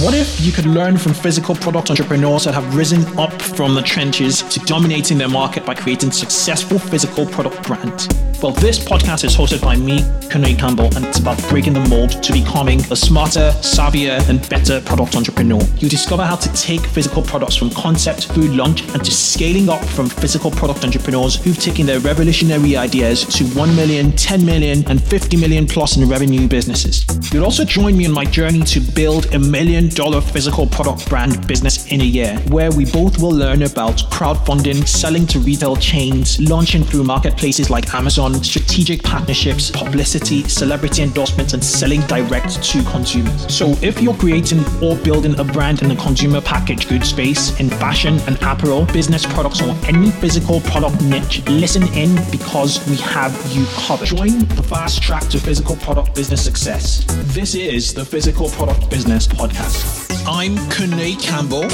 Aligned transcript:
What 0.00 0.14
if 0.14 0.40
you 0.40 0.52
could 0.52 0.64
learn 0.64 0.96
from 0.96 1.12
physical 1.12 1.54
product 1.54 1.90
entrepreneurs 1.90 2.44
that 2.44 2.54
have 2.54 2.74
risen 2.74 3.04
up 3.18 3.42
from 3.42 3.74
the 3.74 3.82
trenches 3.82 4.40
to 4.44 4.58
dominating 4.60 5.18
their 5.18 5.28
market 5.28 5.66
by 5.66 5.74
creating 5.74 6.12
successful 6.12 6.78
physical 6.78 7.26
product 7.26 7.62
brands? 7.66 8.08
Well, 8.42 8.50
this 8.50 8.76
podcast 8.76 9.22
is 9.22 9.36
hosted 9.36 9.62
by 9.62 9.76
me, 9.76 10.00
Kunle 10.28 10.58
Campbell, 10.58 10.90
and 10.96 11.04
it's 11.04 11.20
about 11.20 11.40
breaking 11.48 11.74
the 11.74 11.88
mold 11.88 12.20
to 12.24 12.32
becoming 12.32 12.80
a 12.90 12.96
smarter, 12.96 13.52
savvier, 13.60 14.18
and 14.28 14.48
better 14.48 14.80
product 14.80 15.14
entrepreneur. 15.14 15.62
You 15.78 15.88
discover 15.88 16.24
how 16.24 16.34
to 16.34 16.52
take 16.54 16.80
physical 16.80 17.22
products 17.22 17.54
from 17.54 17.70
concept 17.70 18.26
through 18.32 18.48
launch 18.48 18.82
and 18.94 19.04
to 19.04 19.12
scaling 19.12 19.68
up 19.68 19.84
from 19.84 20.08
physical 20.08 20.50
product 20.50 20.84
entrepreneurs 20.84 21.36
who've 21.36 21.56
taken 21.56 21.86
their 21.86 22.00
revolutionary 22.00 22.76
ideas 22.76 23.24
to 23.26 23.44
1 23.44 23.76
million, 23.76 24.10
10 24.16 24.44
million, 24.44 24.84
and 24.90 25.00
50 25.00 25.36
million 25.36 25.64
plus 25.64 25.96
in 25.96 26.08
revenue 26.08 26.48
businesses. 26.48 27.06
You'll 27.32 27.44
also 27.44 27.64
join 27.64 27.96
me 27.96 28.06
on 28.06 28.12
my 28.12 28.24
journey 28.24 28.64
to 28.64 28.80
build 28.80 29.32
a 29.34 29.38
million 29.38 29.88
dollar 29.88 30.20
physical 30.20 30.66
product 30.66 31.08
brand 31.08 31.46
business 31.46 31.86
in 31.92 32.00
a 32.00 32.04
year, 32.04 32.36
where 32.48 32.72
we 32.72 32.86
both 32.86 33.22
will 33.22 33.30
learn 33.30 33.62
about 33.62 33.98
crowdfunding, 34.10 34.88
selling 34.88 35.28
to 35.28 35.38
retail 35.38 35.76
chains, 35.76 36.40
launching 36.40 36.82
through 36.82 37.04
marketplaces 37.04 37.70
like 37.70 37.94
Amazon 37.94 38.31
on 38.34 38.44
strategic 38.44 39.02
partnerships, 39.02 39.70
publicity, 39.70 40.42
celebrity 40.48 41.02
endorsements, 41.02 41.52
and 41.52 41.62
selling 41.62 42.00
direct 42.02 42.62
to 42.62 42.82
consumers. 42.84 43.52
So 43.54 43.76
if 43.82 44.00
you're 44.00 44.14
creating 44.14 44.64
or 44.82 44.96
building 44.96 45.38
a 45.38 45.44
brand 45.44 45.82
in 45.82 45.88
the 45.88 45.96
consumer 45.96 46.40
packaged 46.40 46.88
goods 46.88 47.08
space, 47.08 47.58
in 47.60 47.68
fashion 47.68 48.18
and 48.26 48.36
apparel, 48.42 48.86
business 48.86 49.26
products, 49.26 49.60
or 49.60 49.74
any 49.86 50.10
physical 50.10 50.60
product 50.60 51.02
niche, 51.02 51.42
listen 51.48 51.82
in 51.94 52.14
because 52.30 52.86
we 52.88 52.96
have 52.96 53.32
you 53.52 53.66
covered. 53.86 54.06
Join 54.06 54.38
the 54.40 54.62
fast 54.62 55.02
track 55.02 55.24
to 55.28 55.38
physical 55.38 55.76
product 55.76 56.14
business 56.14 56.44
success. 56.44 57.04
This 57.34 57.54
is 57.54 57.94
the 57.94 58.04
Physical 58.04 58.48
Product 58.50 58.88
Business 58.90 59.26
Podcast. 59.26 60.22
I'm 60.26 60.56
Kunle 60.70 61.20
Campbell. 61.20 61.66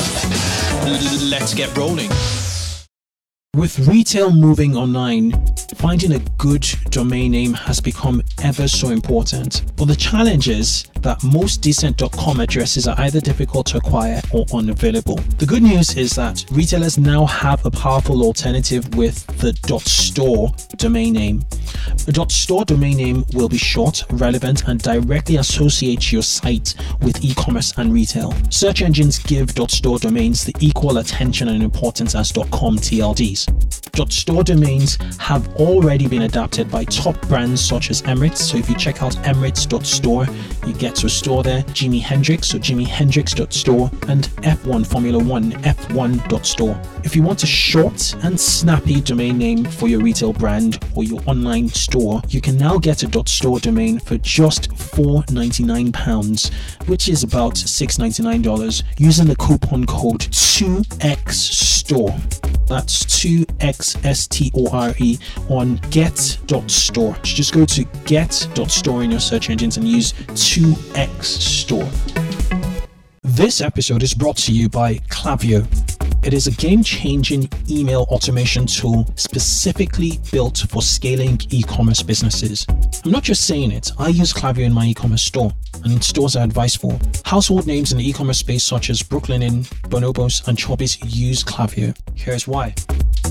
Let's 1.29 1.55
get 1.55 1.77
rolling. 1.77 2.11
With 3.57 3.89
retail 3.89 4.31
moving 4.31 4.77
online, 4.77 5.33
finding 5.77 6.13
a 6.13 6.21
good 6.37 6.65
domain 6.91 7.33
name 7.33 7.55
has 7.55 7.81
become 7.81 8.23
ever 8.45 8.69
so 8.69 8.91
important. 8.91 9.63
But 9.75 9.87
the 9.87 9.97
challenge 9.97 10.49
is 10.49 10.85
that 11.01 11.25
most 11.25 11.63
decent 11.63 12.01
.com 12.13 12.41
addresses 12.41 12.87
are 12.87 12.95
either 12.99 13.21
difficult 13.21 13.67
to 13.69 13.79
acquire 13.79 14.21
or 14.33 14.45
unavailable. 14.53 15.17
The 15.39 15.47
good 15.47 15.63
news 15.63 15.97
is 15.97 16.13
that 16.13 16.45
retailers 16.53 16.99
now 16.99 17.25
have 17.27 17.65
a 17.65 17.71
powerful 17.71 18.23
alternative 18.23 18.95
with 18.95 19.27
the 19.39 19.53
.store 19.81 20.53
domain 20.77 21.15
name. 21.15 21.43
The 22.07 22.27
.store 22.29 22.65
domain 22.65 22.97
name 22.97 23.25
will 23.33 23.49
be 23.49 23.59
short, 23.59 24.05
relevant, 24.11 24.69
and 24.69 24.81
directly 24.81 25.37
associate 25.37 26.13
your 26.13 26.23
site 26.23 26.75
with 27.01 27.25
e-commerce 27.25 27.73
and 27.79 27.93
retail. 27.93 28.35
Search 28.51 28.83
engines 28.83 29.19
give 29.19 29.51
.store 29.69 29.99
domains 29.99 30.45
the 30.45 30.55
equal 30.61 30.99
attention 30.99 31.49
and 31.49 31.63
importance 31.63 32.15
as 32.15 32.33
.com 32.33 32.77
TLDs. 32.77 33.38
.store 33.45 34.45
domains 34.45 34.97
have 35.19 35.49
already 35.57 36.07
been 36.07 36.23
adapted 36.23 36.71
by 36.71 36.85
top 36.85 37.21
brands 37.29 37.65
such 37.65 37.91
as 37.91 38.03
Emirates. 38.03 38.39
So 38.39 38.57
if 38.57 38.69
you 38.69 38.77
check 38.77 39.03
out 39.03 39.15
emirates.store, 39.25 40.27
you 40.67 40.73
get 40.75 40.95
to 40.97 41.07
a 41.07 41.11
store 41.11 41.43
there. 41.43 41.63
Jimi 41.63 42.01
Hendrix, 42.01 42.49
so 42.49 42.59
jimihendrix.store, 42.59 43.91
and 44.09 44.29
F1 44.43 44.87
Formula 44.87 45.19
One, 45.23 45.53
F1.store. 45.53 46.81
If 47.05 47.17
you 47.17 47.23
want 47.23 47.43
a 47.43 47.47
short 47.47 48.15
and 48.23 48.39
snappy 48.39 49.01
domain 49.01 49.39
name 49.39 49.65
for 49.65 49.89
your 49.89 50.01
retail 50.01 50.33
brand 50.33 50.79
or 50.95 51.05
your 51.05 51.21
online 51.27 51.69
store, 51.69 52.23
you 52.29 52.41
can 52.41 52.57
now 52.57 52.79
get 52.79 53.03
a 53.03 53.09
.store 53.27 53.59
domain 53.61 53.99
for 53.99 54.17
just 54.19 54.71
£4.99, 54.71 56.53
which 56.89 57.09
is 57.09 57.23
about 57.23 57.55
$6.99 57.55 58.83
using 58.99 59.27
the 59.27 59.37
coupon 59.37 59.87
code 59.87 60.21
2XSTORE. 60.21 62.15
That's 62.67 63.05
2XSTORE 63.29 65.21
on 65.51 65.77
get.store. 65.91 67.17
Just 67.23 67.53
go 67.53 67.67
to 67.67 67.85
get.store 68.07 69.03
in 69.03 69.11
your 69.11 69.21
search 69.21 69.51
engines 69.51 69.77
and 69.77 69.87
use 69.87 70.15
2XStore. 70.15 71.87
This 73.23 73.61
episode 73.61 74.03
is 74.03 74.15
brought 74.15 74.39
to 74.39 74.53
you 74.53 74.71
by 74.71 74.95
Klaviyo. 75.11 75.67
It 76.25 76.35
is 76.35 76.47
a 76.47 76.51
game 76.51 76.83
changing 76.83 77.49
email 77.71 78.03
automation 78.11 78.67
tool 78.67 79.07
specifically 79.15 80.19
built 80.33 80.67
for 80.69 80.83
scaling 80.83 81.41
e 81.51 81.63
commerce 81.63 82.03
businesses. 82.03 82.67
I'm 83.05 83.13
not 83.13 83.23
just 83.23 83.47
saying 83.47 83.71
it, 83.73 83.93
I 83.99 84.09
use 84.09 84.33
Klaviyo 84.33 84.65
in 84.65 84.73
my 84.73 84.87
e 84.87 84.95
commerce 84.95 85.23
store 85.23 85.53
and 85.85 85.93
in 85.93 86.01
stores 86.01 86.35
I 86.37 86.45
advise 86.45 86.75
for. 86.75 86.99
Household 87.25 87.67
names 87.67 87.93
in 87.93 87.99
the 87.99 88.09
e 88.09 88.13
commerce 88.13 88.39
space, 88.39 88.65
such 88.65 88.91
as 88.91 89.03
Brooklyn 89.03 89.29
Brooklinen, 89.29 89.65
Bonobos, 89.91 90.47
and 90.49 90.57
Chubbies, 90.57 90.99
use 91.05 91.45
Klaviyo. 91.45 91.97
Here's 92.15 92.49
why. 92.49 92.71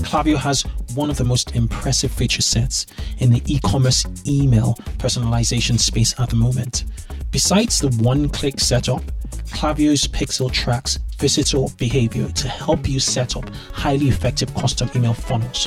Klaviyo 0.04 0.36
has 0.36 0.62
one 0.94 1.10
of 1.10 1.16
the 1.16 1.24
most 1.24 1.56
impressive 1.56 2.12
feature 2.12 2.42
sets 2.42 2.86
in 3.18 3.30
the 3.30 3.42
e 3.46 3.58
commerce 3.64 4.06
email 4.26 4.74
personalization 4.98 5.78
space 5.78 6.18
at 6.20 6.30
the 6.30 6.36
moment. 6.36 6.84
Besides 7.30 7.80
the 7.80 7.88
one 8.02 8.28
click 8.28 8.60
setup, 8.60 9.02
Klaviyo's 9.50 10.06
Pixel 10.06 10.50
tracks 10.52 10.98
visitor 11.18 11.64
behavior 11.78 12.28
to 12.28 12.48
help 12.48 12.88
you 12.88 13.00
set 13.00 13.36
up 13.36 13.48
highly 13.72 14.08
effective 14.08 14.54
custom 14.54 14.88
email 14.94 15.12
funnels. 15.12 15.66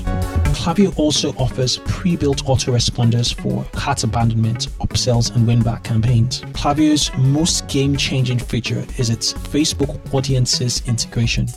Klaviyo 0.55 0.97
also 0.97 1.33
offers 1.33 1.77
pre-built 1.79 2.45
autoresponders 2.45 3.33
for 3.33 3.65
cart 3.77 4.03
abandonment, 4.03 4.69
upsells, 4.79 5.35
and 5.35 5.45
win-back 5.45 5.83
campaigns. 5.83 6.41
Klaviyo's 6.53 7.11
most 7.17 7.67
game-changing 7.67 8.39
feature 8.39 8.85
is 8.97 9.09
its 9.09 9.33
Facebook 9.33 9.99
Audiences 10.13 10.87
integration, 10.87 11.47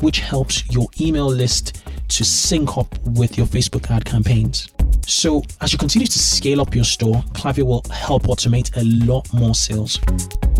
which 0.00 0.20
helps 0.20 0.68
your 0.70 0.88
email 1.00 1.26
list 1.26 1.82
to 2.08 2.24
sync 2.24 2.78
up 2.78 2.98
with 3.08 3.36
your 3.36 3.46
Facebook 3.46 3.90
ad 3.90 4.04
campaigns. 4.04 4.70
So, 5.06 5.42
as 5.60 5.72
you 5.72 5.78
continue 5.78 6.06
to 6.06 6.18
scale 6.18 6.62
up 6.62 6.74
your 6.74 6.84
store, 6.84 7.22
Klaviyo 7.32 7.64
will 7.64 7.84
help 7.92 8.22
automate 8.22 8.74
a 8.76 8.84
lot 9.04 9.30
more 9.34 9.54
sales. 9.54 10.00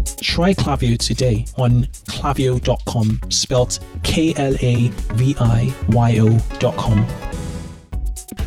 Try 0.04 0.54
Klaviyo 0.54 0.98
today 0.98 1.46
on 1.56 1.86
klaviyo.com, 2.06 3.20
spelt 3.30 3.80
K 4.02 4.34
L 4.36 4.54
A 4.60 4.88
V 5.14 5.36
I 5.38 5.74
Y 5.88 6.18
O.com. 6.20 7.06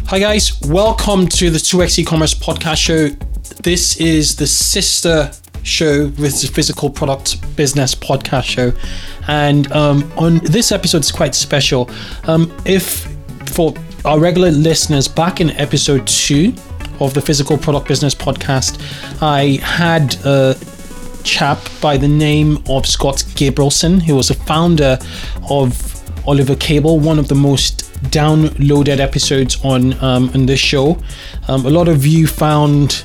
Hi, 0.08 0.20
guys, 0.20 0.60
welcome 0.66 1.28
to 1.28 1.50
the 1.50 1.58
2x 1.58 2.00
e-commerce 2.00 2.34
podcast 2.34 2.78
show. 2.78 3.08
This 3.62 3.98
is 3.98 4.36
the 4.36 4.48
sister 4.48 5.32
show 5.64 6.06
with 6.18 6.42
the 6.42 6.48
physical 6.48 6.90
product 6.90 7.56
business 7.56 7.94
podcast 7.94 8.46
show 8.46 8.72
and 9.28 9.70
um, 9.74 10.10
on 10.18 10.38
this 10.40 10.72
episode 10.72 11.00
it's 11.00 11.12
quite 11.12 11.36
special 11.36 11.90
um, 12.24 12.56
if 12.66 13.06
for 13.54 13.74
our 14.06 14.20
regular 14.20 14.50
listeners 14.52 15.08
back 15.08 15.42
in 15.42 15.50
episode 15.52 16.08
two 16.08 16.54
of 17.02 17.14
the 17.14 17.22
physical 17.22 17.58
product 17.58 17.88
business 17.88 18.16
podcast 18.16 18.80
i 19.22 19.60
had 19.62 20.16
a 20.26 20.56
chap 21.28 21.60
by 21.82 21.98
the 21.98 22.08
name 22.08 22.58
of 22.70 22.86
scott 22.86 23.18
gabrielson 23.36 24.02
who 24.02 24.16
was 24.16 24.30
a 24.30 24.34
founder 24.34 24.98
of 25.50 25.70
oliver 26.28 26.56
cabell 26.56 27.00
one 27.00 27.20
of 27.20 27.28
the 27.28 27.36
most 27.36 27.88
downloaded 28.06 29.00
episodes 29.00 29.64
on 29.64 29.94
um, 30.04 30.30
on 30.34 30.46
this 30.46 30.60
show. 30.60 30.98
Um, 31.48 31.66
a 31.66 31.70
lot 31.70 31.88
of 31.88 32.06
you 32.06 32.28
found 32.28 33.04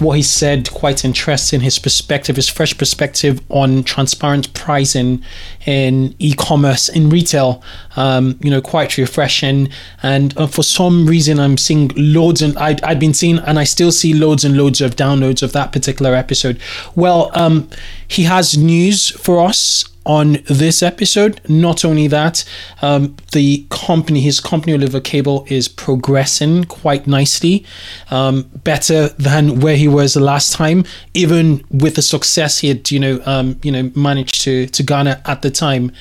what 0.00 0.16
he 0.16 0.22
said 0.22 0.70
quite 0.72 1.04
interesting 1.04 1.60
his 1.60 1.78
perspective 1.78 2.36
his 2.36 2.48
fresh 2.48 2.76
perspective 2.76 3.40
on 3.50 3.84
transparent 3.84 4.52
pricing 4.54 5.22
in 5.66 6.14
e-commerce 6.18 6.88
in 6.88 7.10
retail 7.10 7.62
um, 7.96 8.38
you 8.40 8.50
know 8.50 8.60
quite 8.62 8.96
refreshing. 8.96 9.68
And 10.02 10.36
uh, 10.38 10.46
for 10.46 10.62
some 10.62 11.06
reason 11.06 11.38
i'm 11.38 11.56
seeing 11.56 11.90
loads 11.96 12.40
and 12.42 12.56
I'd, 12.58 12.82
I'd 12.82 12.98
been 12.98 13.14
seeing 13.14 13.38
and 13.40 13.58
i 13.58 13.64
still 13.64 13.92
see 13.92 14.14
loads 14.14 14.44
and 14.44 14.56
loads 14.56 14.80
of 14.80 14.96
downloads 14.96 15.42
of 15.42 15.52
that 15.52 15.72
particular 15.72 16.14
episode. 16.14 16.60
Well 16.94 17.30
um, 17.34 17.68
he 18.08 18.24
has 18.24 18.56
news 18.56 19.10
for 19.10 19.40
us 19.40 19.89
on 20.06 20.38
this 20.48 20.82
episode. 20.82 21.40
Not 21.48 21.84
only 21.84 22.06
that, 22.08 22.44
um, 22.82 23.16
the 23.32 23.66
company, 23.70 24.20
his 24.20 24.40
company, 24.40 24.74
Oliver 24.74 25.00
Cabell, 25.00 25.44
is 25.48 25.68
progressing 25.68 26.64
quite 26.64 27.06
nicely, 27.06 27.64
um, 28.10 28.50
better 28.64 29.08
than 29.10 29.60
where 29.60 29.76
he 29.76 29.88
was 29.88 30.14
the 30.14 30.20
last 30.20 30.52
time, 30.52 30.84
even 31.14 31.64
with 31.70 31.96
the 31.96 32.02
success 32.02 32.58
he 32.58 32.68
had, 32.68 32.90
you 32.90 32.98
know, 32.98 33.20
um, 33.26 33.58
you 33.62 33.72
know, 33.72 33.90
managed 33.94 34.42
to 34.42 34.66
to 34.68 34.82
garner 34.82 35.20
at 35.26 35.42
the 35.42 35.50
time. 35.50 35.92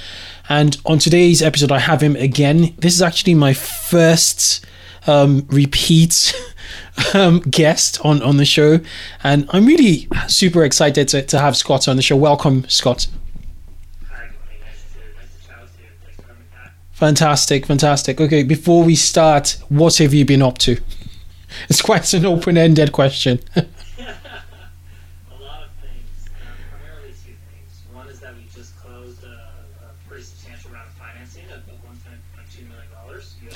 And 0.47 0.77
on 0.85 0.97
today's 0.97 1.41
episode, 1.41 1.71
I 1.71 1.79
have 1.79 2.01
him 2.01 2.15
again. 2.15 2.73
This 2.79 2.95
is 2.95 3.01
actually 3.01 3.35
my 3.35 3.53
first 3.53 4.65
um, 5.07 5.47
repeat. 5.49 6.33
Um, 7.13 7.39
guest 7.39 7.97
on 8.03 8.21
on 8.21 8.37
the 8.37 8.45
show, 8.45 8.81
and 9.23 9.49
I'm 9.51 9.65
really 9.65 10.07
super 10.27 10.65
excited 10.65 11.07
to, 11.07 11.21
to 11.21 11.39
have 11.39 11.55
Scott 11.55 11.87
on 11.87 11.95
the 11.95 12.01
show. 12.01 12.17
Welcome, 12.17 12.67
Scott. 12.67 13.07
Fantastic, 16.99 17.65
fantastic. 17.65 18.19
Okay, 18.19 18.43
before 18.43 18.83
we 18.83 18.93
start, 18.95 19.57
what 19.69 19.95
have 19.99 20.13
you 20.13 20.25
been 20.25 20.41
up 20.41 20.57
to? 20.59 20.79
It's 21.67 21.81
quite 21.81 22.13
an 22.13 22.27
open 22.27 22.59
ended 22.59 22.91
question. 22.91 23.39
a 23.55 23.59
lot 23.59 23.65
of 25.63 25.69
things, 25.81 26.29
primarily 26.69 27.09
two 27.09 27.33
things. 27.49 27.81
One 27.91 28.05
is 28.07 28.13
is 28.15 28.19
that 28.19 28.35
we 28.35 28.43
just 28.53 28.77
closed 28.77 29.23
a, 29.23 29.27
a 29.27 29.91
pretty 30.07 30.23
substantial 30.25 30.69
round 30.71 30.87
of 30.89 30.93
financing 30.93 31.45
of, 31.45 31.57
of 31.57 31.63
$1.2 31.89 32.67
million 32.67 32.87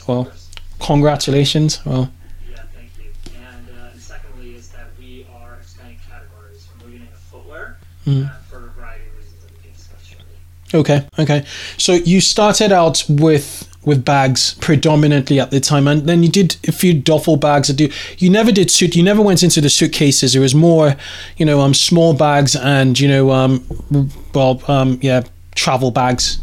Well. 0.08 0.32
Congratulations. 0.80 1.86
Well, 1.86 2.12
Yeah, 2.50 2.64
thank 2.74 2.90
you. 2.98 3.12
And, 3.38 3.68
uh, 3.70 3.92
and 3.92 4.02
secondly 4.02 4.56
is 4.56 4.70
that 4.70 4.88
we 4.98 5.28
are 5.32 5.58
expanding 5.62 6.00
categories. 6.10 6.66
We're 6.80 6.86
moving 6.88 7.02
into 7.02 7.14
footwear 7.14 7.78
Mm. 8.08 8.26
uh, 8.26 8.30
for 8.50 8.58
a 8.58 8.60
variety 8.72 9.06
of 9.08 9.16
reasons 9.18 9.40
that 9.44 9.52
we 9.52 9.58
can 9.62 9.72
discuss 9.74 10.04
shortly. 10.04 10.38
Okay, 10.74 11.08
okay. 11.20 11.46
So 11.78 11.94
you 11.94 12.22
started 12.22 12.72
out 12.72 13.04
with 13.10 13.70
with 13.86 14.06
bags 14.06 14.56
predominantly 14.56 15.40
at 15.40 15.52
the 15.52 15.60
time, 15.60 15.88
and 15.88 16.08
then 16.08 16.24
you 16.24 16.30
did 16.30 16.56
a 16.68 16.72
few 16.72 16.94
duffel 16.94 17.36
bags. 17.38 17.68
Do 17.70 17.90
you 18.18 18.30
never 18.30 18.52
did 18.52 18.72
suit? 18.72 18.96
You 18.96 19.04
never 19.04 19.22
went 19.22 19.44
into 19.44 19.62
the 19.62 19.70
suitcases. 19.70 20.36
It 20.36 20.40
was 20.40 20.56
more, 20.56 20.96
you 21.38 21.46
know, 21.46 21.60
um, 21.62 21.74
small 21.74 22.14
bags 22.14 22.56
and 22.56 23.00
you 23.00 23.08
know, 23.08 23.32
um, 23.32 23.66
well, 24.34 24.62
um, 24.68 25.00
yeah, 25.02 25.24
travel 25.56 25.92
bags. 25.92 26.40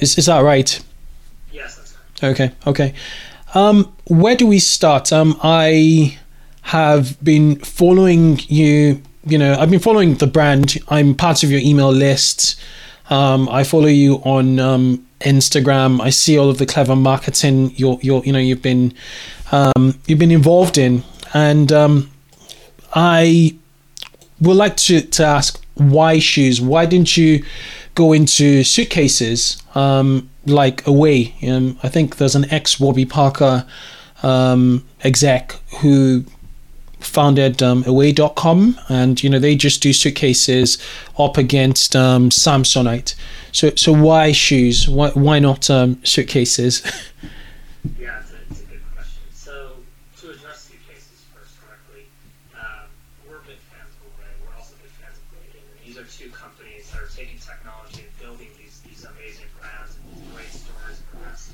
Is 0.00 0.18
is 0.18 0.26
that 0.26 0.40
right? 0.40 0.80
Yes, 1.52 1.76
that's 1.76 1.94
right. 2.22 2.30
Okay, 2.30 2.52
okay. 2.66 2.94
Um, 3.54 3.92
where 4.06 4.36
do 4.36 4.46
we 4.46 4.58
start? 4.58 5.12
Um, 5.12 5.38
I 5.42 6.18
have 6.62 7.22
been 7.22 7.56
following 7.56 8.40
you. 8.48 9.02
You 9.26 9.38
know, 9.38 9.54
I've 9.54 9.70
been 9.70 9.80
following 9.80 10.16
the 10.16 10.26
brand. 10.26 10.78
I'm 10.88 11.14
part 11.14 11.42
of 11.42 11.50
your 11.50 11.60
email 11.60 11.90
list. 11.90 12.60
Um, 13.10 13.48
I 13.48 13.64
follow 13.64 13.86
you 13.86 14.16
on 14.24 14.58
um, 14.58 15.06
Instagram. 15.20 16.00
I 16.00 16.10
see 16.10 16.38
all 16.38 16.48
of 16.48 16.58
the 16.58 16.66
clever 16.66 16.96
marketing 16.96 17.72
you're, 17.76 17.98
you're 18.02 18.24
you 18.24 18.32
know, 18.32 18.38
you've 18.38 18.62
been 18.62 18.94
um, 19.52 19.98
you've 20.06 20.18
been 20.18 20.30
involved 20.30 20.78
in, 20.78 21.04
and 21.32 21.70
um, 21.70 22.10
I 22.94 23.56
would 24.40 24.56
like 24.56 24.76
to, 24.76 25.00
to 25.00 25.24
ask 25.24 25.62
why 25.74 26.18
shoes? 26.18 26.60
Why 26.60 26.86
didn't 26.86 27.16
you 27.16 27.44
go 27.94 28.12
into 28.12 28.64
suitcases 28.64 29.62
um, 29.74 30.30
like 30.46 30.86
Away? 30.86 31.34
Um, 31.46 31.78
I 31.82 31.88
think 31.88 32.16
there's 32.16 32.34
an 32.34 32.50
ex 32.52 32.80
Warby 32.80 33.06
Parker 33.06 33.66
exec 35.02 35.52
who 35.80 36.24
founded 37.04 37.62
um, 37.62 37.84
Away.com, 37.86 38.78
and 38.88 39.22
you 39.22 39.30
know 39.30 39.38
they 39.38 39.56
just 39.56 39.82
do 39.82 39.92
suitcases 39.92 40.78
up 41.18 41.36
against 41.36 41.94
um, 41.96 42.30
Samsonite. 42.30 43.14
So 43.52 43.70
so 43.76 43.92
why 43.92 44.32
shoes? 44.32 44.88
Why 44.88 45.10
why 45.10 45.38
not 45.38 45.70
um, 45.70 46.04
suitcases? 46.04 46.82
Yeah, 48.00 48.20
it's 48.20 48.32
a, 48.32 48.36
it's 48.48 48.60
a 48.62 48.64
good 48.64 48.80
question. 48.96 49.20
So, 49.32 49.76
to 50.24 50.30
address 50.32 50.72
suitcases 50.72 51.28
first 51.36 51.52
correctly, 51.60 52.08
um, 52.56 52.88
we're 53.28 53.44
big 53.44 53.60
fans 53.68 53.92
of 54.00 54.08
Away. 54.08 54.32
We're 54.40 54.56
also 54.56 54.72
big 54.80 54.88
fans 54.96 55.20
of 55.20 55.28
Raden. 55.36 55.60
And 55.60 55.76
these 55.84 56.00
are 56.00 56.08
two 56.08 56.32
companies 56.32 56.88
that 56.88 57.04
are 57.04 57.12
taking 57.12 57.36
technology 57.36 58.08
and 58.08 58.14
building 58.16 58.48
these, 58.56 58.80
these 58.88 59.04
amazing 59.04 59.52
brands 59.60 60.00
and 60.00 60.16
these 60.16 60.24
great 60.32 60.48
stories 60.48 60.96
and 60.96 61.08
the 61.12 61.28
rest. 61.28 61.52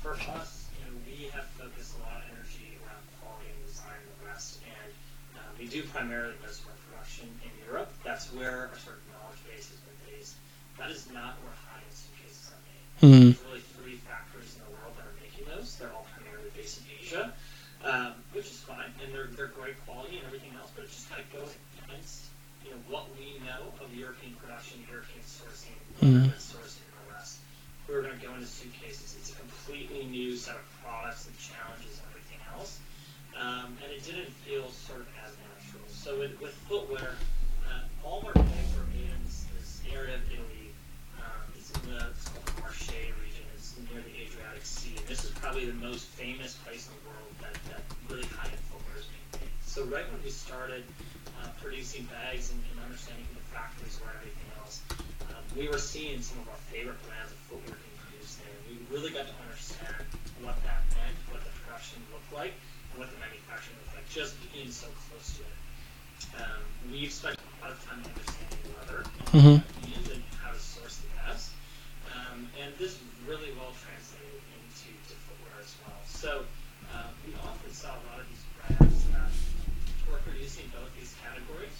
For 0.00 0.16
us, 0.40 0.72
you 0.72 0.88
know, 0.88 0.96
we 1.04 1.28
have 1.36 1.44
focused 1.60 1.92
a 1.92 2.08
lot 2.08 2.24
of 2.24 2.32
energy 2.32 2.80
around 2.80 3.04
quality 3.20 3.52
and 3.52 3.60
design 3.68 4.00
and 4.00 4.08
the 4.08 4.24
rest. 4.24 4.64
And 4.64 4.88
uh, 5.36 5.47
we 5.58 5.66
do 5.66 5.82
primarily 5.82 6.34
most 6.42 6.62
of 6.62 6.70
our 6.70 6.78
production 6.86 7.28
in 7.42 7.50
Europe. 7.66 7.90
That's 8.04 8.32
where 8.32 8.70
our 8.70 8.78
sort 8.78 9.02
of 9.02 9.04
knowledge 9.10 9.42
base 9.50 9.68
has 9.68 9.80
been 9.82 9.98
based. 10.06 10.34
That 10.78 10.90
is 10.90 11.10
not 11.10 11.34
where 11.42 11.54
high-end 11.66 11.90
suitcases 11.90 12.54
are 12.54 12.62
made. 12.62 12.86
Hmm. 13.02 13.22
There's 13.34 13.42
really 13.50 13.64
three 13.82 13.98
factories 14.06 14.54
in 14.54 14.62
the 14.62 14.72
world 14.78 14.94
that 14.96 15.06
are 15.10 15.18
making 15.18 15.50
those. 15.50 15.74
They're 15.76 15.90
all 15.90 16.06
primarily 16.14 16.50
based 16.54 16.78
in 16.78 16.86
Asia, 17.02 17.24
um, 17.82 18.14
which 18.32 18.46
is 18.46 18.62
fine, 18.62 18.94
and 19.02 19.10
they're 19.10 19.26
they're 19.34 19.50
great 19.50 19.74
quality 19.86 20.22
and 20.22 20.26
everything 20.30 20.54
else. 20.54 20.70
But 20.74 20.86
it 20.86 20.94
just 20.94 21.10
kind 21.10 21.22
of 21.22 21.28
goes 21.34 21.50
against 21.82 22.30
you 22.62 22.70
know 22.70 22.80
what 22.86 23.10
we 23.18 23.42
know 23.42 23.74
of 23.82 23.90
European 23.90 24.38
production, 24.38 24.86
European 24.86 25.22
sourcing, 25.26 25.74
Mhm. 25.98 26.30
sourcing, 26.38 26.86
and 26.86 26.94
the 27.02 27.14
rest. 27.14 27.42
We 27.90 27.94
were 27.94 28.02
going 28.02 28.18
to 28.18 28.22
go 28.24 28.34
into 28.34 28.46
suitcases. 28.46 29.16
It's 29.18 29.30
a 29.34 29.38
completely 29.42 30.06
new 30.06 30.36
set 30.36 30.54
of 30.54 30.66
products 30.84 31.26
and 31.26 31.34
challenges 31.38 31.98
and 31.98 32.06
everything 32.14 32.38
else, 32.54 32.78
um, 33.34 33.74
and 33.82 33.90
it 33.90 34.04
didn't 34.06 34.30
feel 34.46 34.70
sort 34.70 35.02
of. 35.02 35.06
So 36.08 36.16
with, 36.16 36.40
with 36.40 36.56
footwear, 36.64 37.20
uh, 37.68 37.84
our 38.00 38.32
bags 38.32 38.72
were 38.72 38.88
made 38.96 39.12
in 39.12 39.20
this, 39.28 39.44
this 39.52 39.84
area 39.92 40.16
of 40.16 40.24
Italy. 40.32 40.72
Um, 41.20 41.44
it's 41.52 41.68
in 41.68 41.84
the 41.84 42.00
it's 42.00 42.32
called 42.32 42.48
Marche 42.64 43.12
region. 43.20 43.44
It's 43.52 43.76
near 43.92 44.00
the 44.00 44.16
Adriatic 44.16 44.64
Sea. 44.64 44.96
And 44.96 45.04
this 45.04 45.28
is 45.28 45.36
probably 45.36 45.68
the 45.68 45.76
most 45.76 46.08
famous 46.16 46.56
place 46.64 46.88
in 46.88 46.96
the 46.96 47.12
world 47.12 47.28
that, 47.44 47.52
that 47.68 47.84
really 48.08 48.24
high-end 48.40 48.56
footwear 48.72 48.96
is 48.96 49.04
made. 49.36 49.52
So 49.68 49.84
right 49.84 50.08
when 50.08 50.16
we 50.24 50.32
started 50.32 50.80
uh, 51.44 51.52
producing 51.60 52.08
bags 52.08 52.56
and, 52.56 52.60
and 52.72 52.88
understanding 52.88 53.28
the 53.36 53.44
factories 53.52 54.00
were 54.00 54.08
and 54.08 54.24
everything 54.24 54.48
else, 54.64 54.80
um, 55.28 55.44
we 55.60 55.68
were 55.68 55.76
seeing 55.76 56.24
some 56.24 56.40
of 56.40 56.48
our 56.48 56.62
favorite 56.72 56.96
brands 57.04 57.36
of 57.36 57.40
footwear 57.52 57.76
being 57.76 57.98
produced 58.00 58.40
there. 58.40 58.48
And 58.48 58.64
we 58.64 58.80
really 58.88 59.12
got 59.12 59.28
to 59.28 59.36
understand 59.44 60.08
what 60.40 60.56
that 60.64 60.88
meant, 60.96 61.20
what 61.28 61.44
the 61.44 61.52
production 61.68 62.00
looked 62.08 62.32
like, 62.32 62.56
and 62.56 62.96
what 62.96 63.12
the 63.12 63.20
manufacturing 63.20 63.76
looked 63.84 63.92
like, 64.00 64.08
just 64.08 64.40
being 64.56 64.72
so 64.72 64.88
close 65.04 65.36
to 65.36 65.44
it. 65.44 65.67
Um, 66.38 66.62
we've 66.90 67.12
spent 67.12 67.36
a 67.36 67.64
lot 67.64 67.72
of 67.72 67.78
time 67.86 67.98
understanding 68.04 68.74
leather 68.78 69.02
Mhm. 69.34 69.62
and 69.62 70.06
and 70.12 70.22
how 70.42 70.52
to 70.52 70.58
source 70.60 70.96
the 71.02 71.08
best. 71.26 71.50
Um, 72.14 72.48
and 72.60 72.72
this 72.78 72.98
really 73.26 73.52
well 73.58 73.74
translated 73.84 74.40
into 74.56 74.88
to 75.08 75.14
footwear 75.28 75.60
as 75.60 75.74
well. 75.84 76.00
So 76.06 76.44
uh, 76.94 77.08
we 77.26 77.34
often 77.42 77.72
saw 77.74 77.92
a 77.92 78.02
lot 78.08 78.20
of 78.20 78.26
these 78.30 78.44
brands 78.56 79.04
that 79.12 79.30
were 80.10 80.18
producing 80.24 80.68
both 80.72 80.88
these 80.98 81.14
categories 81.22 81.76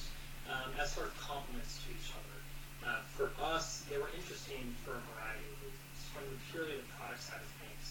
um, 0.51 0.73
as 0.79 0.93
sort 0.93 1.07
of 1.09 1.17
complements 1.21 1.81
to 1.85 1.91
each 1.97 2.11
other. 2.13 2.37
Uh, 2.85 3.01
for 3.17 3.31
us, 3.43 3.85
they 3.91 3.99
were 3.99 4.11
interesting 4.17 4.75
for 4.85 4.93
a 4.93 5.03
variety 5.15 5.45
of 5.49 5.57
reasons. 5.65 5.99
From 6.13 6.25
the 6.29 6.39
purely 6.53 6.77
the 6.77 6.89
product 6.99 7.23
side 7.23 7.41
of 7.41 7.51
things, 7.63 7.85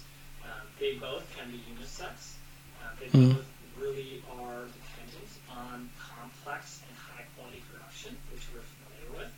um, 0.45 0.63
they 0.79 0.95
both 0.97 1.25
can 1.35 1.51
be 1.51 1.59
unisex. 1.73 2.37
Uh, 2.81 2.89
they 2.99 3.07
Mhm. 3.09 3.33
both 3.35 3.45
really 3.77 4.23
are 4.41 4.56
complex 6.27 6.83
and 6.83 6.91
high 6.99 7.23
quality 7.39 7.63
production, 7.71 8.11
which 8.35 8.43
we're 8.51 8.63
familiar 8.75 9.23
with. 9.23 9.31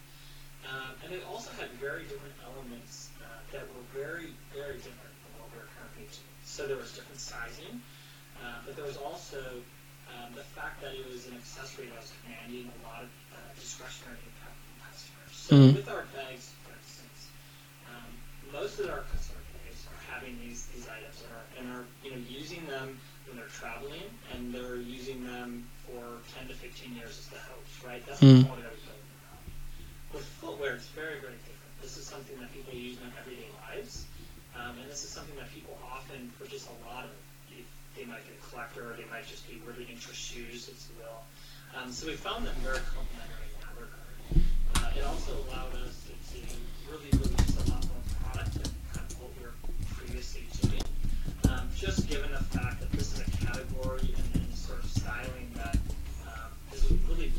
Um, 0.65 0.91
and 1.05 1.13
it 1.13 1.21
also 1.29 1.49
had 1.61 1.69
very 1.77 2.03
different 2.09 2.33
elements 2.43 3.09
uh, 3.21 3.29
that 3.53 3.63
were 3.69 3.85
very, 3.93 4.33
very 4.51 4.81
different 4.81 5.13
from 5.23 5.31
what 5.39 5.47
we're 5.53 5.69
currently 5.77 6.09
doing. 6.09 6.33
So 6.43 6.65
there 6.67 6.77
was 6.77 6.91
different 6.97 7.21
sizing, 7.21 7.79
uh, 8.41 8.65
but 8.65 8.75
there 8.75 8.85
was 8.85 8.97
also 8.97 9.61
um, 10.09 10.33
the 10.33 10.43
fact 10.57 10.81
that 10.81 10.97
it 10.97 11.05
was 11.05 11.29
an 11.29 11.37
accessory 11.37 11.87
that 11.93 12.01
was 12.01 12.11
commanding 12.25 12.67
a 12.73 12.79
lot 12.89 13.05
of 13.05 13.11
uh, 13.33 13.37
discretionary 13.55 14.17
impact 14.19 14.57
from 14.57 14.75
customers. 14.89 15.31
So 15.33 15.51
Mm. 15.55 15.73
with 15.77 15.89
our 15.89 16.05
bags, 16.17 16.51
for 16.65 16.73
instance, 16.73 17.29
um, 17.87 18.09
most 18.51 18.81
of 18.81 18.89
our 18.89 19.05
customer 19.13 19.39
base 19.63 19.85
are 19.89 20.01
having 20.11 20.37
these, 20.41 20.65
these 20.73 20.89
items 20.89 21.21
and 21.23 21.31
are, 21.37 21.45
and 21.57 21.65
are 21.77 21.85
you 22.03 22.11
know 22.11 22.21
using 22.27 22.65
them 22.67 22.97
when 23.29 23.37
they're 23.37 23.53
traveling 23.53 24.03
and 24.33 24.53
they're 24.53 24.81
using 24.81 25.23
them 25.25 25.65
for 25.89 26.21
10 26.37 26.47
to 26.49 26.53
15 26.53 26.95
years 26.95 27.17
is 27.17 27.27
the 27.27 27.39
host, 27.39 27.73
right? 27.85 28.05
That's 28.05 28.19
Mm. 28.21 28.43
the 28.43 28.61
that 28.61 28.71
we. 28.73 28.79
With 30.13 30.25
footwear, 30.41 30.73
it's 30.75 30.87
very, 30.87 31.19
very 31.21 31.37
different. 31.45 31.81
This 31.81 31.97
is 31.97 32.05
something 32.05 32.39
that 32.39 32.51
people 32.53 32.73
use 32.73 32.97
in 32.97 33.03
their 33.09 33.19
everyday 33.21 33.45
lives, 33.69 34.05
um, 34.55 34.77
and 34.79 34.89
this 34.89 35.03
is 35.03 35.09
something 35.11 35.35
that 35.37 35.53
people 35.53 35.77
often 35.85 36.31
purchase 36.39 36.67
a 36.67 36.85
lot 36.87 37.05
of. 37.05 37.11
They- 37.49 37.65
They 37.95 38.05
might 38.05 38.25
be 38.27 38.33
a 38.33 38.49
collector, 38.49 38.91
or 38.91 38.95
they 38.95 39.05
might 39.05 39.27
just 39.27 39.47
be 39.49 39.59
really 39.65 39.89
into 39.91 40.13
shoes, 40.13 40.69
if 40.69 40.77
you 40.89 41.03
will. 41.03 41.23
Um, 41.75 41.91
so 41.91 42.07
we 42.07 42.15
found 42.15 42.45
them 42.47 42.55
very 42.61 42.79
complementary 42.79 43.49
in 43.53 43.59
that 43.61 43.75
regard. 43.75 44.95
Uh, 44.95 44.97
it 44.97 45.03
also 45.03 45.33
allowed 45.49 45.73
us 45.75 45.95
to, 46.07 46.13
to 46.33 46.39
really 46.89 47.09
release 47.17 47.57
a 47.57 47.69
lot 47.71 47.83
more 47.85 48.01
product 48.23 48.53
than 48.53 48.71
kind 48.93 49.11
of 49.11 49.19
what 49.21 49.31
we 49.37 49.43
were 49.43 49.53
previously 49.95 50.45
doing. 50.61 50.83
Um, 51.49 51.69
just 51.75 52.07
given 52.07 52.31
the 52.31 52.43
fact 52.55 52.79
that 52.79 52.91
this 52.93 53.11
is 53.13 53.19
a 53.19 53.29
category 53.45 54.15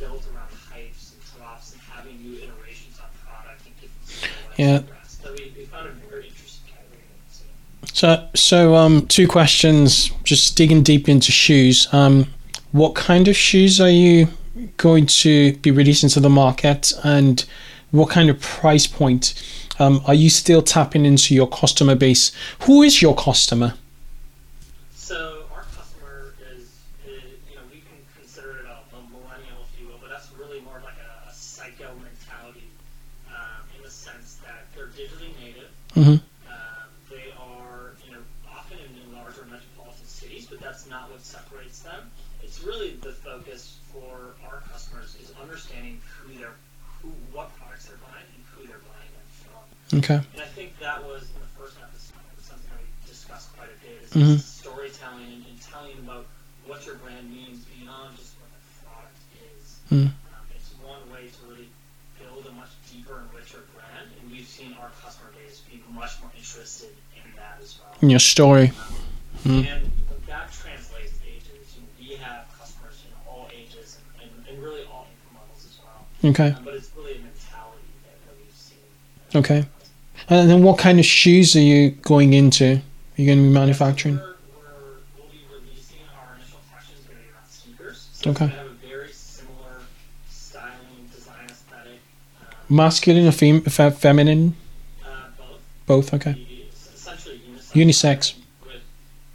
built 0.00 0.25
around 0.35 0.50
hypes 0.73 1.12
and 1.12 1.21
drops 1.38 1.73
and 1.73 1.80
having 1.83 2.16
new 2.23 2.37
iterations 2.38 2.99
on 3.00 3.09
product 3.25 3.62
and 3.66 3.75
different 3.80 4.59
Yeah. 4.59 4.76
and 4.78 4.88
the 4.88 4.92
rest. 4.92 5.23
So 5.23 5.33
we, 5.33 5.52
we 5.57 5.64
found 5.66 5.87
a 5.88 5.90
very 6.09 6.26
interesting 6.28 6.64
category. 6.75 7.04
So, 7.30 7.45
So, 7.92 8.28
so 8.35 8.75
um, 8.75 9.07
two 9.07 9.28
questions. 9.28 10.11
Just 10.25 10.57
digging 10.57 10.83
deep 10.83 11.09
into 11.09 11.30
shoes. 11.33 11.87
Um, 11.92 12.26
what 12.73 12.95
kind 12.95 13.28
of 13.28 13.37
shoes 13.37 13.80
are 13.80 13.90
you 13.90 14.28
going 14.76 15.07
to 15.07 15.52
be 15.59 15.71
releasing 15.71 16.09
to 16.11 16.21
the 16.21 16.30
market, 16.30 16.92
and 17.04 17.45
what 17.90 18.11
kind 18.11 18.30
of 18.30 18.40
price 18.40 18.87
point? 18.87 19.35
Um, 19.78 20.02
are 20.07 20.14
you 20.14 20.28
still 20.30 20.62
tapping 20.62 21.04
into 21.07 21.35
your 21.35 21.49
customer 21.49 21.95
base? 21.95 22.33
Who 22.64 22.83
is 22.83 23.00
your 23.02 23.14
customer? 23.16 23.75
so 24.95 25.45
our 25.52 25.64
customer 25.75 26.35
is, 26.54 26.61
is, 27.07 27.25
you 27.49 27.57
know, 27.57 27.62
we 27.73 27.80
can 27.80 27.99
consider 28.16 28.50
it 28.61 28.66
a, 28.66 28.76
a 28.97 29.00
millennial, 29.11 29.64
if 29.66 29.80
you 29.80 29.88
will, 29.88 29.99
but 30.00 30.11
that's 30.11 30.30
really 30.38 30.61
more 30.61 30.80
like 30.85 30.95
a, 31.00 31.28
a 31.30 31.33
psycho 31.33 31.88
mentality 31.97 32.69
um, 33.30 33.64
in 33.76 33.83
the 33.83 33.90
sense 33.90 34.38
that 34.45 34.66
they're 34.76 34.87
digitally 34.88 35.33
Mhm. 35.97 36.20
Um, 36.20 36.20
they 37.11 37.32
are, 37.38 37.92
you 38.06 38.12
know, 38.12 38.23
often 38.49 38.78
in, 38.78 39.14
larger 39.14 39.44
metropolitan 39.44 40.06
cities, 40.06 40.47
but 40.47 40.61
that's 40.61 40.87
not 40.88 41.11
what 41.11 41.20
separates 41.25 41.80
them. 41.80 42.11
It's 42.42 42.62
really 42.62 42.94
the 43.02 43.12
focus 43.12 43.76
for 43.92 44.35
our 44.49 44.62
customers 44.73 45.16
is 45.20 45.32
understanding 45.40 46.00
who 46.18 46.35
they're, 46.38 46.54
who, 47.02 47.09
what 47.32 47.54
products 47.59 47.87
they're 47.87 47.99
buying 47.99 48.26
and 48.35 48.44
who 48.54 48.66
they're 48.66 48.82
buying 48.87 49.11
them 49.12 49.28
from. 49.44 49.99
Okay. 49.99 50.26
And 50.35 50.42
I 50.42 50.47
think 50.47 50.78
that 50.78 51.04
was 51.04 51.23
in 51.23 51.40
the 51.40 51.52
first 51.59 51.76
episode 51.82 52.16
something 52.42 52.70
we 52.78 53.09
discussed 53.09 53.54
quite 53.56 53.68
a 53.68 53.78
bit. 53.85 54.02
Is 54.02 54.11
Mhm. 54.14 54.40
storytelling 54.40 55.26
and, 55.26 55.47
and 55.47 55.61
telling 55.62 55.99
about 55.99 56.26
what 56.66 56.87
your 56.87 56.97
brand 56.97 57.30
means 57.30 57.64
beyond 57.66 58.16
just 58.16 58.35
what 58.40 58.50
the 58.50 58.62
product 58.87 59.18
is. 59.54 59.78
Mm. 59.90 60.06
Um, 60.06 60.47
it's 60.54 60.70
one 60.82 61.02
way 61.12 61.28
to 61.28 61.38
really 61.47 61.68
build 62.18 62.47
a 62.47 62.52
much 62.52 62.68
deeper 62.92 63.18
and 63.18 63.32
richer 63.32 63.62
brand, 63.75 64.11
and 64.20 64.30
we've 64.30 64.47
seen 64.47 64.75
our 64.80 64.90
customer 65.02 65.30
base 65.32 65.61
be 65.70 65.82
much 65.92 66.20
more 66.20 66.30
interested 66.37 66.92
in 67.16 67.32
that 67.37 67.59
as 67.62 67.78
well. 67.80 67.89
In 68.02 68.11
your 68.11 68.19
story. 68.21 68.73
Mm. 69.45 69.66
And 69.66 69.90
that 70.26 70.50
translates 70.52 71.19
to 71.19 71.26
ages. 71.28 71.76
We 71.99 72.14
have 72.16 72.45
customers 72.59 73.02
in 73.07 73.12
all 73.28 73.49
ages 73.54 73.99
and, 74.23 74.30
and, 74.47 74.49
and 74.49 74.62
really 74.62 74.83
all 74.90 75.07
income 75.11 75.40
levels 75.42 75.66
as 75.66 75.78
well. 75.85 76.30
Okay. 76.30 76.57
Um, 76.57 76.64
but 76.64 76.75
it's 76.75 76.90
really 76.97 77.12
a 77.12 77.14
mentality 77.16 77.85
that, 78.04 78.26
that 78.26 78.35
we've 78.38 78.54
seen. 78.54 78.78
Okay. 79.35 79.69
And 80.28 80.49
then 80.49 80.62
what 80.62 80.78
kind 80.78 80.99
of 80.99 81.04
shoes 81.04 81.54
are 81.57 81.61
you 81.61 81.90
going 81.90 82.33
into? 82.33 82.76
Are 82.76 82.83
you 83.21 83.26
going 83.26 83.38
to 83.38 83.45
be 83.45 83.50
manufacturing? 83.50 84.16
We're, 84.16 84.23
we're, 84.25 84.35
we'll 85.19 85.26
be 85.30 85.40
releasing 85.52 85.99
our 86.16 86.37
initial 86.37 86.59
collection 86.71 86.95
is 86.99 87.04
going 87.07 87.19
to 87.19 87.25
be 87.25 87.30
around 87.33 87.49
sneakers. 87.49 88.09
So 88.12 88.30
Okay. 88.30 88.47
have 88.47 88.66
a 88.66 88.71
very 88.87 89.12
similar 89.12 89.80
styling, 90.30 91.09
design 91.12 91.47
aesthetic. 91.50 91.99
Um, 92.40 92.76
Masculine 92.76 93.26
or 93.26 93.33
fem- 93.33 93.62
fe- 93.62 93.90
feminine? 93.90 94.54
uh, 95.04 95.09
both. 95.87 96.07
Both. 96.09 96.14
Okay. 96.14 96.33
The- 96.33 96.47
unisex. 97.72 98.34
Unisex. 98.34 98.34
With 98.66 98.82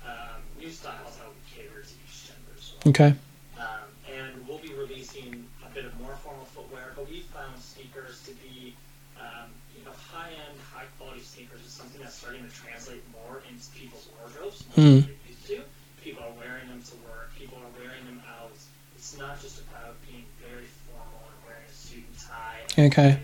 um, 0.05 0.13
new 0.59 0.69
styles 0.69 1.15
that 1.17 1.25
will 1.27 1.33
cater 1.55 1.81
to 1.81 1.93
each 2.05 2.27
gender. 2.27 2.89
Okay. 2.89 3.13
Um, 3.59 3.65
and 4.13 4.47
we'll 4.47 4.59
be 4.59 4.73
releasing 4.73 5.45
a 5.65 5.73
bit 5.73 5.85
of 5.85 5.99
more 5.99 6.15
formal 6.23 6.45
footwear, 6.45 6.93
but 6.95 7.09
we 7.09 7.21
found 7.33 7.59
sneakers 7.59 8.21
to 8.25 8.31
be, 8.31 8.75
um, 9.19 9.49
you 9.77 9.83
know, 9.85 9.91
high-end, 10.11 10.57
high-quality 10.73 11.21
sneakers 11.21 11.61
is 11.65 11.71
something 11.71 12.01
that's 12.01 12.15
starting 12.15 12.43
to 12.47 12.53
translate 12.55 13.03
more 13.11 13.41
into 13.49 13.65
people's 13.71 14.07
wardrobes 14.19 14.63
Hmm. 14.75 14.81
than 14.81 15.01
they 15.01 15.29
used 15.29 15.47
to. 15.47 15.61
People 16.03 16.23
are 16.23 16.33
wearing 16.37 16.67
them 16.69 16.81
to 16.83 16.95
work. 17.07 17.31
People 17.37 17.57
are 17.59 17.71
wearing 17.81 18.05
them 18.05 18.21
out. 18.39 18.51
It's 18.95 19.17
not 19.17 19.41
just 19.41 19.61
about 19.61 19.95
being 20.09 20.25
very 20.41 20.65
formal 20.85 21.23
and 21.27 21.45
wearing 21.47 21.65
a 21.67 21.73
suit 21.73 22.03
and 22.07 22.19
tie. 22.19 22.83
Okay. 22.87 23.19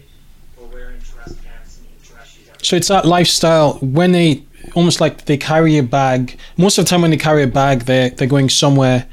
We're 0.58 0.66
wearing 0.68 1.00
dress 1.00 1.34
pants 1.46 1.78
and 1.80 2.04
dress 2.04 2.28
shoes. 2.32 2.48
So 2.64 2.76
it's 2.76 2.88
that 2.90 3.06
lifestyle 3.06 3.74
when 3.82 4.12
they 4.12 4.44
almost 4.76 5.02
like 5.02 5.26
they 5.26 5.38
carry 5.38 5.78
a 5.78 5.84
bag. 5.84 6.38
Most 6.58 6.78
of 6.78 6.86
the 6.86 6.90
time, 6.90 7.02
when 7.02 7.12
they 7.12 7.18
carry 7.18 7.44
a 7.44 7.48
bag, 7.48 7.82
they're 7.82 8.10
they're 8.10 8.28
going 8.28 8.50
somewhere, 8.50 9.08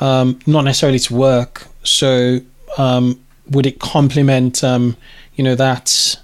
um, 0.00 0.38
not 0.46 0.62
necessarily 0.64 0.98
to 1.00 1.14
work. 1.14 1.66
So 1.82 2.40
um, 2.78 3.20
would 3.50 3.66
it 3.66 3.78
complement, 3.80 4.64
um, 4.64 4.96
you 5.34 5.44
know, 5.44 5.54
that, 5.54 6.16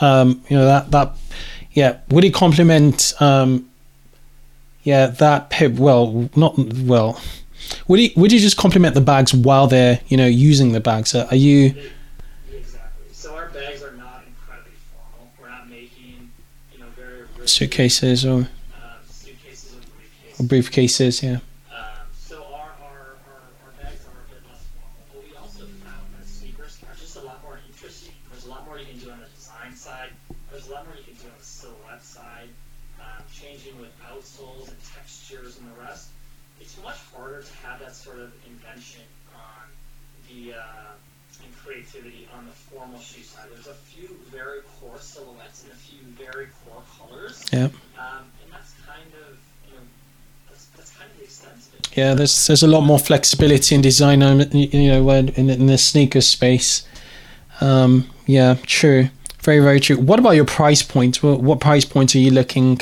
um, 0.00 0.42
you 0.48 0.56
know, 0.56 0.64
that 0.64 0.90
that, 0.90 1.16
yeah, 1.72 1.98
would 2.10 2.24
it 2.24 2.34
complement, 2.34 3.12
um, 3.20 3.68
yeah, 4.82 5.06
that 5.06 5.50
pip? 5.50 5.72
Well, 5.74 6.28
not 6.36 6.56
well. 6.58 7.20
Would 7.88 8.00
you 8.00 8.10
would 8.16 8.32
you 8.32 8.40
just 8.40 8.56
complement 8.56 8.94
the 8.94 9.00
bags 9.00 9.34
while 9.34 9.66
they're 9.66 10.00
you 10.08 10.16
know 10.16 10.26
using 10.26 10.72
the 10.72 10.80
bags? 10.80 11.14
Are 11.14 11.34
you 11.34 11.74
Exactly. 12.52 13.04
So 13.12 13.34
our 13.36 13.48
bags 13.48 13.82
are 13.82 13.92
not 13.92 14.24
incredibly 14.26 14.72
formal. 14.92 15.30
We're 15.40 15.50
not 15.50 15.68
making, 15.68 16.30
you 16.72 16.80
know, 16.80 16.86
very 16.96 17.22
rigid, 17.36 17.39
suitcases 17.50 18.24
or, 18.24 18.48
or 20.38 20.44
briefcases. 20.44 21.22
Yeah. 21.22 21.38
So 22.16 22.42
our, 22.44 22.70
our, 22.82 23.16
our, 23.26 23.42
our 23.64 23.72
bags 23.82 24.06
are 24.06 24.16
a 24.16 24.28
bit 24.32 24.42
less 24.48 24.64
formal, 24.72 25.24
we 25.28 25.36
also 25.36 25.66
found 25.84 26.06
that 26.18 26.26
sneakers 26.26 26.78
are 26.88 26.94
just 26.98 27.16
a 27.16 27.22
lot 27.22 27.42
more 27.42 27.58
interesting. 27.68 28.14
There's 28.30 28.46
a 28.46 28.50
lot 28.50 28.64
more 28.66 28.78
you 28.78 28.86
can 28.86 28.98
do 28.98 29.10
on 29.10 29.20
the 29.20 29.26
design 29.34 29.74
side. 29.74 30.10
There's 30.50 30.68
a 30.68 30.72
lot 30.72 30.86
more 30.86 30.96
you 30.96 31.04
can 31.04 31.14
do 31.14 31.28
on 31.28 31.38
the 31.38 31.44
silhouette 31.44 32.02
side, 32.04 32.48
changing 33.32 33.78
with 33.80 33.90
outsoles 34.10 34.68
and 34.68 34.76
textures 34.94 35.58
and 35.58 35.66
the 35.70 35.80
rest. 35.80 36.10
It's 36.60 36.76
much 36.82 36.98
harder 37.14 37.42
to 37.42 37.52
have 37.66 37.80
that 37.80 37.94
sort 37.94 38.18
of 38.18 38.32
invention 38.46 39.02
on 39.34 39.64
the 40.28 40.54
uh, 40.54 40.92
and 41.44 41.56
creativity 41.64 42.28
on 42.36 42.46
the 42.46 42.52
formal 42.52 42.98
shoe 43.00 43.22
side. 43.22 43.46
There's 43.52 43.66
a 43.68 43.74
few 43.74 44.08
very 44.30 44.60
core 44.80 44.98
silhouettes 44.98 45.62
and 45.64 45.72
a 45.72 45.76
few 45.76 45.98
very 46.18 46.48
core 46.64 46.82
colors. 46.98 47.44
Yeah. 47.52 47.64
Um, 47.98 48.26
and 48.42 48.52
that's 48.52 48.72
kind 48.86 49.10
of, 49.22 49.36
you 49.68 49.74
know, 49.76 49.82
that's, 50.48 50.66
that's 50.76 50.90
kind 50.96 51.10
of 51.10 51.16
the 51.18 51.24
extent 51.24 51.54
of. 51.54 51.96
Yeah, 51.96 52.14
there's 52.14 52.46
there's 52.46 52.62
a 52.62 52.68
lot 52.68 52.82
more 52.82 52.98
flexibility 52.98 53.74
in 53.74 53.80
design, 53.80 54.22
um, 54.22 54.42
you 54.52 54.88
know, 54.90 55.08
in, 55.10 55.28
in 55.50 55.66
the 55.66 55.78
sneaker 55.78 56.20
space. 56.20 56.86
Um, 57.60 58.08
yeah, 58.26 58.56
true, 58.62 59.08
very 59.42 59.58
very 59.60 59.80
true. 59.80 59.96
What 59.96 60.18
about 60.18 60.30
your 60.32 60.44
price 60.44 60.82
point? 60.82 61.22
What, 61.22 61.40
what 61.40 61.60
price 61.60 61.84
point 61.84 62.14
are 62.14 62.18
you 62.18 62.30
looking 62.30 62.80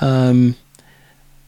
um, 0.00 0.54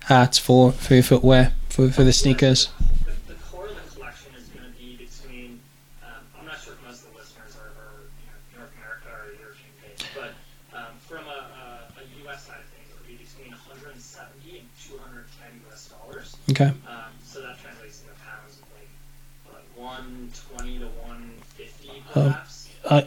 at 0.08 0.36
for 0.36 0.72
for 0.72 0.94
your 0.94 1.02
footwear 1.02 1.52
for 1.68 1.90
for 1.90 2.04
the 2.04 2.12
sneakers? 2.12 2.70
The, 3.04 3.34
the 3.34 3.38
core 3.44 3.66
of 3.68 3.74
the 3.76 3.96
collection 3.96 4.32
is 4.36 4.48
going 4.48 4.64
to 4.64 4.72
be 4.78 4.96
between, 4.96 5.60
um, 6.02 6.24
I'm 6.40 6.46
not 6.46 6.58
sure 6.58 6.72
if 6.72 6.82
most 6.88 7.04
of 7.04 7.12
the 7.12 7.18
listeners 7.18 7.54
are, 7.60 7.68
are 7.68 8.00
you 8.18 8.26
know, 8.26 8.64
North 8.64 8.72
America 8.80 9.08
or 9.12 9.28
European 9.38 9.72
based, 9.84 10.08
but 10.16 10.32
um, 10.72 10.96
from 11.06 11.28
a, 11.28 11.40
a, 11.52 12.00
a 12.00 12.04
US 12.26 12.46
side 12.48 12.64
of 12.64 12.68
things, 12.72 12.88
it 12.88 12.96
would 12.96 13.06
be 13.06 13.20
between 13.20 13.52
170 13.52 14.58
and 14.58 14.66
210 14.80 15.60
US 15.68 15.92
dollars. 15.92 16.34
Okay, 16.50 16.64
Um, 16.64 16.74
so 17.24 17.42
that 17.42 17.58
translates 17.60 18.00
into 18.02 18.14
pounds 18.24 18.56
of 18.56 19.52
like, 19.52 19.64
what, 19.76 19.84
120 19.84 20.78
to 20.78 20.86
150 20.86 21.90
Um, 22.14 22.24
perhaps. 22.32 22.68
uh, 22.84 23.02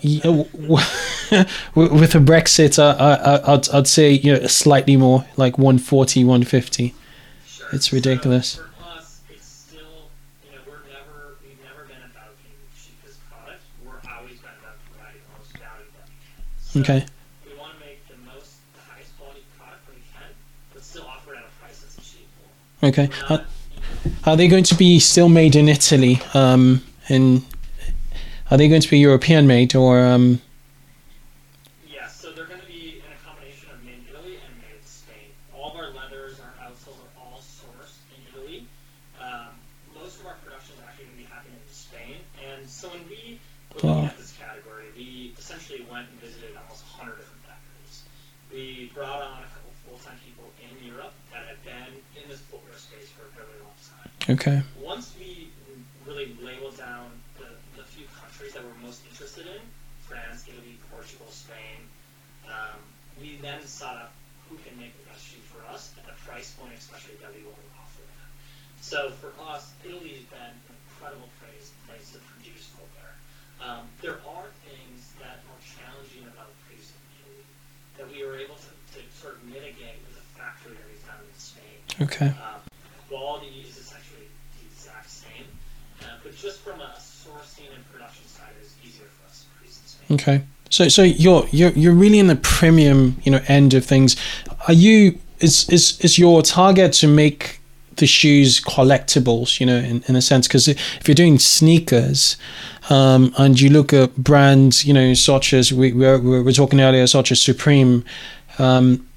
uh, 1.40 1.46
w- 1.76 1.94
with 2.00 2.12
the 2.12 2.20
Brexit, 2.20 2.78
uh, 2.78 2.96
I, 3.00 3.14
I, 3.16 3.54
I'd 3.54 3.70
I'd 3.70 3.88
say 3.88 4.12
you 4.12 4.34
know 4.34 4.48
slightly 4.48 4.96
more, 4.96 5.26
like 5.38 5.58
140, 5.58 6.24
150. 6.24 6.94
Sure. 7.48 7.68
It's 7.74 7.92
ridiculous. 7.92 8.48
So 8.54 8.62
us, 8.96 9.22
it's 9.30 9.46
still, 9.48 9.80
you 10.46 10.52
know, 10.54 10.62
we're 10.68 10.86
never, 10.86 11.34
we've 11.42 11.58
never 11.66 11.86
been 11.90 12.04
about 12.14 12.38
the 12.38 12.54
cheapest 12.78 13.18
product. 13.32 13.62
We're 13.84 13.98
always 14.06 14.38
been 14.38 14.54
about 14.62 14.78
providing 14.86 15.22
the 15.26 15.34
most 15.40 15.52
value 15.58 15.90
that 15.98 16.06
we 16.06 16.14
can. 16.22 16.46
So 16.62 16.80
Okay, 16.86 17.02
We 17.50 17.58
want 17.58 17.74
to 17.74 17.80
make 17.82 18.06
the 18.08 18.18
most, 18.30 18.62
the 18.78 18.84
highest 18.86 19.18
quality 19.18 19.42
product 19.58 19.82
we 19.90 19.98
can, 20.14 20.30
but 20.78 20.84
still 20.86 21.08
offer 21.10 21.34
it 21.34 21.38
at 21.42 21.50
a 21.50 21.54
price 21.58 21.82
that's. 21.82 21.98
Okay. 22.84 23.10
Uh, 23.30 23.40
Are 24.26 24.36
they 24.36 24.48
going 24.48 24.64
to 24.66 24.76
be 24.76 25.00
still 25.00 25.30
made 25.30 25.56
in 25.56 25.68
Italy? 25.70 26.20
Um, 26.34 26.82
in 27.10 27.44
are 28.50 28.58
they 28.58 28.68
going 28.68 28.82
to 28.82 28.90
be 28.90 29.00
European 29.00 29.48
made 29.48 29.76
or 29.76 30.02
um, 30.04 30.42
yeah, 31.88 32.08
so 32.08 32.32
they're 32.32 32.46
going 32.46 32.60
to 32.60 32.68
be 32.68 33.00
in 33.00 33.12
a 33.12 33.20
combination 33.26 33.70
of 33.72 33.80
made 33.84 33.96
in 34.04 34.06
Italy 34.12 34.36
and 34.44 34.54
made 34.60 34.76
in 34.76 34.86
Spain. 34.86 35.32
All 35.56 35.72
of 35.72 35.78
our 35.78 35.90
leathers, 35.96 36.40
our 36.44 36.52
outsoles 36.68 37.00
are 37.00 37.14
all 37.16 37.40
sourced 37.40 37.96
in 38.12 38.20
Italy. 38.28 38.68
Um, 39.22 39.56
most 39.96 40.20
of 40.20 40.26
our 40.28 40.36
production 40.44 40.76
is 40.76 40.82
actually 40.84 41.06
going 41.14 41.18
to 41.18 41.24
be 41.24 41.30
happening 41.32 41.60
in 41.64 41.72
Spain. 41.74 42.16
And 42.44 42.68
so 42.68 42.90
when 42.90 43.08
we 43.08 43.40
were 43.72 43.76
looking 43.88 44.04
Wow. 44.04 44.12
at 44.12 44.18
this 44.20 44.36
category, 44.36 44.92
we 45.00 45.32
essentially 45.40 45.88
went 45.88 46.12
and 46.12 46.20
visited 46.20 46.52
almost 46.60 46.84
100 46.92 47.16
different 47.24 47.44
factories. 47.48 48.04
We 48.52 48.92
brought 48.94 49.24
on 49.24 49.48
a 49.48 49.50
couple 49.56 49.72
full-time 49.88 50.20
people 50.28 50.52
in 50.60 50.76
Europe 50.84 51.16
that 51.32 51.48
had 51.48 51.60
been 51.64 52.04
in 52.20 52.28
this 52.28 52.44
footwear 52.52 52.76
space 52.76 53.08
for 53.16 53.32
a 53.32 53.32
really 53.40 53.64
long 53.64 53.80
time. 53.80 54.11
Okay? 54.30 54.62
Once 54.82 55.14
we 55.20 55.50
really 56.06 56.36
labeled 56.42 56.78
down 56.78 57.12
the, 57.38 57.48
the 57.78 57.84
few 57.84 58.06
countries 58.22 58.54
that 58.54 58.64
we're 58.64 58.86
most 58.86 59.02
interested 59.10 59.46
in 59.48 59.62
France, 60.08 60.46
Italy, 60.48 60.78
Portugal, 60.92 61.28
Spain 61.30 61.88
um, 62.48 62.80
we 63.20 63.38
then 63.42 63.62
sought 63.66 63.98
out 63.98 64.12
who 64.50 64.58
can 64.68 64.76
make 64.76 64.92
the 65.00 65.06
best 65.08 65.24
shoe 65.24 65.44
for 65.48 65.64
us 65.72 65.94
at 65.98 66.04
the 66.04 66.16
price 66.28 66.52
point, 66.60 66.74
especially 66.76 67.16
that 67.22 67.32
we 67.32 67.44
want 67.48 67.56
to 67.56 67.72
offer 67.80 68.04
them. 68.04 68.30
So 68.82 69.00
for 69.22 69.32
us, 69.48 69.72
Italy's 69.86 70.28
been 70.28 70.52
an 70.52 70.76
incredible 70.92 71.30
place, 71.40 71.72
place 71.88 72.12
to 72.12 72.20
produce 72.36 72.68
footwear. 72.76 73.16
Um, 73.62 73.88
there 74.02 74.20
are 74.26 74.50
things 74.66 75.14
that 75.22 75.40
are 75.48 75.62
challenging 75.64 76.28
about 76.28 76.52
producing 76.66 77.00
in 77.00 77.24
Italy 77.24 77.46
that 77.96 78.08
we 78.10 78.20
were 78.26 78.36
able 78.36 78.58
to, 78.60 78.72
to 78.98 79.00
sort 79.16 79.40
of 79.40 79.46
mitigate 79.48 80.02
with 80.04 80.18
a 80.20 80.26
factory 80.36 80.76
that 80.76 80.88
we 80.90 80.98
found 81.06 81.24
in 81.24 81.38
Spain. 81.38 81.78
Okay. 82.04 82.32
Um, 82.42 82.60
quality 83.08 83.64
is 83.64 83.78
essentially 83.78 84.28
the 84.60 84.64
exact 84.68 85.08
same, 85.08 85.48
uh, 86.04 86.20
but 86.26 86.36
just 86.36 86.60
from 86.60 86.82
a 86.82 86.92
production 87.92 88.28
side, 88.28 88.50
it's 88.62 88.76
easier 88.86 89.08
for 89.08 89.28
us. 89.28 89.98
Okay. 90.12 90.44
So 90.70 90.88
so 90.88 91.04
you're 91.04 91.48
you're 91.52 91.72
you're 91.72 91.94
really 91.94 92.20
in 92.20 92.28
the 92.28 92.36
premium, 92.36 93.18
you 93.24 93.32
know, 93.32 93.42
end 93.48 93.74
of 93.74 93.86
things. 93.86 94.16
Are 94.68 94.74
you 94.74 95.20
is 95.40 95.70
is 95.70 96.00
is 96.02 96.18
your 96.18 96.42
target 96.42 96.94
to 96.94 97.08
make 97.08 97.60
the 97.98 98.08
shoes 98.08 98.62
collectibles, 98.62 99.60
you 99.60 99.66
know, 99.66 99.78
in, 99.78 100.04
in 100.08 100.16
a 100.16 100.22
sense? 100.22 100.48
Because 100.48 100.68
if 100.68 101.08
you're 101.08 101.16
doing 101.16 101.38
sneakers, 101.40 102.38
um, 102.90 103.34
and 103.38 103.60
you 103.60 103.70
look 103.70 103.94
at 103.94 104.16
brands, 104.16 104.86
you 104.86 104.94
know, 104.94 105.14
such 105.14 105.54
as 105.54 105.72
we, 105.72 105.94
we 105.94 106.06
were, 106.06 106.20
we 106.20 106.42
were 106.42 106.52
talking 106.52 106.82
earlier, 106.82 107.08
such 107.08 107.32
as 107.32 107.42
Supreme, 107.42 108.04
um, 108.60 109.08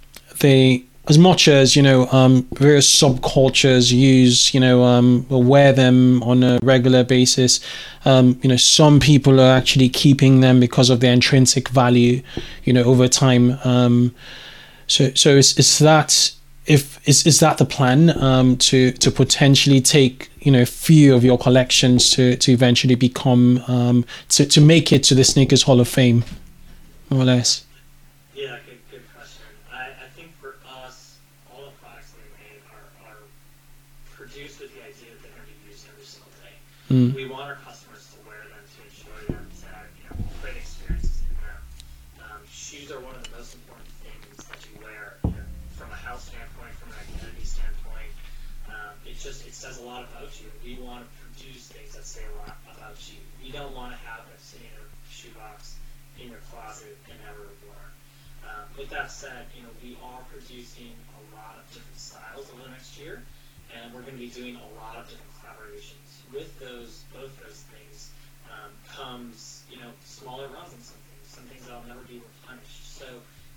they 0.41 0.84
as 1.07 1.19
much 1.19 1.49
as 1.49 1.77
you 1.77 1.83
know 1.83 2.07
um, 2.13 2.47
various 2.55 2.91
subcultures 2.91 3.93
use 3.93 4.55
you 4.55 4.61
know 4.61 4.83
um, 4.85 5.27
wear 5.29 5.73
them 5.73 6.23
on 6.23 6.43
a 6.43 6.59
regular 6.63 7.05
basis 7.05 7.61
um, 8.07 8.39
you 8.43 8.49
know 8.49 8.57
some 8.57 8.99
people 9.01 9.41
are 9.41 9.55
actually 9.57 9.89
keeping 9.89 10.41
them 10.41 10.61
because 10.61 10.89
of 10.91 11.01
their 11.01 11.13
intrinsic 11.13 11.69
value 11.69 12.23
you 12.65 12.73
know 12.73 12.83
over 12.85 13.09
time. 13.09 13.59
Um, 13.65 14.15
so 14.87 15.11
so 15.15 15.31
is, 15.31 15.59
is 15.59 15.79
that 15.79 16.33
if 16.67 17.07
is, 17.09 17.27
is 17.27 17.41
that 17.41 17.59
the 17.59 17.65
plan 17.65 18.11
um, 18.23 18.57
to 18.57 18.93
to 18.93 19.11
potentially 19.11 19.81
take 19.81 20.31
you 20.41 20.51
know 20.53 20.63
a 20.63 20.67
few 20.67 21.15
of 21.15 21.25
your 21.25 21.39
collections 21.39 22.11
to 22.13 22.37
to 22.37 22.53
eventually 22.53 22.95
become 22.95 23.63
um, 23.69 24.05
to, 24.31 24.47
to 24.47 24.61
make 24.61 24.93
it 24.93 25.03
to 25.05 25.15
the 25.15 25.25
sneakers 25.25 25.63
hall 25.63 25.81
of 25.81 25.89
fame 25.89 26.25
more 27.11 27.21
or 27.23 27.25
less 27.25 27.65
yeah 28.35 28.57
good, 28.67 28.79
good 28.91 29.03
question 29.15 29.43
I, 29.73 29.89
I 30.05 30.09
think 30.17 30.33
for 30.41 30.57
us 30.67 31.19
all 31.53 31.65
the 31.65 31.71
products 31.83 32.13
that 32.13 32.21
we 32.21 32.31
make 32.43 32.63
are, 32.73 33.11
are 33.11 33.19
produced 34.15 34.61
with 34.61 34.75
the 34.75 34.81
idea 34.81 35.13
that 35.13 35.23
they're 35.23 35.33
going 35.33 35.45
to 35.45 35.65
be 35.65 35.71
used 35.71 35.87
every 35.89 36.05
single 36.05 36.33
day 36.43 36.57
mm. 36.95 37.15
we 37.15 37.27
want 37.27 37.51
our 37.51 37.59
customers 37.67 38.07
to 38.15 38.19
wear 38.23 38.39
them 38.39 38.63
to 38.63 38.79
enjoy 38.87 39.21
them 39.35 39.47
to 39.51 39.67
have 39.75 39.91
you 39.99 40.07
know, 40.07 40.15
great 40.43 40.57
experiences 40.57 41.27
in 41.27 41.35
them 41.43 41.61
um, 42.23 42.41
shoes 42.47 42.95
are 42.95 43.03
one 43.03 43.15
of 43.19 43.23
the 43.27 43.35
most 43.35 43.55
important 43.59 43.91
things 44.07 44.47
that 44.47 44.61
you 44.63 44.79
wear 44.79 45.19
you 45.27 45.35
know, 45.35 45.49
from 45.75 45.91
a 45.91 45.99
health 45.99 46.23
standpoint 46.23 46.71
from 46.79 46.95
an 46.95 46.99
identity 47.11 47.43
standpoint. 47.43 48.13
Um, 48.71 48.95
it 49.05 49.19
just 49.19 49.43
it 49.47 49.53
says 49.53 49.83
a 49.83 49.85
lot 49.85 50.07
about 50.09 50.33
you. 50.41 50.49
We 50.63 50.79
want 50.81 51.05
to 51.05 51.09
produce 51.21 51.69
things 51.69 51.93
that 51.99 52.07
say 52.07 52.25
a 52.25 52.35
lot 52.41 52.57
about 52.71 52.97
you. 53.11 53.21
You 53.43 53.53
don't 53.53 53.75
want 53.75 53.93
to 53.93 54.01
have 54.09 54.25
it 54.31 54.41
sitting 54.41 54.71
in 54.71 54.81
a 54.81 54.89
shoebox 55.11 55.77
in 56.17 56.31
your 56.31 56.41
closet 56.49 56.97
and 57.11 57.19
never 57.27 57.45
worn 57.67 57.91
um, 58.45 58.65
with 58.77 58.91
that 58.91 59.11
said, 59.11 59.47
you 59.57 59.63
know, 59.63 59.73
we 59.83 59.97
are 60.05 60.21
producing 60.29 60.93
a 61.17 61.23
lot 61.37 61.57
of 61.57 61.65
different 61.73 61.99
styles 61.99 62.51
over 62.53 62.63
the 62.63 62.71
next 62.71 62.99
year, 62.99 63.23
and 63.73 63.93
we're 63.95 64.03
going 64.03 64.15
to 64.15 64.21
be 64.21 64.29
doing 64.29 64.57
a 64.57 64.69
lot 64.77 64.97
of 64.97 65.09
different 65.09 65.33
collaborations. 65.41 66.21
With 66.33 66.59
those, 66.61 67.05
both 67.13 67.33
those 67.41 67.65
things 67.73 68.11
um, 68.53 68.71
comes, 68.93 69.65
you 69.71 69.79
know, 69.79 69.91
smaller 70.05 70.49
runs 70.49 70.73
on 70.73 70.81
some 71.35 71.45
things, 71.51 71.67
that'll 71.67 71.87
never 71.91 72.07
be 72.07 72.23
replenished. 72.23 72.95
So 72.95 73.07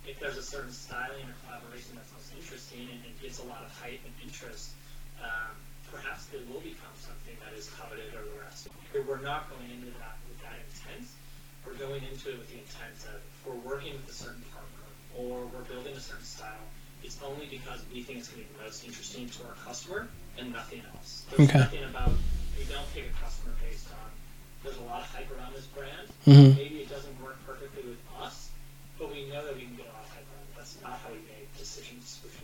if 0.10 0.20
there's 0.20 0.38
a 0.38 0.44
certain 0.46 0.74
styling 0.74 1.30
or 1.30 1.36
collaboration 1.46 1.94
that's 1.94 2.10
most 2.12 2.34
interesting 2.34 2.90
and 2.90 3.00
it 3.06 3.16
gets 3.22 3.38
a 3.40 3.46
lot 3.46 3.62
of 3.62 3.70
hype 3.78 4.02
and 4.02 4.16
interest, 4.26 4.74
um, 5.22 5.54
perhaps 5.94 6.28
it 6.34 6.42
will 6.50 6.62
become 6.62 6.94
something 6.98 7.38
that 7.46 7.54
is 7.54 7.70
coveted 7.78 8.12
or 8.18 8.26
the 8.26 8.38
rest. 8.42 8.68
We're 8.94 9.22
not 9.22 9.50
going 9.54 9.70
into 9.70 9.94
that 10.02 10.18
with 10.28 10.42
that 10.42 10.58
intent. 10.58 11.08
We're 11.66 11.78
going 11.78 12.04
into 12.08 12.34
it 12.34 12.38
with 12.40 12.50
the 12.50 12.60
intent 12.60 12.98
of 13.12 13.20
if 13.20 13.40
we're 13.46 13.62
working 13.62 13.94
with 13.94 14.08
a 14.10 14.16
certain 14.16 14.44
partner 14.52 14.88
or 15.16 15.46
we're 15.52 15.68
building 15.68 15.94
a 15.94 16.00
certain 16.00 16.26
style, 16.26 16.66
it's 17.04 17.20
only 17.24 17.46
because 17.46 17.84
we 17.94 18.02
think 18.02 18.20
it's 18.20 18.30
going 18.30 18.44
to 18.44 18.50
be 18.50 18.58
the 18.58 18.64
most 18.64 18.86
interesting 18.86 19.30
to 19.30 19.48
our 19.48 19.56
customer 19.66 20.08
and 20.38 20.54
nothing 20.54 20.82
else. 20.96 21.26
There's 21.30 21.50
okay. 21.50 21.60
nothing 21.60 21.84
about, 21.84 22.12
we 22.58 22.64
don't 22.66 22.88
pick 22.94 23.06
a 23.10 23.16
customer 23.24 23.54
based 23.62 23.88
on, 23.92 24.10
there's 24.64 24.78
a 24.78 24.82
lot 24.84 25.02
of 25.02 25.08
hype 25.08 25.30
around 25.38 25.54
this 25.54 25.66
brand. 25.68 26.08
Mm-hmm. 26.26 26.58
Maybe 26.58 26.76
it 26.82 26.90
doesn't 26.90 27.22
work 27.22 27.38
perfectly 27.46 27.84
with 27.90 28.00
us, 28.22 28.50
but 29.00 29.12
we 29.12 29.30
know 29.30 29.46
that 29.46 29.56
we 29.56 29.62
can 29.62 29.76
get 29.76 29.86
a 29.86 29.94
lot 29.94 30.04
of 30.04 30.10
hype 30.10 30.26
around 30.34 30.44
it. 30.44 30.58
That's 30.58 30.78
not 30.82 31.00
how 31.00 31.10
we 31.10 31.20
make 31.28 31.58
decisions 31.58 32.20
with 32.24 32.42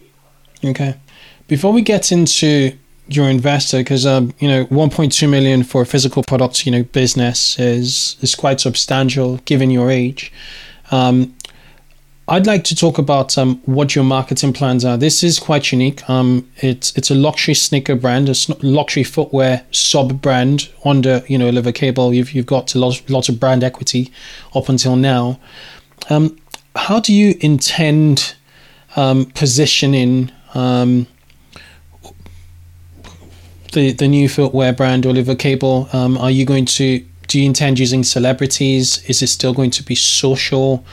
we 0.64 0.70
Okay. 0.70 0.96
Before 1.48 1.74
we 1.74 1.82
get 1.82 2.12
into 2.12 2.78
your 3.08 3.30
investor 3.30 3.80
because 3.80 4.06
um, 4.06 4.34
you 4.40 4.48
know 4.48 4.66
1.2 4.68 5.30
million 5.30 5.64
for 5.64 5.82
a 5.82 5.86
physical 5.86 6.24
product 6.24 6.66
you 6.66 6.72
know 6.72 6.84
business 6.84 7.60
is 7.60 8.16
is 8.22 8.34
quite 8.34 8.62
substantial 8.62 9.38
given 9.46 9.70
your 9.70 9.92
age 9.92 10.32
um, 10.92 11.36
I'd 12.28 12.48
like 12.48 12.64
to 12.66 12.76
talk 12.76 12.98
about 12.98 13.38
um, 13.38 13.58
what 13.66 13.96
your 13.96 14.06
marketing 14.06 14.54
plans 14.54 14.86
are. 14.86 14.96
This 14.96 15.24
is 15.24 15.40
quite 15.40 15.74
unique. 15.74 16.10
Um, 16.10 16.50
it's 16.58 16.96
it's 16.96 17.12
a 17.12 17.16
luxury 17.16 17.54
sneaker 17.54 17.96
brand, 17.96 18.30
a 18.30 18.36
luxury 18.62 19.04
footwear 19.04 19.66
sub 19.72 20.22
brand 20.22 20.70
under 20.86 21.24
you 21.28 21.38
know 21.38 21.48
Oliver 21.48 21.74
Cabell. 21.74 22.14
You've 22.14 22.32
you've 22.32 22.46
got 22.46 22.74
a 22.76 22.80
lots 22.80 23.10
lots 23.10 23.28
of 23.28 23.42
brand 23.42 23.62
equity 23.64 24.10
up 24.56 24.70
until 24.70 24.96
now. 24.96 25.38
Um, 26.10 26.38
how 26.78 27.02
do 27.02 27.14
you 27.14 27.36
intend 27.42 28.36
um, 28.96 29.26
positioning 29.26 30.32
um, 30.54 31.08
the 33.74 33.92
the 33.92 34.08
new 34.08 34.30
footwear 34.30 34.72
brand 34.72 35.06
Oliver 35.06 35.36
Cabell? 35.36 35.90
Um, 35.92 36.18
are 36.18 36.32
you 36.32 36.46
going 36.46 36.66
to 36.66 37.06
do 37.28 37.40
you 37.40 37.46
intend 37.46 37.80
using 37.80 38.06
celebrities? 38.06 39.04
Is 39.10 39.22
it 39.22 39.28
still 39.28 39.54
going 39.54 39.72
to 39.72 39.84
be 39.84 39.96
social? 39.96 40.86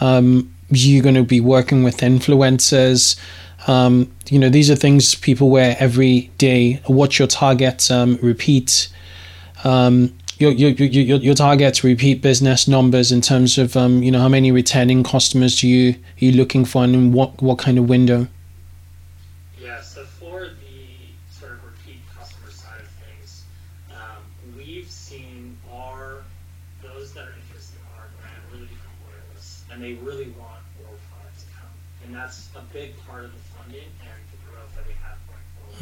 Um, 0.00 0.52
you're 0.72 1.02
going 1.02 1.14
to 1.14 1.22
be 1.22 1.40
working 1.40 1.82
with 1.82 1.98
influencers. 1.98 3.18
Um, 3.68 4.12
you 4.28 4.38
know, 4.38 4.48
these 4.48 4.70
are 4.70 4.76
things 4.76 5.14
people 5.14 5.50
wear 5.50 5.76
every 5.78 6.30
day. 6.38 6.80
What's 6.86 7.18
your 7.18 7.28
target? 7.28 7.90
Um, 7.90 8.18
repeat. 8.22 8.88
Um, 9.64 10.14
your, 10.38 10.50
your, 10.50 10.70
your, 10.70 11.18
your 11.18 11.34
target 11.34 11.84
repeat 11.84 12.20
business 12.20 12.66
numbers 12.66 13.12
in 13.12 13.20
terms 13.20 13.58
of 13.58 13.76
um, 13.76 14.02
you 14.02 14.10
know 14.10 14.18
how 14.18 14.28
many 14.28 14.50
returning 14.50 15.04
customers 15.04 15.60
do 15.60 15.68
you 15.68 15.92
are 15.92 16.24
you 16.24 16.32
looking 16.32 16.64
for 16.64 16.82
and 16.82 17.14
what 17.14 17.40
what 17.40 17.58
kind 17.58 17.78
of 17.78 17.88
window? 17.88 18.26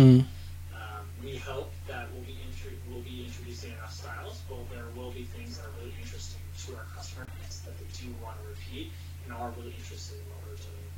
Mm. 0.00 0.24
Um, 0.72 1.04
we 1.22 1.36
hope 1.36 1.68
that 1.86 2.08
we'll 2.14 2.24
be, 2.24 2.32
intru- 2.48 2.80
we'll 2.88 3.04
be 3.04 3.28
introducing 3.28 3.72
enough 3.72 3.92
styles, 3.92 4.40
but 4.48 4.56
there 4.72 4.88
will 4.96 5.10
be 5.10 5.24
things 5.24 5.58
that 5.58 5.66
are 5.68 5.76
really 5.76 5.92
interesting 6.00 6.40
to 6.64 6.76
our 6.76 6.88
customer 6.96 7.26
base 7.36 7.60
that 7.68 7.76
they 7.76 7.84
do 8.00 8.08
want 8.24 8.40
to 8.40 8.48
repeat 8.48 8.92
and 9.24 9.34
are 9.36 9.52
really 9.60 9.76
interested 9.76 10.16
in 10.16 10.24
what 10.32 10.40
we're 10.48 10.56
doing. 10.56 10.88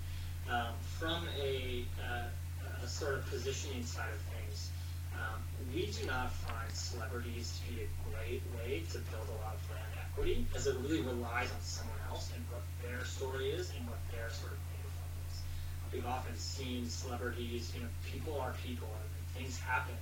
Um, 0.55 0.79
from 1.03 1.27
a, 1.35 1.83
uh, 1.99 2.31
a, 2.79 2.87
sort 2.87 3.19
of 3.19 3.27
positioning 3.27 3.83
side 3.83 4.15
of 4.15 4.23
things, 4.39 4.71
um, 5.19 5.43
we 5.75 5.91
do 5.91 6.07
not 6.07 6.31
find 6.31 6.71
celebrities 6.71 7.59
to 7.59 7.75
be 7.75 7.83
a 7.83 7.89
great 8.07 8.43
way 8.55 8.87
to 8.95 9.03
build 9.11 9.27
a 9.35 9.39
lot 9.43 9.59
of 9.59 9.63
brand 9.67 9.91
equity, 9.99 10.47
as 10.55 10.69
it 10.69 10.79
really 10.79 11.03
relies 11.03 11.51
on 11.51 11.59
someone 11.59 11.99
else 12.07 12.31
and 12.37 12.45
what 12.55 12.63
their 12.87 13.03
story 13.03 13.51
is 13.51 13.75
and 13.75 13.83
what 13.91 13.99
their 14.15 14.31
sort 14.31 14.53
of 14.53 14.63
we've 15.93 16.02
often 16.13 16.37
seen 16.37 16.89
celebrities, 16.89 17.73
you 17.75 17.83
know, 17.83 17.89
people 18.13 18.39
are 18.41 18.55
people 18.65 18.89
and 18.89 19.43
things 19.43 19.59
happen. 19.59 19.97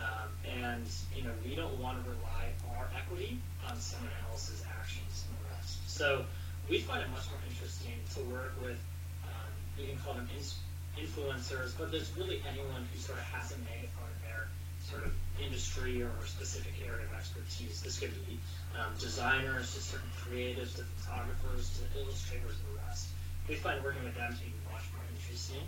Um, 0.00 0.28
and, 0.58 0.86
you 1.14 1.22
know, 1.22 1.30
we 1.44 1.54
don't 1.54 1.78
want 1.78 2.02
to 2.02 2.10
rely 2.10 2.50
our 2.76 2.88
equity 2.96 3.38
on 3.68 3.76
someone 3.78 4.10
else's 4.30 4.64
actions 4.80 5.24
and 5.28 5.38
the 5.38 5.54
rest. 5.54 5.78
So 5.88 6.24
we 6.68 6.80
find 6.80 7.02
it 7.02 7.10
much 7.10 7.28
more 7.30 7.40
interesting 7.48 7.94
to 8.16 8.20
work 8.32 8.54
with, 8.62 8.80
um, 9.28 9.50
we 9.78 9.86
can 9.86 9.98
call 9.98 10.14
them 10.14 10.28
in- 10.34 11.04
influencers, 11.04 11.76
but 11.78 11.92
there's 11.92 12.10
really 12.16 12.42
anyone 12.48 12.88
who 12.92 12.98
sort 12.98 13.18
of 13.18 13.24
has 13.24 13.52
a 13.52 13.58
megaphone 13.58 14.10
in 14.16 14.20
their 14.26 14.48
sort 14.82 15.04
of 15.04 15.12
industry 15.40 16.02
or 16.02 16.10
specific 16.26 16.72
area 16.84 17.04
of 17.06 17.12
expertise. 17.14 17.82
This 17.82 17.98
could 17.98 18.12
be 18.26 18.38
um, 18.78 18.92
designers 18.98 19.74
to 19.74 19.80
certain 19.80 20.10
creatives 20.18 20.76
to 20.76 20.82
photographers 20.98 21.78
to 21.78 22.00
illustrators 22.00 22.56
and 22.58 22.74
the 22.74 22.82
rest. 22.88 23.08
We 23.48 23.54
find 23.56 23.82
working 23.84 24.04
with 24.04 24.16
them 24.16 24.32
to 24.32 24.40
be 24.40 24.52
much 24.72 24.84
more 24.96 25.04
interesting 25.12 25.62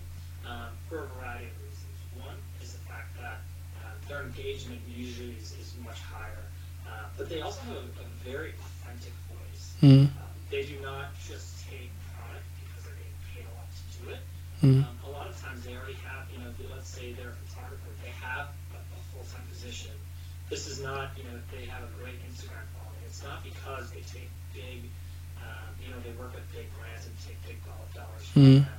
um, 0.49 0.73
for 0.89 1.05
a 1.05 1.07
variety 1.19 1.47
of 1.47 1.57
reasons. 1.61 1.97
One 2.17 2.37
is 2.63 2.73
the 2.73 2.81
fact 2.89 3.13
that 3.21 3.45
uh, 3.85 3.93
their 4.09 4.23
engagement 4.25 4.81
usually 4.89 5.37
is, 5.37 5.53
is 5.61 5.75
much 5.85 6.01
higher, 6.01 6.45
uh, 6.89 7.05
but 7.19 7.29
they 7.29 7.43
also 7.43 7.61
have 7.69 7.77
a, 7.77 7.85
a 8.01 8.09
very 8.25 8.55
authentic 8.57 9.13
voice. 9.29 9.77
Mm. 9.83 10.09
Um, 10.09 10.33
they 10.51 10.65
do 10.65 10.81
not 10.81 11.13
just 11.29 11.69
take 11.69 11.93
product 12.17 12.47
because 12.65 12.89
they're 12.89 12.97
getting 12.97 13.21
paid 13.35 13.45
a 13.45 13.53
lot 13.53 13.69
to 13.69 13.83
do 14.01 14.05
it. 14.17 14.23
Mm. 14.65 14.89
Um, 14.89 14.97
a 15.05 15.11
lot 15.13 15.29
of 15.29 15.37
times 15.37 15.65
they 15.65 15.77
already 15.77 16.01
have, 16.09 16.25
you 16.33 16.39
know, 16.41 16.49
let's 16.73 16.89
say 16.89 17.13
they're 17.13 17.37
a 17.37 17.41
photographer, 17.45 17.93
they 18.01 18.15
have 18.25 18.49
a, 18.73 18.81
a 18.81 19.01
full-time 19.13 19.45
position. 19.53 19.93
This 20.49 20.67
is 20.67 20.81
not, 20.81 21.13
you 21.19 21.25
know, 21.25 21.37
they 21.53 21.67
have 21.67 21.83
a 21.85 21.93
great 22.01 22.17
Instagram 22.25 22.65
following. 22.73 23.03
It's 23.05 23.23
not 23.23 23.45
because 23.45 23.91
they 23.91 24.01
take 24.09 24.31
big, 24.55 24.89
um, 25.43 25.71
you 25.83 25.91
know, 25.91 25.99
they 26.01 26.13
work 26.19 26.35
with 26.35 26.47
big 26.53 26.67
brands 26.79 27.07
and 27.07 27.15
take 27.27 27.37
big 27.47 27.59
dollars 27.95 28.25
from 28.29 28.43
mm. 28.43 28.65
them 28.65 28.77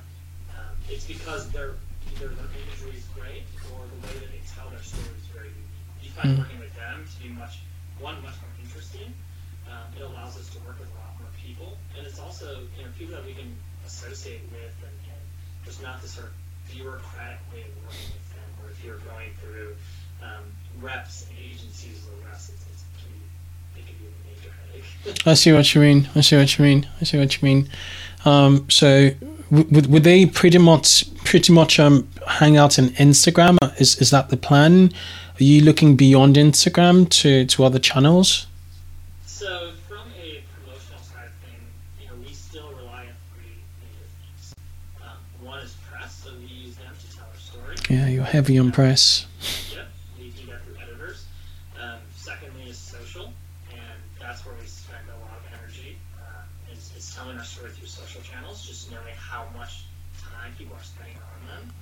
it's 0.90 1.04
because 1.04 1.48
their 1.50 1.76
either 2.16 2.28
their 2.32 2.48
imagery 2.48 2.96
is 2.96 3.04
great 3.12 3.44
or 3.72 3.84
the 3.84 3.98
way 4.08 4.14
that 4.24 4.30
they 4.32 4.42
tell 4.56 4.68
their 4.70 4.82
story 4.82 5.12
is 5.20 5.28
very 5.28 5.52
unique. 5.52 5.84
You 6.02 6.10
find 6.10 6.28
mm. 6.34 6.38
working 6.40 6.58
with 6.58 6.74
them 6.74 7.04
to 7.04 7.16
be 7.22 7.28
much 7.28 7.60
one 8.00 8.16
much 8.24 8.36
more 8.40 8.52
interesting. 8.64 9.12
Um, 9.68 9.84
it 9.92 10.00
allows 10.00 10.40
us 10.40 10.48
to 10.56 10.58
work 10.64 10.80
with 10.80 10.88
a 10.88 10.96
lot 10.96 11.12
more 11.20 11.28
people, 11.36 11.76
and 11.96 12.06
it's 12.06 12.18
also 12.18 12.64
you 12.76 12.84
know 12.84 12.90
people 12.98 13.14
that 13.14 13.24
we 13.24 13.34
can 13.34 13.52
associate 13.84 14.48
with, 14.48 14.74
and, 14.80 14.96
and 15.12 15.22
there's 15.64 15.82
not 15.82 16.00
this 16.00 16.16
sort 16.16 16.32
of 16.32 16.34
bureaucratic 16.72 17.40
way 17.52 17.68
of 17.68 17.72
working 17.84 18.08
with 18.16 18.28
them, 18.32 18.48
where 18.60 18.72
if 18.72 18.80
you're 18.80 19.02
going 19.04 19.36
through 19.44 19.76
um, 20.24 20.44
reps 20.80 21.28
and 21.28 21.36
agencies 21.36 22.00
or 22.08 22.16
reps, 22.24 22.48
it's, 22.48 22.64
it's 22.72 22.84
pretty, 22.96 23.20
it 23.76 23.84
can 23.84 23.96
be 24.00 24.08
a 24.08 24.16
major 24.24 24.24
headache. 24.24 24.27
I 25.24 25.34
see 25.34 25.52
what 25.52 25.74
you 25.74 25.80
mean. 25.80 26.08
I 26.14 26.20
see 26.20 26.36
what 26.36 26.58
you 26.58 26.64
mean. 26.64 26.86
I 27.00 27.04
see 27.04 27.18
what 27.18 27.40
you 27.40 27.46
mean. 27.46 27.68
Um, 28.24 28.68
so 28.68 29.10
would, 29.50 29.86
would 29.86 30.04
they 30.04 30.26
pretty 30.26 30.58
much 30.58 31.04
pretty 31.24 31.52
much 31.52 31.78
um 31.80 32.08
hang 32.26 32.56
out 32.56 32.78
in 32.78 32.90
Instagram? 32.90 33.56
Is 33.80 33.96
is 34.00 34.10
that 34.10 34.28
the 34.28 34.36
plan? 34.36 34.92
Are 35.40 35.44
you 35.44 35.62
looking 35.62 35.96
beyond 35.96 36.36
Instagram 36.36 37.08
to 37.10 37.46
to 37.46 37.64
other 37.64 37.78
channels? 37.78 38.46
So 39.24 39.70
from 39.88 40.08
a 40.20 40.42
promotional 40.52 41.00
side 41.00 41.26
of 41.28 41.32
thing, 41.44 41.60
you 42.02 42.08
know, 42.08 42.14
we 42.26 42.32
still 42.34 42.68
rely 42.70 43.02
on 43.06 43.14
three 43.32 43.62
major 43.80 44.08
things. 44.20 44.54
Um, 45.02 45.46
one 45.46 45.60
is 45.60 45.74
press, 45.90 46.22
so 46.24 46.30
we 46.38 46.46
use 46.46 46.76
them 46.76 46.92
to 47.00 47.16
tell 47.16 47.26
our 47.26 47.38
story. 47.38 47.76
Yeah, 47.88 48.08
you're 48.08 48.24
heavy 48.24 48.58
on 48.58 48.72
press. 48.72 49.26
Yep, 49.72 49.86
we 50.18 50.30
do 50.30 50.46
that 50.50 50.64
through 50.64 50.76
editors. 50.82 51.24
Um, 51.80 51.98
secondly 52.16 52.68
is 52.70 52.76
social, 52.78 53.32
that's 54.20 54.44
where 54.44 54.54
we 54.60 54.66
spend 54.66 55.04
a 55.08 55.18
lot 55.24 55.38
of 55.38 55.44
energy. 55.58 55.98
Uh, 56.18 56.72
is, 56.72 56.92
is 56.96 57.14
telling 57.14 57.38
our 57.38 57.44
story 57.44 57.70
through 57.70 57.86
social 57.86 58.20
channels, 58.22 58.66
just 58.66 58.90
knowing 58.90 59.14
how 59.16 59.46
much 59.56 59.84
time 60.18 60.52
people 60.58 60.76
are 60.76 60.84
spending 60.84 61.16
on 61.16 61.40
them, 61.46 61.72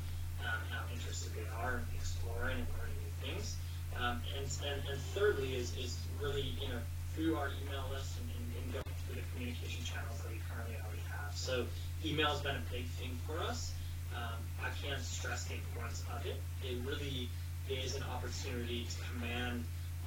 um, 0.44 0.61
how 0.70 0.85
interested 0.92 1.33
they 1.35 1.49
are 1.62 1.81
in 1.81 1.96
exploring 1.96 2.59
and 2.59 2.68
learning 2.79 2.99
new 3.01 3.14
things. 3.33 3.57
Um, 3.99 4.20
and, 4.37 4.46
and, 4.66 4.83
and 4.90 5.01
thirdly 5.16 5.57
is, 5.57 5.72
is 5.77 5.96
really, 6.20 6.55
you 6.61 6.68
know, 6.68 6.81
through 7.14 7.37
our 7.37 7.49
email 7.64 7.85
list 7.90 8.12
and, 8.20 8.29
and, 8.37 8.46
and 8.62 8.72
going 8.72 8.96
through 9.07 9.16
the 9.16 9.27
communication 9.33 9.85
channels 9.85 10.20
that 10.20 10.31
we 10.31 10.38
currently 10.53 10.77
already 10.85 11.03
have. 11.09 11.35
So 11.35 11.64
email 12.05 12.29
has 12.29 12.40
been 12.40 12.57
a 12.57 12.66
big 12.70 12.85
thing 13.01 13.16
for 13.27 13.40
us. 13.40 13.72
Um, 14.14 14.37
I 14.61 14.68
can't 14.85 15.01
stress 15.01 15.44
the 15.44 15.55
importance 15.55 16.05
of 16.12 16.25
it. 16.27 16.40
It 16.62 16.79
really 16.85 17.29
is 17.68 17.96
an 17.96 18.05
opportunity 18.05 18.87
to 18.87 18.96
command, 19.11 19.64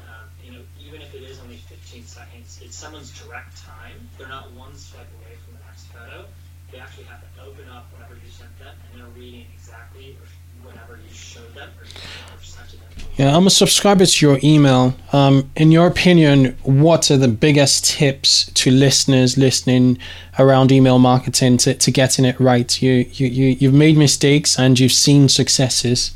um, 0.08 0.30
you 0.44 0.52
know, 0.52 0.62
even 0.86 1.02
if 1.02 1.14
it 1.14 1.24
is 1.24 1.40
only 1.40 1.58
15 1.58 2.06
seconds, 2.06 2.60
it's 2.64 2.76
someone's 2.76 3.12
direct 3.20 3.58
time. 3.58 4.10
They're 4.18 4.28
not 4.28 4.52
one 4.54 4.76
swipe 4.76 5.08
away 5.22 5.36
from 5.46 5.56
the 5.56 5.66
next 5.66 5.86
photo. 5.88 6.26
They 6.72 6.80
actually 6.80 7.06
have 7.06 7.22
to 7.22 7.28
open 7.44 7.68
up 7.70 7.88
whatever 7.94 8.16
you 8.16 8.30
sent 8.30 8.58
them, 8.60 8.76
and 8.92 9.02
they're 9.02 9.10
reading 9.10 9.46
exactly 9.54 10.18
whatever 10.64 10.98
you 10.98 11.14
showed 11.14 11.54
them 11.56 11.70
or, 11.80 11.84
or 11.84 12.44
sent 12.44 12.70
to 12.70 12.76
them. 12.78 12.86
Yeah, 13.16 13.36
I'm 13.36 13.48
a 13.48 13.50
subscriber 13.50 14.06
to 14.06 14.26
your 14.26 14.40
email. 14.44 14.94
Um, 15.12 15.50
in 15.56 15.72
your 15.72 15.88
opinion, 15.88 16.58
what 16.64 17.12
are 17.12 17.18
the 17.18 17.28
biggest 17.28 17.86
tips 17.86 18.50
to 18.54 18.72
listeners 18.72 19.38
listening 19.38 19.98
around 20.38 20.72
email 20.72 21.00
marketing 21.00 21.58
to, 21.58 21.74
to 21.74 21.92
getting 21.92 22.24
it 22.26 22.40
right? 22.40 22.82
You, 22.82 23.06
you, 23.12 23.28
you, 23.28 23.46
you've 23.60 23.74
made 23.74 23.98
mistakes 23.98 24.58
and 24.60 24.80
you've 24.80 24.92
seen 24.94 25.28
successes. 25.28 26.14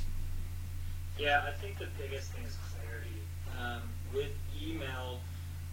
Yeah, 1.20 1.44
I 1.48 1.52
think 1.62 1.78
the 1.78 1.88
biggest 2.02 2.32
thing 2.32 2.46
is 2.46 2.56
clarity. 2.72 3.16
Um, 3.60 3.82
with 4.14 4.32
email, 4.62 5.20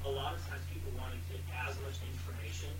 a 0.05 0.09
lot 0.09 0.35
of 0.35 0.41
times 0.49 0.63
people 0.73 0.93
want 0.99 1.13
to 1.13 1.19
get 1.33 1.43
as 1.69 1.75
much 1.83 1.99
information 2.07 2.71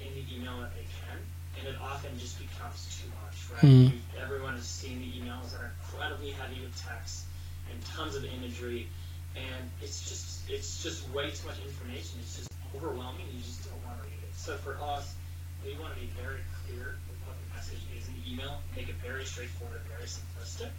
in 0.00 0.14
the 0.14 0.24
email 0.34 0.58
that 0.60 0.74
they 0.74 0.86
can, 0.86 1.18
and 1.58 1.68
it 1.68 1.80
often 1.80 2.10
just 2.18 2.38
becomes 2.38 3.02
too 3.02 3.08
much, 3.22 3.34
right? 3.49 3.49
Mm. 3.60 3.92
Everyone 4.22 4.54
has 4.54 4.66
seen 4.66 5.00
the 5.00 5.12
emails 5.20 5.52
that 5.52 5.60
are 5.60 5.72
incredibly 5.84 6.30
heavy 6.30 6.60
with 6.62 6.72
text 6.80 7.24
and 7.70 7.76
tons 7.92 8.16
of 8.16 8.24
imagery, 8.24 8.88
and 9.36 9.68
it's 9.82 10.08
just 10.08 10.48
it's 10.48 10.82
just 10.82 11.08
way 11.10 11.30
too 11.30 11.46
much 11.46 11.60
information. 11.60 12.20
It's 12.24 12.36
just 12.38 12.48
overwhelming. 12.74 13.26
You 13.32 13.40
just 13.40 13.68
don't 13.68 13.84
want 13.84 14.00
to 14.00 14.04
read 14.08 14.16
it. 14.22 14.32
So 14.34 14.56
for 14.56 14.80
us, 14.80 15.14
we 15.64 15.76
want 15.76 15.92
to 15.92 16.00
be 16.00 16.08
very 16.16 16.40
clear 16.64 16.96
with 17.04 17.20
what 17.28 17.36
the 17.36 17.48
message 17.54 17.84
is 17.92 18.08
in 18.08 18.14
the 18.16 18.24
email, 18.32 18.64
make 18.74 18.88
it 18.88 18.96
very 19.04 19.24
straightforward, 19.24 19.80
very 19.92 20.08
simplistic. 20.08 20.72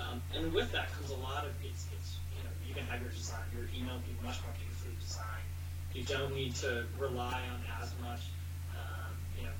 Um, 0.00 0.22
and 0.34 0.52
with 0.54 0.72
that 0.72 0.90
comes 0.96 1.10
a 1.10 1.20
lot 1.20 1.44
of 1.44 1.52
it's, 1.62 1.84
it's 1.92 2.16
you 2.32 2.42
know 2.44 2.52
you 2.66 2.72
can 2.72 2.88
have 2.88 3.02
your 3.02 3.10
design 3.10 3.44
your 3.52 3.68
email 3.76 4.00
be 4.08 4.16
much 4.24 4.40
more 4.40 4.56
beautifully 4.56 4.96
designed. 5.04 5.48
You 5.92 6.04
don't 6.08 6.34
need 6.34 6.54
to 6.64 6.86
rely 6.98 7.44
on 7.52 7.60
as 7.76 7.92
much 8.00 8.24
um, 8.72 9.12
you 9.36 9.44
know 9.44 9.56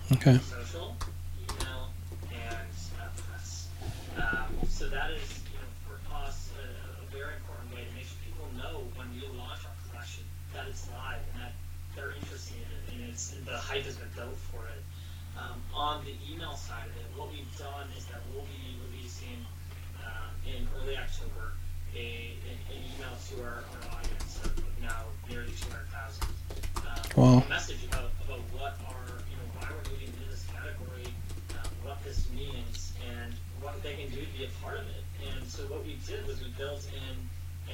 Um, 26.86 27.00
Wow. 27.16 27.42
a 27.44 27.48
message 27.48 27.84
about, 27.90 28.10
about 28.24 28.38
what 28.54 28.78
our, 28.86 29.04
you 29.28 29.36
know, 29.36 29.46
why 29.58 29.66
we're 29.70 29.90
moving 29.90 30.06
into 30.08 30.30
this 30.30 30.46
category, 30.46 31.10
um, 31.58 31.70
what 31.82 32.02
this 32.04 32.30
means, 32.30 32.92
and 33.02 33.34
what 33.60 33.79
they 33.90 34.06
can 34.06 34.10
do 34.14 34.22
to 34.22 34.32
be 34.38 34.44
a 34.46 34.52
part 34.62 34.78
of 34.78 34.86
it. 34.86 35.02
And 35.18 35.42
so 35.50 35.66
what 35.66 35.82
we 35.82 35.98
did 36.06 36.22
was 36.26 36.38
we 36.38 36.48
built 36.54 36.86
in 36.94 37.14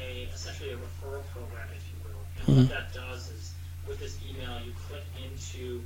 a 0.00 0.29
essentially 0.33 0.72
a 0.72 0.79
referral 0.81 1.20
program, 1.37 1.68
if 1.76 1.85
you 1.92 1.96
will. 2.09 2.24
And 2.40 2.48
Mhm. 2.48 2.57
what 2.57 2.68
that 2.72 2.92
does 2.92 3.29
is 3.29 3.52
with 3.87 4.00
this 4.00 4.16
email, 4.24 4.57
you 4.64 4.72
click 4.88 5.05
into, 5.20 5.85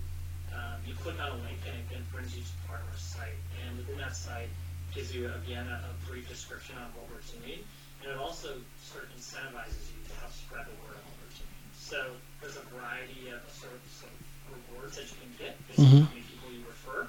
um, 0.55 0.79
you 0.87 0.95
click 0.95 1.19
on 1.19 1.31
a 1.35 1.39
link 1.43 1.59
and 1.67 1.75
it 1.75 1.87
then 1.91 2.07
brings 2.15 2.35
you 2.37 2.43
to 2.43 2.53
part 2.71 2.81
of 2.81 2.87
our 2.87 2.97
site. 2.97 3.39
And 3.67 3.77
within 3.77 3.99
that 3.99 4.15
site 4.15 4.49
gives 4.95 5.13
you 5.13 5.27
again 5.35 5.67
a, 5.67 5.91
a 5.91 5.93
brief 6.07 6.29
description 6.29 6.79
on 6.79 6.95
what 6.95 7.07
we're 7.11 7.27
doing, 7.39 7.63
and 8.03 8.11
it 8.11 8.17
also 8.17 8.63
sort 8.83 9.05
of 9.05 9.11
incentivizes 9.15 9.91
you 9.91 9.99
to 10.03 10.15
help 10.19 10.33
spread 10.33 10.67
the 10.67 10.75
word 10.83 10.95
on 10.95 11.03
what 11.11 11.17
we're 11.23 11.35
doing. 11.39 11.63
So 11.75 12.17
there's 12.41 12.57
a 12.57 12.63
variety 12.75 13.29
of 13.31 13.43
sort 13.51 13.75
of, 13.75 13.83
sort 13.91 14.11
of 14.11 14.19
rewards 14.51 14.97
that 14.97 15.07
you 15.11 15.17
can 15.19 15.33
get 15.39 15.55
based 15.69 15.79
Mhm. 15.79 15.95
on 15.95 16.03
how 16.03 16.09
many 16.11 16.23
people 16.23 16.51
you 16.51 16.63
refer. 16.67 17.07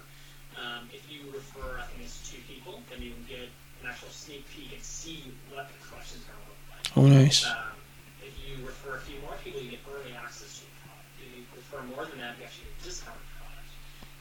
Um, 0.57 0.89
if 0.93 1.09
you 1.09 1.31
refer, 1.31 1.79
I 1.79 1.85
think 1.87 2.03
it's 2.03 2.29
two 2.29 2.37
people, 2.61 2.77
then 2.93 3.01
you 3.01 3.11
can 3.17 3.25
get 3.25 3.49
an 3.81 3.89
actual 3.89 4.13
sneak 4.13 4.45
peek 4.53 4.69
and 4.73 4.83
see 4.85 5.33
what 5.49 5.65
the 5.73 5.77
collection's 5.89 6.21
going 6.29 6.37
to 6.37 6.45
look 6.45 6.61
like. 6.69 6.85
Oh, 6.93 7.05
nice. 7.09 7.41
Um, 7.49 7.73
if 8.21 8.37
you 8.45 8.61
refer 8.61 9.01
a 9.01 9.01
few 9.01 9.17
more 9.25 9.33
people, 9.41 9.57
you 9.57 9.73
get 9.73 9.81
early 9.89 10.13
access 10.13 10.61
to 10.61 10.65
the 10.69 10.73
product. 10.85 11.09
If 11.17 11.25
you 11.33 11.41
refer 11.57 11.81
more 11.89 12.05
than 12.05 12.21
that, 12.21 12.37
you 12.37 12.45
actually 12.45 12.69
get 12.77 12.85
discounted 12.85 13.25
product. 13.41 13.69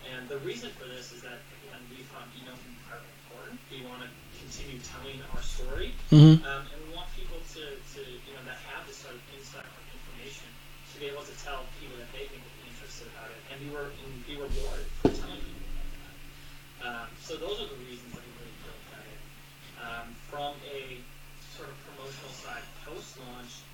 And 0.08 0.24
the 0.32 0.40
reason 0.40 0.72
for 0.80 0.88
this 0.88 1.12
is 1.12 1.20
that, 1.20 1.44
again, 1.60 1.84
we 1.92 2.00
found 2.08 2.32
email 2.40 2.56
incredibly 2.64 3.12
important. 3.28 3.60
We 3.68 3.84
want 3.84 4.00
to 4.08 4.10
continue 4.40 4.80
telling 4.80 5.20
our 5.36 5.44
story, 5.44 5.92
Mm-hmm. 6.08 6.40
um, 6.48 6.64
and 6.72 6.78
we 6.88 6.96
want 6.96 7.12
people 7.12 7.36
to, 7.60 7.76
to, 7.76 8.00
you 8.00 8.32
know, 8.32 8.42
that 8.48 8.56
have 8.72 8.88
this 8.88 9.04
sort 9.04 9.12
of 9.12 9.22
insight 9.36 9.68
or 9.68 9.80
information 9.92 10.48
to 10.48 10.94
be 10.96 11.12
able 11.12 11.22
to 11.28 11.34
tell 11.44 11.68
people 11.76 12.00
that 12.00 12.08
they 12.16 12.24
think 12.32 12.40
would 12.40 12.58
be 12.64 12.72
interested 12.72 13.12
about 13.12 13.28
it 13.28 13.38
and 13.52 13.60
be, 13.60 13.68
re- 13.68 13.92
and 13.92 14.10
be 14.24 14.34
rewarded 14.40 14.88
for 15.04 15.12
telling 15.12 15.36
people. 15.44 15.59
Um, 16.80 17.08
so 17.20 17.36
those 17.36 17.60
are 17.60 17.68
the 17.68 17.80
reasons 17.84 18.08
that 18.16 18.24
we 18.24 18.32
really 18.40 18.56
built 18.64 18.82
that 18.96 19.04
in. 19.04 19.20
Um, 19.80 20.06
from 20.32 20.56
a 20.64 20.96
sort 21.56 21.68
of 21.68 21.76
promotional 21.92 22.32
side, 22.32 22.64
post-launch, 22.88 23.64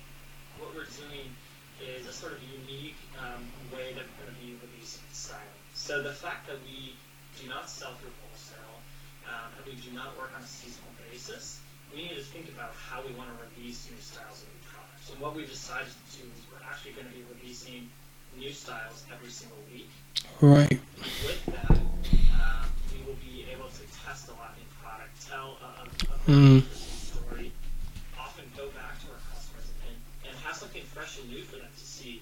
what 0.59 0.75
we're 0.75 0.91
doing 0.91 1.31
is 1.79 2.07
a 2.07 2.13
sort 2.13 2.33
of 2.33 2.39
unique 2.43 2.97
um, 3.21 3.47
way 3.71 3.93
that 3.93 4.03
we're 4.03 4.27
going 4.27 4.33
to 4.33 4.39
be 4.41 4.57
releasing 4.59 5.05
styling. 5.13 5.61
So 5.73 6.01
the 6.01 6.11
fact 6.11 6.47
that 6.47 6.57
we 6.65 6.97
do 7.39 7.47
not 7.47 7.69
sell 7.69 7.93
through 8.01 8.11
wholesale, 8.27 8.81
um, 9.29 9.55
and 9.55 9.63
we 9.63 9.79
do 9.79 9.93
not 9.95 10.17
work 10.17 10.31
on 10.35 10.41
a 10.41 10.49
seasonal 10.49 10.91
basis, 11.07 11.61
we 11.93 12.03
need 12.03 12.17
to 12.17 12.25
think 12.27 12.49
about 12.49 12.73
how 12.75 12.99
we 13.05 13.13
want 13.15 13.29
to 13.29 13.37
release 13.55 13.87
new 13.87 14.01
styles 14.01 14.43
of 14.43 14.49
new 14.51 14.63
products. 14.67 15.07
And 15.11 15.21
what 15.21 15.35
we've 15.35 15.49
decided 15.49 15.87
to 15.87 16.05
do 16.19 16.27
is 16.27 16.43
we're 16.51 16.65
actually 16.65 16.91
going 16.91 17.07
to 17.07 17.13
be 17.13 17.23
releasing 17.39 17.87
new 18.35 18.51
styles 18.51 19.05
every 19.13 19.29
single 19.29 19.57
week. 19.71 19.89
Right. 20.41 20.79
With 21.23 21.45
that, 21.45 21.77
test 24.07 24.29
a 24.29 24.31
lot 24.39 24.55
new 24.55 24.63
product, 24.81 25.11
tell 25.27 25.57
a, 25.59 25.83
a, 25.83 25.83
a 25.83 26.17
Mm. 26.31 26.63
story, 26.71 27.51
often 28.17 28.45
go 28.55 28.67
back 28.71 28.95
to 29.03 29.07
our 29.11 29.19
customers 29.35 29.67
and, 29.87 29.95
and 30.27 30.33
have 30.47 30.55
something 30.55 30.83
fresh 30.83 31.19
and 31.19 31.29
new 31.29 31.43
for 31.43 31.57
them 31.57 31.67
to 31.77 31.85
see 31.85 32.21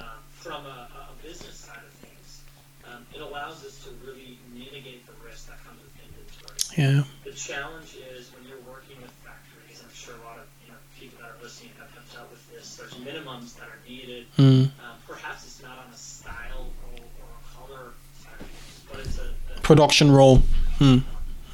um, 0.00 0.20
from 0.32 0.64
a, 0.64 0.88
a 1.12 1.14
business 1.22 1.56
side 1.56 1.84
of 1.84 1.92
things. 2.00 2.40
Um, 2.88 3.04
it 3.14 3.20
allows 3.20 3.64
us 3.64 3.84
to 3.84 3.90
really 4.06 4.38
mitigate 4.54 5.04
the 5.06 5.12
risk 5.24 5.48
that 5.48 5.60
comes 5.64 5.80
with 5.84 5.92
inventory. 6.00 6.56
Yeah. 6.80 7.04
The 7.24 7.36
challenge 7.36 7.96
is 8.16 8.32
when 8.32 8.48
you're 8.48 8.64
working 8.64 8.96
with 9.02 9.12
factories, 9.20 9.82
I'm 9.84 9.92
sure 9.92 10.14
a 10.16 10.24
lot 10.24 10.38
of 10.38 10.46
you 10.64 10.72
know, 10.72 10.78
people 10.98 11.20
that 11.20 11.36
are 11.36 11.42
listening 11.42 11.72
have, 11.78 11.90
have 11.92 12.08
dealt 12.12 12.30
with 12.30 12.40
this. 12.48 12.76
There's 12.76 12.94
minimums 13.04 13.56
that 13.60 13.68
are 13.68 13.80
needed. 13.86 14.24
Mm. 14.38 14.72
Um, 14.80 14.96
perhaps 15.06 15.44
it's 15.44 15.60
not 15.62 15.76
on 15.76 15.92
a 15.92 15.96
style 15.96 16.72
or, 16.88 16.96
or 16.96 17.28
a 17.36 17.42
color 17.52 17.84
side 18.16 18.40
of 18.40 18.46
things, 18.46 18.80
but 18.90 19.00
it's 19.00 19.18
a, 19.18 19.28
a 19.56 19.60
Production 19.60 20.10
role. 20.10 20.40
Mm. 20.78 21.02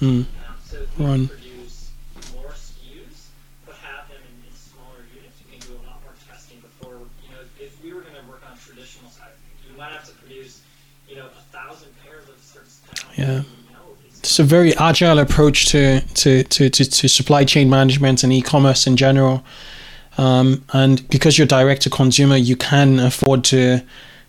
Mm. 0.00 0.07
um, 0.07 0.26
so 0.64 0.78
Run. 0.98 1.28
produce 1.28 1.90
more 2.35 2.50
SKUs, 2.50 3.28
but 3.66 3.74
have 3.76 4.09
them 4.09 4.18
in, 4.22 4.48
in 4.50 4.54
smaller 4.57 5.04
units, 5.14 5.38
we 5.46 5.57
can 5.57 5.68
do 5.68 5.74
a 5.74 5.83
lot 5.87 6.02
more 6.02 6.14
testing 6.28 6.59
before, 6.61 6.98
you 7.22 7.30
know, 7.30 7.42
if 7.61 7.83
we 7.83 7.92
were 7.92 8.00
going 8.00 8.14
to 8.14 8.28
work 8.28 8.42
on 8.50 8.57
traditional 8.59 9.11
side 9.11 9.30
we 9.70 9.76
might 9.78 9.92
have 9.92 10.04
to 10.04 10.12
produce, 10.14 10.62
you 11.09 11.16
know, 11.16 11.26
a 11.26 11.57
thousand 11.57 11.90
pairs 12.04 12.28
of 12.28 12.35
certain 12.42 12.68
styles. 12.68 13.18
Yeah. 13.18 13.42
It's, 14.09 14.18
It's 14.20 14.38
a 14.38 14.44
very 14.44 14.76
agile 14.76 15.18
approach 15.18 15.66
to, 15.70 16.00
to, 16.00 16.42
to, 16.44 16.70
to, 16.70 16.85
to 16.85 17.09
supply 17.09 17.44
chain 17.44 17.70
management 17.70 18.24
and 18.24 18.33
e-commerce 18.33 18.87
in 18.87 18.96
general. 18.96 19.44
Um, 20.16 20.64
and 20.72 21.09
because 21.09 21.38
you're 21.38 21.46
direct 21.46 21.83
to 21.83 21.90
consumer, 21.90 22.37
you 22.37 22.57
can 22.57 23.00
afford 23.00 23.42
to 23.44 23.83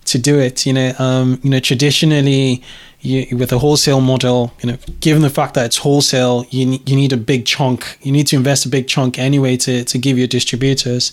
to 0.06 0.18
do 0.18 0.38
it. 0.38 0.66
You 0.66 0.72
know, 0.72 0.92
um, 0.98 1.38
you 1.42 1.50
know, 1.50 1.60
traditionally, 1.60 2.62
you, 3.00 3.36
with 3.36 3.52
a 3.52 3.58
wholesale 3.58 4.00
model, 4.00 4.52
you 4.62 4.70
know, 4.72 4.78
given 5.00 5.22
the 5.22 5.30
fact 5.30 5.54
that 5.54 5.66
it's 5.66 5.78
wholesale, 5.78 6.44
you 6.50 6.78
you 6.86 6.96
need 6.96 7.12
a 7.12 7.16
big 7.16 7.46
chunk. 7.46 7.98
You 8.02 8.12
need 8.12 8.26
to 8.28 8.36
invest 8.36 8.66
a 8.66 8.68
big 8.68 8.88
chunk 8.88 9.18
anyway 9.18 9.56
to, 9.58 9.84
to 9.84 9.98
give 9.98 10.18
your 10.18 10.26
distributors 10.28 11.12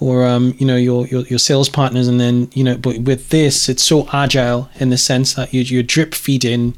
or 0.00 0.26
um, 0.26 0.54
you 0.58 0.66
know 0.66 0.74
your, 0.76 1.06
your 1.06 1.22
your 1.26 1.38
sales 1.38 1.68
partners, 1.68 2.08
and 2.08 2.18
then 2.18 2.50
you 2.54 2.64
know. 2.64 2.76
But 2.76 2.98
with 2.98 3.28
this, 3.28 3.68
it's 3.68 3.84
so 3.84 4.08
agile 4.12 4.68
in 4.80 4.90
the 4.90 4.98
sense 4.98 5.34
that 5.34 5.52
you 5.54 5.60
you 5.62 5.82
drip 5.84 6.14
feed 6.14 6.44
in, 6.44 6.74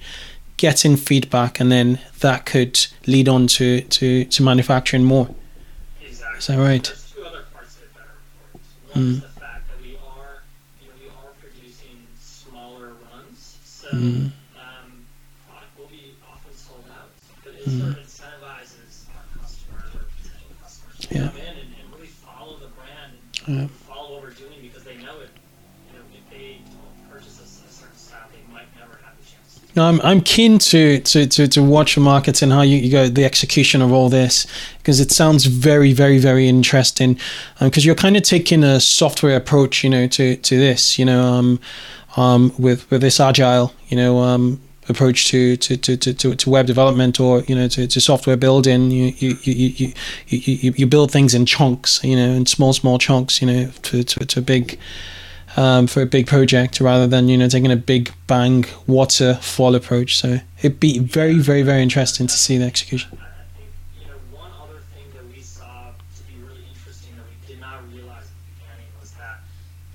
getting 0.59 0.97
feedback, 0.97 1.59
and 1.61 1.73
then 1.73 2.01
that 2.21 2.45
could 2.45 2.87
lead 3.07 3.29
on 3.29 3.47
to 3.47 3.81
to 3.81 4.25
to 4.27 4.43
manufacturing 4.43 5.05
more. 5.05 5.29
exactly. 6.07 6.39
Is 6.39 6.47
that 6.49 6.59
right? 6.59 6.85
There's 6.85 7.13
two 7.13 7.23
other 7.25 7.45
parts 7.55 7.77
of 7.77 7.83
it 7.85 7.95
that 7.95 8.03
are 8.03 8.17
important. 8.53 8.95
One 8.95 9.05
Mm. 9.05 9.17
is 9.17 9.23
the 9.23 9.41
fact 9.41 9.69
that 9.69 9.81
we 9.83 9.97
are, 9.97 10.43
you 10.83 10.89
know, 10.89 10.95
we 11.01 11.09
are 11.09 11.33
producing 11.41 11.97
smaller 12.21 12.89
runs, 13.09 13.57
so 13.85 13.97
Mm. 13.97 14.31
um, 14.57 15.05
product 15.49 15.79
will 15.79 15.87
be 15.93 16.15
often 16.33 16.53
sold 16.57 16.85
out. 16.91 17.11
But 17.45 17.53
it 17.55 17.69
Mm. 17.69 17.81
sort 17.81 17.93
of 17.93 18.05
incentivizes 18.07 19.05
our 19.13 19.25
customers 19.41 19.91
or 19.95 20.05
potential 20.23 20.51
customers 20.63 20.97
to 21.01 21.15
Yeah. 21.15 21.29
come 21.29 21.37
in 21.37 21.55
and, 21.63 21.71
and 21.81 21.87
really 21.95 22.09
follow 22.25 22.57
the 22.59 22.71
brand 22.79 23.13
and 23.47 23.57
Yeah. 23.61 23.67
follow 23.87 24.15
what 24.15 24.23
we're 24.23 24.31
doing 24.31 24.59
because 24.63 24.85
they 24.85 24.97
know 24.97 25.21
it. 25.21 25.31
You 25.93 25.99
know, 25.99 26.05
if 26.17 26.25
they 26.33 26.59
don't 26.73 26.97
purchase 27.13 27.37
a, 27.41 27.45
a 27.45 27.73
certain 27.73 27.99
style, 27.99 28.29
they 28.33 28.41
might 28.53 28.69
never 28.81 28.97
have 29.05 29.15
the 29.21 29.25
chance. 29.29 29.61
No, 29.77 29.85
I'm, 29.89 30.01
I'm 30.03 30.21
keen 30.23 30.59
to, 30.59 31.01
to, 31.01 31.27
to, 31.27 31.49
to 31.49 31.63
watch 31.63 31.95
the 31.97 32.01
markets 32.01 32.41
and 32.43 32.53
how 32.53 32.63
you, 32.63 32.79
you 32.79 32.91
go 32.91 33.09
the 33.09 33.25
execution 33.25 33.83
of 33.83 33.93
all 33.93 34.09
this 34.09 34.47
because 34.79 35.01
it 35.01 35.11
sounds 35.11 35.45
very 35.47 35.93
very 35.93 36.19
very 36.19 36.49
interesting 36.49 37.19
because 37.61 37.85
you're 37.85 37.95
kind 38.07 38.17
of 38.17 38.23
taking 38.23 38.63
a 38.63 38.79
software 38.81 39.37
approach 39.37 39.83
you 39.83 39.91
know 39.91 40.07
to, 40.07 40.37
to 40.37 40.57
this 40.59 40.99
you 40.99 41.05
know 41.05 41.21
um, 41.23 41.59
um, 42.17 42.53
with 42.59 42.91
with 42.91 43.01
this 43.01 43.21
agile 43.21 43.73
you 43.89 43.97
know 43.97 44.19
um, 44.19 44.61
approach 44.89 45.29
to, 45.29 45.57
to, 45.57 45.79
to, 45.79 45.97
to, 45.97 46.35
to, 46.35 46.51
web 46.51 46.67
development 46.67 47.19
or 47.19 47.41
you 47.45 47.55
know 47.55 47.67
to, 47.69 47.87
to 47.87 48.01
software 48.01 48.37
building 48.37 48.91
you 48.91 49.15
you, 49.17 49.37
you, 49.43 49.55
you, 49.55 49.93
you, 50.29 50.39
you 50.39 50.75
you 50.77 50.87
build 50.87 51.11
things 51.11 51.33
in 51.33 51.47
chunks 51.47 52.05
you 52.05 52.15
know 52.15 52.31
in 52.33 52.45
small 52.45 52.73
small 52.73 52.99
chunks 52.99 53.41
you 53.41 53.47
know 53.47 53.71
to, 53.83 54.05
to, 54.05 54.27
to 54.27 54.43
big 54.43 54.79
um, 55.57 55.87
for 55.87 56.03
a 56.03 56.07
big 56.07 56.27
project 56.27 56.81
rather 56.81 57.07
than 57.07 57.29
you 57.29 57.39
know 57.39 57.49
taking 57.49 57.71
a 57.71 57.77
big 57.77 58.13
bang 58.27 58.65
waterfall 58.87 59.75
approach. 59.75 60.19
So 60.19 60.41
it'd 60.59 60.81
be 60.81 60.99
very, 60.99 61.39
very, 61.39 61.63
very 61.63 61.83
interesting 61.83 62.27
to 62.27 62.35
see 62.35 62.59
the 62.59 62.65
execution. 62.65 63.19
I 63.21 63.25
I 63.25 63.29
think 63.57 63.71
you 64.01 64.07
know 64.09 64.19
one 64.39 64.51
other 64.61 64.81
thing 64.95 65.07
that 65.15 65.25
we 65.35 65.43
saw 65.43 65.91
to 66.17 66.23
be 66.25 66.43
really 66.43 66.67
interesting 66.69 67.17
that 67.17 67.27
we 67.29 67.47
did 67.47 67.61
not 67.61 67.87
realize 67.93 68.25
at 68.25 68.35
the 68.35 68.51
beginning 68.59 68.91
was 69.01 69.13
that 69.13 69.41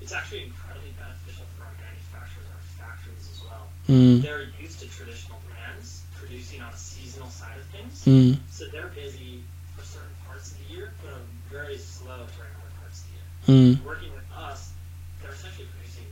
it's 0.00 0.12
actually 0.12 0.44
incredibly 0.44 0.92
beneficial 0.96 1.44
for 1.56 1.64
our 1.64 1.76
manufacturers, 1.76 2.48
our 2.48 2.64
factories 2.80 3.28
as 3.28 3.42
well. 3.44 3.68
Mm, 3.90 4.22
They're 4.22 4.46
used 4.62 4.78
to 4.80 4.86
traditional 4.86 5.38
brands 5.50 6.02
producing 6.14 6.62
on 6.62 6.70
a 6.72 6.76
seasonal 6.76 7.28
side 7.28 7.58
of 7.58 7.66
things, 7.74 8.04
mm, 8.06 8.38
so 8.48 8.66
they're 8.70 8.86
busy 8.94 9.42
for 9.74 9.82
certain 9.82 10.14
parts 10.30 10.52
of 10.52 10.58
the 10.62 10.74
year, 10.74 10.92
but 11.02 11.10
are 11.10 11.26
very 11.50 11.74
slow 11.76 12.22
during 12.38 12.54
other 12.54 12.70
parts 12.78 13.02
of 13.02 13.06
the 13.10 13.14
year. 13.18 13.74
mm, 13.74 13.84
Working 13.84 14.14
with 14.14 14.22
us, 14.30 14.70
they're 15.20 15.34
essentially 15.34 15.66
producing 15.74 16.06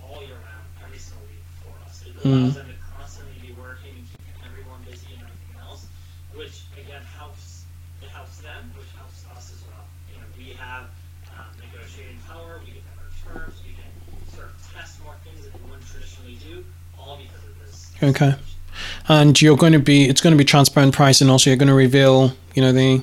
all 0.00 0.24
year 0.24 0.40
round, 0.40 0.64
every 0.88 0.96
single 0.96 1.26
week 1.28 1.44
for 1.60 1.76
us. 1.84 2.00
It 2.00 2.16
Mm. 2.16 2.32
allows 2.32 2.54
them 2.56 2.68
to 2.72 2.76
constantly 2.96 3.36
be 3.44 3.52
working 3.60 3.92
and 3.92 4.06
keeping 4.08 4.36
everyone 4.48 4.80
busy 4.88 5.12
and 5.12 5.20
everything 5.20 5.56
else, 5.60 5.84
which 6.32 6.64
again 6.80 7.04
helps. 7.20 7.68
It 8.00 8.08
helps 8.08 8.38
them, 8.40 8.72
which 8.76 8.88
helps 8.96 9.20
us 9.36 9.52
as 9.52 9.60
well. 9.68 9.84
You 10.08 10.16
know, 10.16 10.28
we 10.36 10.56
have 10.56 10.88
um, 11.36 11.52
negotiating 11.60 12.20
power, 12.24 12.56
we 12.64 12.72
get 12.72 12.84
better 12.88 13.08
terms, 13.20 13.60
we 13.64 13.72
can 13.76 13.88
sort 14.32 14.48
of 14.48 14.56
test 14.72 15.02
more 15.04 15.16
things 15.24 15.44
that 15.44 15.52
we 15.56 15.60
wouldn't 15.68 15.84
traditionally 15.88 16.36
do, 16.40 16.64
Okay. 18.02 18.34
and 19.08 19.40
you're 19.40 19.56
going 19.56 19.72
to 19.72 19.78
be 19.78 20.04
it's 20.08 20.20
going 20.20 20.32
to 20.32 20.38
be 20.38 20.44
transparent 20.44 20.94
pricing. 20.94 21.30
Also, 21.30 21.50
you're 21.50 21.56
going 21.56 21.68
to 21.68 21.74
reveal 21.74 22.32
you 22.54 22.62
know 22.62 22.72
the 22.72 23.02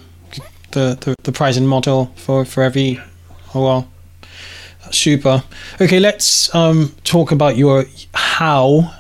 the 0.72 0.98
the, 1.02 1.16
the 1.24 1.32
pricing 1.32 1.68
model 1.68 2.12
for 2.16 2.46
for 2.46 2.64
every. 2.64 3.00
Oh 3.56 3.64
well, 3.64 3.88
super. 4.92 5.44
Okay, 5.80 6.00
let's 6.00 6.54
um 6.54 6.96
talk 7.04 7.32
about 7.32 7.58
your 7.58 7.86
how 8.14 8.94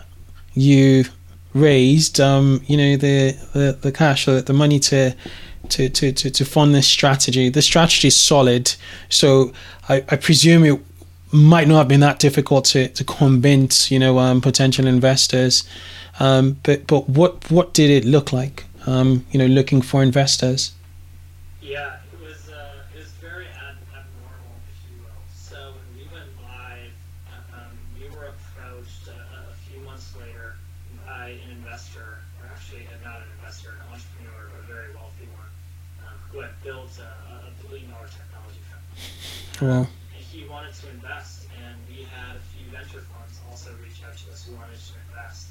you 0.53 1.05
raised 1.53 2.19
um 2.19 2.61
you 2.65 2.77
know 2.77 2.97
the 2.97 3.31
the, 3.53 3.77
the 3.81 3.91
cash 3.91 4.25
the, 4.25 4.41
the 4.41 4.53
money 4.53 4.79
to 4.79 5.15
to, 5.69 5.87
to, 5.87 6.11
to, 6.11 6.29
to 6.29 6.45
fund 6.45 6.75
this 6.75 6.87
strategy. 6.87 7.49
The 7.49 7.61
strategy 7.61 8.09
is 8.09 8.17
solid, 8.17 8.75
so 9.09 9.53
I, 9.87 10.03
I 10.09 10.17
presume 10.17 10.65
it 10.65 10.79
might 11.33 11.67
not 11.67 11.77
have 11.79 11.87
been 11.87 12.01
that 12.01 12.19
difficult 12.19 12.65
to, 12.65 12.87
to 12.89 13.03
convince 13.03 13.89
you 13.91 13.99
know 13.99 14.19
um, 14.19 14.39
potential 14.41 14.87
investors. 14.87 15.63
Um, 16.19 16.57
but 16.63 16.85
but 16.87 17.09
what 17.09 17.49
what 17.49 17.73
did 17.73 17.89
it 17.89 18.05
look 18.05 18.31
like? 18.31 18.65
Um, 18.85 19.25
you 19.31 19.39
know, 19.39 19.47
looking 19.47 19.81
for 19.81 20.03
investors. 20.03 20.73
Yeah, 21.61 21.97
it 22.11 22.19
was 22.21 22.49
uh, 22.49 22.83
it 22.93 22.99
was 22.99 23.11
very 23.21 23.47
ab- 23.47 23.79
abnormal, 23.95 24.59
if 24.69 24.77
you 24.91 25.01
will. 25.01 25.23
So 25.33 25.55
when 25.73 25.87
we 25.97 26.03
went 26.13 26.29
live, 26.43 26.91
um, 27.55 27.71
we 27.97 28.05
were 28.13 28.35
approached 28.35 29.07
uh, 29.07 29.49
a 29.49 29.55
few 29.71 29.81
months 29.87 30.13
later 30.19 30.55
by 31.07 31.39
an 31.39 31.49
investor, 31.63 32.19
or 32.43 32.51
actually 32.51 32.85
uh, 32.91 33.07
not 33.07 33.23
an 33.23 33.31
investor, 33.39 33.71
an 33.79 33.87
entrepreneur, 33.89 34.51
a 34.59 34.67
very 34.67 34.93
wealthy 34.93 35.25
one, 35.33 35.49
who 36.29 36.41
had 36.43 36.51
built 36.61 36.91
a, 36.99 37.09
a 37.47 37.51
billion 37.63 37.89
dollar 37.89 38.11
technology 38.11 38.61
company. 38.69 39.63
Wow. 39.63 39.87
And 39.87 40.23
he 40.29 40.43
wanted 40.45 40.75
to 40.75 40.89
invest, 40.91 41.47
and 41.55 41.79
we 41.87 42.03
had 42.03 42.35
a 42.35 42.43
few 42.51 42.67
venture 42.69 43.01
funds 43.15 43.39
also 43.49 43.71
reach 43.81 44.03
out 44.03 44.13
to 44.13 44.25
us 44.29 44.43
who 44.45 44.53
wanted 44.59 44.77
to 44.77 44.93
invest. 45.07 45.47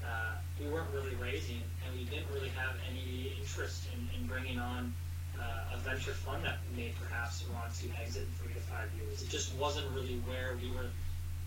Uh, 0.00 0.32
we 0.58 0.64
weren't 0.72 0.88
really 0.96 1.14
raising, 1.20 1.60
and 1.84 1.92
we 1.92 2.04
didn't 2.08 2.26
really 2.32 2.48
have 2.56 2.72
any 2.88 3.36
interest 3.38 3.84
in, 3.92 4.00
in 4.16 4.26
bringing 4.26 4.58
on 4.58 4.92
uh, 5.38 5.76
a 5.76 5.78
venture 5.84 6.16
fund 6.16 6.42
that 6.42 6.56
may 6.74 6.90
perhaps 7.04 7.44
want 7.52 7.68
to 7.76 7.84
exit 8.00 8.24
in 8.24 8.32
three 8.40 8.54
to 8.54 8.60
five 8.64 8.88
years. 8.96 9.20
It 9.20 9.28
just 9.28 9.52
wasn't 9.60 9.86
really 9.92 10.16
where 10.24 10.56
we 10.56 10.72
were, 10.72 10.88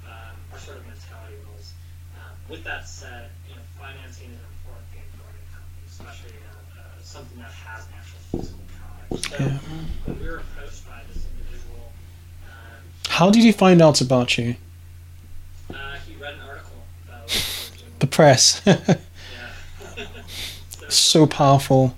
um, 0.05 0.37
our 0.53 0.59
sort 0.59 0.77
of 0.77 0.85
mentality 0.85 1.41
was. 1.57 1.73
Um, 2.13 2.37
with 2.47 2.63
that 2.63 2.87
said, 2.87 3.29
you 3.49 3.55
know, 3.57 3.65
financing 3.81 4.29
is 4.29 4.37
an 4.37 4.49
important 4.61 4.85
thing 4.93 5.07
for 5.17 5.25
any 5.33 5.45
company, 5.49 5.83
especially 5.89 6.37
uh, 6.45 6.77
uh, 6.77 6.92
something 7.03 7.37
that 7.39 7.51
has 7.51 7.85
an 7.87 7.93
actual 7.97 8.19
physical 8.31 8.59
product. 9.09 9.29
So 9.29 9.43
Yeah. 9.43 9.57
when 10.05 10.19
we 10.19 10.27
were 10.27 10.37
approached 10.37 10.87
by 10.87 11.01
this 11.13 11.23
individual, 11.25 11.91
um, 12.47 12.83
How 13.09 13.29
did 13.29 13.43
he 13.43 13.51
find 13.51 13.81
out 13.81 14.01
about 14.01 14.37
you? 14.37 14.55
uh, 15.69 15.75
he 16.07 16.15
read 16.21 16.33
an 16.35 16.39
article 16.41 16.83
about. 17.07 17.29
The 17.99 18.07
press. 18.07 18.61
Yeah. 18.65 18.75
so, 20.69 20.89
so 20.89 21.25
powerful. 21.27 21.95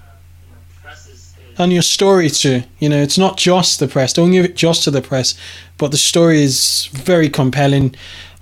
uh, 0.00 0.04
you 0.42 0.84
know, 0.84 0.90
is, 0.90 1.06
is 1.08 1.34
And 1.58 1.72
your 1.72 1.82
story 1.82 2.28
too. 2.30 2.64
You 2.80 2.88
know, 2.88 3.00
it's 3.00 3.18
not 3.18 3.36
just 3.36 3.78
the 3.78 3.86
press. 3.86 4.12
Don't 4.12 4.32
give 4.32 4.44
it 4.44 4.56
just 4.56 4.82
to 4.84 4.90
the 4.90 5.00
press, 5.02 5.34
but 5.78 5.90
the 5.92 5.98
story 5.98 6.42
is 6.42 6.86
very 6.92 7.28
compelling. 7.28 7.94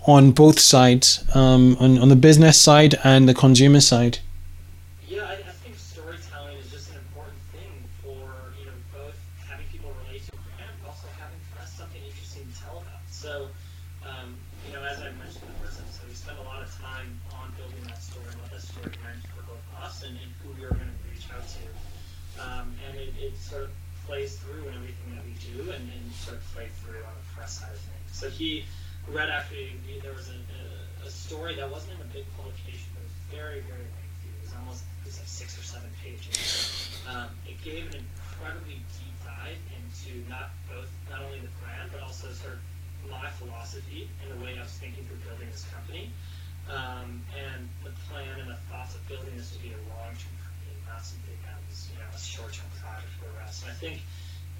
on 0.06 0.32
both 0.32 0.58
sides, 0.58 1.22
um, 1.36 1.76
on 1.78 1.98
on 1.98 2.08
the 2.08 2.16
business 2.16 2.56
side 2.58 2.94
and 3.04 3.28
the 3.28 3.34
consumer 3.34 3.80
side. 3.80 4.18
Yeah, 5.06 5.28
I, 5.28 5.34
I 5.44 5.52
think 5.60 5.76
storytelling 5.76 6.56
is 6.56 6.70
just 6.72 6.88
an 6.90 6.96
important 7.04 7.36
thing 7.52 7.84
for 8.02 8.24
you 8.58 8.64
know 8.64 8.76
both 8.96 9.12
having 9.46 9.66
people 9.70 9.92
relate 10.08 10.24
to 10.24 10.32
and 10.64 10.72
also 10.88 11.04
having 11.20 11.36
that's 11.54 11.76
something 11.76 12.00
interesting 12.00 12.48
to 12.48 12.54
tell 12.64 12.80
about. 12.80 13.04
So, 13.12 13.52
um, 14.08 14.40
you 14.64 14.72
know, 14.72 14.80
as 14.88 15.04
I 15.04 15.12
mentioned 15.20 15.44
in 15.44 15.52
the 15.52 15.60
first 15.68 15.76
episode, 15.84 16.08
we 16.08 16.16
spent 16.16 16.38
a 16.40 16.46
lot 16.48 16.64
of 16.64 16.72
time 16.80 17.20
on 17.36 17.52
building 17.60 17.84
that 17.92 18.00
story 18.00 18.24
and 18.32 18.40
what 18.40 18.50
that 18.56 18.64
story 18.64 18.96
meant 19.04 19.20
for 19.36 19.44
both 19.52 19.62
us 19.84 20.00
and, 20.00 20.16
and 20.16 20.30
who 20.40 20.56
we 20.56 20.64
were 20.64 20.72
going 20.80 20.88
to 20.88 20.98
reach 21.12 21.28
out 21.28 21.44
to. 21.44 21.62
Um, 22.40 22.72
and 22.88 22.96
it, 22.96 23.12
it 23.20 23.36
sort 23.36 23.68
of 23.68 23.72
plays 24.08 24.40
through 24.40 24.64
in 24.64 24.72
everything 24.80 25.12
that 25.12 25.24
we 25.28 25.36
do 25.44 25.68
and, 25.76 25.84
and 25.92 26.04
sort 26.24 26.40
of 26.40 26.42
played 26.56 26.72
through 26.80 27.04
on 27.04 27.12
the 27.20 27.26
press 27.36 27.60
side 27.60 27.76
of 27.76 27.84
things. 27.84 28.08
So 28.16 28.32
he 28.32 28.64
read 29.08 29.28
actually 29.32 29.74
there 30.04 30.12
was 30.14 30.28
a, 30.28 30.38
a, 30.54 31.08
a 31.08 31.10
story 31.10 31.56
that 31.56 31.66
wasn't 31.66 31.90
in 31.98 32.00
a 32.04 32.10
big 32.14 32.22
publication, 32.38 32.86
but 32.94 33.02
it 33.02 33.08
was 33.10 33.18
very 33.32 33.58
very 33.66 33.82
lengthy. 33.82 34.28
It 34.38 34.40
was 34.44 34.52
almost 34.54 34.84
it 35.02 35.08
was 35.10 35.18
like 35.18 35.26
six 35.26 35.56
or 35.58 35.64
seven 35.66 35.90
pages. 36.04 36.94
Um, 37.10 37.26
it 37.48 37.58
gave 37.64 37.90
an 37.90 38.04
incredibly 38.06 38.78
deep 38.94 39.16
dive 39.26 39.58
into 39.74 40.20
not 40.30 40.52
both 40.70 40.86
not 41.10 41.24
only 41.26 41.40
the 41.42 41.50
brand 41.64 41.90
but 41.90 42.04
also 42.06 42.30
sort 42.30 42.60
of 42.60 42.62
my 43.10 43.26
philosophy 43.40 44.06
and 44.22 44.30
the 44.36 44.38
way 44.44 44.54
I 44.54 44.62
was 44.62 44.76
thinking 44.78 45.02
through 45.08 45.18
building 45.26 45.48
this 45.50 45.64
company, 45.74 46.12
um, 46.70 47.24
and 47.34 47.66
the 47.82 47.90
plan 48.06 48.38
and 48.38 48.46
the 48.52 48.60
thoughts 48.70 48.94
of 48.94 49.00
building 49.08 49.32
this 49.34 49.50
to 49.56 49.58
be 49.64 49.72
a 49.74 49.80
long-term 49.96 50.36
company, 50.44 50.76
not 50.86 51.02
something 51.02 51.34
that 51.48 51.58
was 51.66 51.88
you 51.90 51.98
know 51.98 52.06
a 52.14 52.20
short-term 52.20 52.68
project 52.78 53.10
for 53.18 53.32
us. 53.42 53.64
And 53.64 53.72
I 53.72 53.76
think 53.80 54.04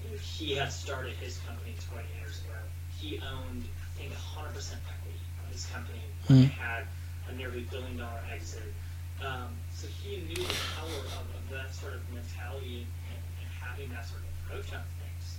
he 0.19 0.55
had 0.55 0.71
started 0.71 1.13
his 1.13 1.37
company 1.47 1.73
20 1.91 2.07
years 2.19 2.41
ago. 2.41 2.57
He 2.97 3.19
owned 3.19 3.63
I 3.63 3.99
think 3.99 4.13
100% 4.13 4.55
equity 4.55 5.19
of 5.43 5.51
his 5.51 5.65
company. 5.67 6.01
Mm. 6.29 6.49
Had 6.51 6.85
a 7.29 7.33
nearly 7.35 7.61
billion-dollar 7.71 8.21
exit. 8.33 8.73
Um, 9.21 9.53
so 9.73 9.87
he 10.01 10.17
knew 10.25 10.41
the 10.41 10.57
power 10.75 10.97
of, 11.21 11.25
of 11.37 11.43
that 11.51 11.73
sort 11.73 11.93
of 11.93 12.01
mentality 12.09 12.85
and, 12.85 12.89
and, 13.13 13.21
and 13.41 13.49
having 13.61 13.89
that 13.93 14.05
sort 14.09 14.21
of 14.25 14.29
approach 14.41 14.73
on 14.73 14.81
things. 14.97 15.37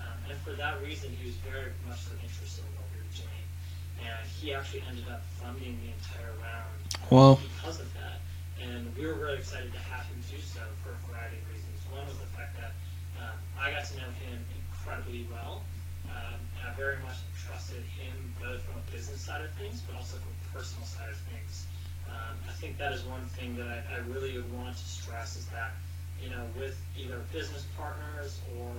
Um, 0.00 0.16
and 0.32 0.36
for 0.40 0.56
that 0.56 0.80
reason, 0.80 1.12
he 1.20 1.28
was 1.28 1.36
very 1.44 1.72
much 1.84 2.00
so 2.08 2.16
interested 2.24 2.64
in 2.64 2.72
what 2.80 2.88
we 2.96 3.04
were 3.04 3.12
doing. 3.12 3.44
And 4.00 4.24
he 4.40 4.54
actually 4.54 4.82
ended 4.88 5.04
up 5.12 5.20
funding 5.42 5.76
the 5.84 5.90
entire 5.92 6.32
round 6.40 6.72
well. 7.10 7.36
because 7.36 7.80
of 7.80 7.90
that. 8.00 8.24
And 8.62 8.88
we 8.96 9.06
were 9.06 9.14
really 9.14 9.38
excited 9.38 9.72
to 9.72 9.82
have 9.92 10.06
him 10.06 10.18
do 10.30 10.40
so 10.40 10.64
for 10.82 10.96
a 10.96 11.00
variety 11.06 11.36
of 11.36 11.46
reasons. 11.52 11.78
One 11.92 12.06
was 12.08 12.16
the 12.18 12.30
fact 12.32 12.56
that 12.58 12.72
um, 13.20 13.36
I 13.58 13.70
got 13.70 13.84
to 13.86 13.96
know 13.96 14.10
him 14.24 14.38
incredibly 14.54 15.26
well. 15.32 15.62
Um, 16.08 16.40
and 16.60 16.68
I 16.70 16.72
very 16.74 16.96
much 17.04 17.16
trusted 17.36 17.82
him 18.00 18.16
both 18.40 18.62
from 18.62 18.80
a 18.80 18.84
business 18.92 19.20
side 19.20 19.42
of 19.44 19.50
things, 19.60 19.82
but 19.86 19.96
also 19.96 20.16
from 20.16 20.32
a 20.32 20.58
personal 20.58 20.86
side 20.86 21.10
of 21.10 21.18
things. 21.28 21.66
Um, 22.08 22.34
I 22.48 22.52
think 22.52 22.78
that 22.78 22.92
is 22.92 23.04
one 23.04 23.24
thing 23.36 23.56
that 23.56 23.68
I, 23.68 23.78
I 23.94 23.98
really 24.08 24.32
would 24.36 24.50
want 24.54 24.72
to 24.76 24.82
stress 24.84 25.36
is 25.36 25.44
that, 25.52 25.72
you 26.22 26.30
know, 26.30 26.40
with 26.56 26.78
either 26.96 27.20
business 27.32 27.66
partners 27.76 28.40
or 28.56 28.72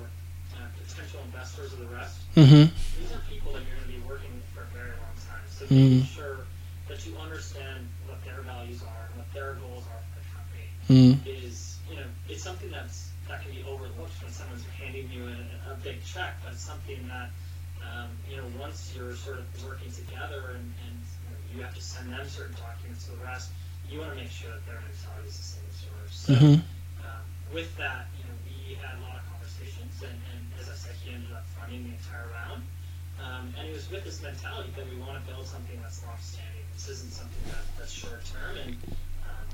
uh, 0.57 0.65
potential 0.87 1.19
investors 1.25 1.73
or 1.73 1.77
the 1.77 1.91
rest, 1.93 2.17
Mm-hmm. 2.35 2.73
these 2.99 3.11
are 3.13 3.21
people 3.29 3.51
that 3.53 3.61
you're 3.67 3.75
going 3.77 3.89
to 3.91 3.95
be 4.01 4.03
working 4.07 4.33
with 4.33 4.45
for 4.55 4.63
a 4.65 4.71
very 4.73 4.89
long 4.97 5.13
time. 5.29 5.43
So 5.53 5.65
Mm. 5.65 6.01
making 6.01 6.05
sure 6.09 6.37
that 6.87 7.05
you 7.05 7.13
understand 7.17 7.85
what 8.07 8.23
their 8.25 8.41
values 8.41 8.81
are 8.81 9.05
and 9.13 9.17
what 9.21 9.29
their 9.33 9.53
goals 9.61 9.83
are 9.85 10.01
for 10.01 10.17
the 10.17 10.25
company 10.33 10.65
Mm. 10.89 11.27
is, 11.27 11.77
you 11.89 11.97
know, 11.97 12.07
it's 12.27 12.41
something 12.41 12.71
that's 12.71 13.11
that 13.29 13.45
can 13.45 13.53
be 13.53 13.63
overlooked 13.69 14.17
when 14.21 14.33
someone's 14.33 14.65
handing 14.81 15.09
you 15.13 15.29
a, 15.29 15.71
a 15.71 15.75
big 15.85 16.03
check, 16.03 16.35
but 16.43 16.57
something 16.57 16.97
that, 17.07 17.29
um, 17.85 18.09
you 18.29 18.35
know, 18.37 18.45
once 18.59 18.91
you're 18.97 19.15
sort 19.15 19.37
of 19.37 19.45
working 19.63 19.91
together 19.93 20.57
and, 20.57 20.65
and 20.89 20.95
you, 20.97 21.29
know, 21.29 21.39
you 21.53 21.57
have 21.61 21.75
to 21.77 21.81
send 21.81 22.11
them 22.11 22.27
certain 22.27 22.57
documents 22.57 23.05
to 23.05 23.11
the 23.13 23.21
rest, 23.23 23.53
you 23.87 24.01
want 24.01 24.11
to 24.11 24.17
make 24.17 24.33
sure 24.33 24.49
that 24.49 24.65
their 24.65 24.81
mentality 24.81 25.29
is 25.29 25.37
the 25.37 25.47
same 25.57 25.65
as 25.69 25.77
yours. 25.85 26.11
So 26.11 26.33
Mhm. 26.33 26.57
um, 27.05 27.23
with 27.53 27.69
that, 27.77 28.09
you 28.17 28.25
know, 28.25 28.35
we 28.45 28.75
had 28.81 28.97
a 28.97 29.01
lot 29.05 29.21
of 29.21 29.25
conversations, 29.29 29.93
and, 30.01 30.17
and 30.33 30.41
as 30.59 30.69
I 30.69 30.75
said, 30.75 30.97
he 31.05 31.13
ended 31.13 31.31
up 31.31 31.45
funding 31.53 31.85
the 31.85 31.93
entire 31.97 32.27
round. 32.33 32.65
Um, 33.21 33.53
and 33.57 33.67
it 33.67 33.73
was 33.73 33.89
with 33.91 34.03
this 34.05 34.21
mentality 34.21 34.71
that 34.77 34.89
we 34.89 34.97
want 34.97 35.21
to 35.21 35.23
build 35.29 35.45
something 35.45 35.77
that's 35.81 36.01
long-standing. 36.05 36.65
This 36.73 36.87
isn't 36.87 37.13
something 37.13 37.45
that, 37.51 37.65
that's 37.77 37.91
short-term, 37.91 38.57
and 38.57 38.77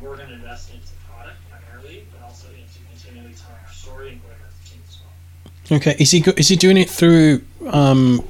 we're 0.02 0.16
going 0.16 0.28
to 0.30 0.34
invest 0.36 0.74
into 0.74 0.88
product 1.10 1.38
primarily, 1.50 2.06
but 2.12 2.26
also 2.26 2.48
into 2.50 2.80
continually 2.92 3.34
telling 3.34 3.62
our 3.66 3.72
story 3.72 4.10
and 4.12 4.22
growing 4.22 4.38
the 4.40 4.70
team 4.70 4.82
as 4.88 4.98
well. 5.70 5.78
Okay. 5.78 5.96
Is 6.00 6.12
he 6.12 6.20
go- 6.20 6.34
is 6.38 6.48
he 6.48 6.56
doing 6.56 6.78
it 6.78 6.90
through 6.90 7.42
um, 7.68 8.24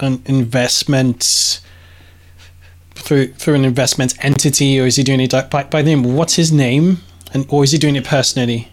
an 0.00 0.22
investment 0.26 1.60
through 2.94 3.28
through 3.34 3.54
an 3.54 3.64
investment 3.64 4.14
entity, 4.24 4.80
or 4.80 4.86
is 4.86 4.96
he 4.96 5.02
doing 5.02 5.20
it 5.20 5.32
by, 5.50 5.64
by 5.64 5.82
name? 5.82 6.02
What's 6.02 6.34
his 6.34 6.52
name, 6.52 6.98
and 7.32 7.46
or 7.48 7.64
is 7.64 7.72
he 7.72 7.78
doing 7.78 7.96
it 7.96 8.04
personally? 8.04 8.68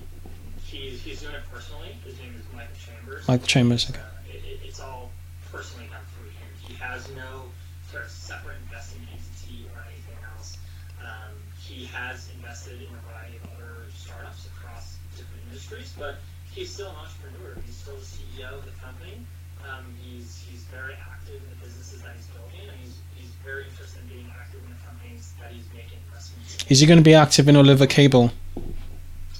He's, 0.65 1.02
he's 1.02 1.21
doing 1.21 1.36
it 1.36 1.41
personally. 1.52 1.89
His 2.06 2.17
name 2.19 2.34
is 2.36 2.43
Michael 2.54 2.76
Chambers. 2.86 3.28
Michael 3.28 3.47
Chambers. 3.47 3.89
Okay. 3.89 3.99
Uh, 3.99 4.34
it, 4.34 4.41
it, 4.45 4.60
it's 4.65 4.80
all 4.80 5.12
personally 5.52 5.88
done 5.91 6.02
through 6.17 6.30
him. 6.32 6.49
He 6.67 6.73
has 6.76 7.08
no 7.15 7.45
sort 7.91 8.06
of 8.06 8.10
separate 8.12 8.58
investing 8.65 9.06
entity 9.12 9.67
or 9.76 9.82
anything 9.86 10.17
else. 10.36 10.58
Um, 11.02 11.38
he 11.62 11.86
has 11.86 12.30
invested 12.36 12.82
in 12.82 12.88
a 12.89 13.02
variety 13.06 13.38
of 13.38 13.43
other 13.54 13.86
startups 13.95 14.47
across 14.58 14.97
different 15.15 15.43
industries, 15.47 15.93
but 15.97 16.17
he's 16.52 16.71
still 16.73 16.89
an 16.89 16.95
entrepreneur. 16.95 17.62
He's 17.65 17.76
still 17.76 17.97
the 17.97 18.06
CEO 18.06 18.49
of 18.58 18.65
the 18.65 18.73
company. 18.82 19.21
Um, 19.69 19.86
he's 20.02 20.43
he's 20.49 20.63
very 20.67 20.95
active 20.95 21.39
in 21.41 21.49
the 21.49 21.60
businesses 21.65 22.02
that 22.02 22.15
he's 22.15 22.28
building, 22.28 22.67
and 22.67 22.78
he's 22.84 22.99
he's 23.15 23.32
very 23.45 23.63
interested 23.65 24.02
in 24.04 24.08
being 24.08 24.28
active 24.36 24.60
in 24.63 24.69
the 24.69 24.82
companies 24.86 25.34
that 25.39 25.52
he's 25.52 25.65
making 25.73 25.99
investments 26.08 26.53
in. 26.53 26.53
Is 26.69 26.80
he 26.80 26.88
going 26.88 26.97
to 26.97 27.04
be 27.04 27.13
active 27.13 27.47
in 27.47 27.56
Oliver 27.56 27.88
Cabell? 27.88 28.32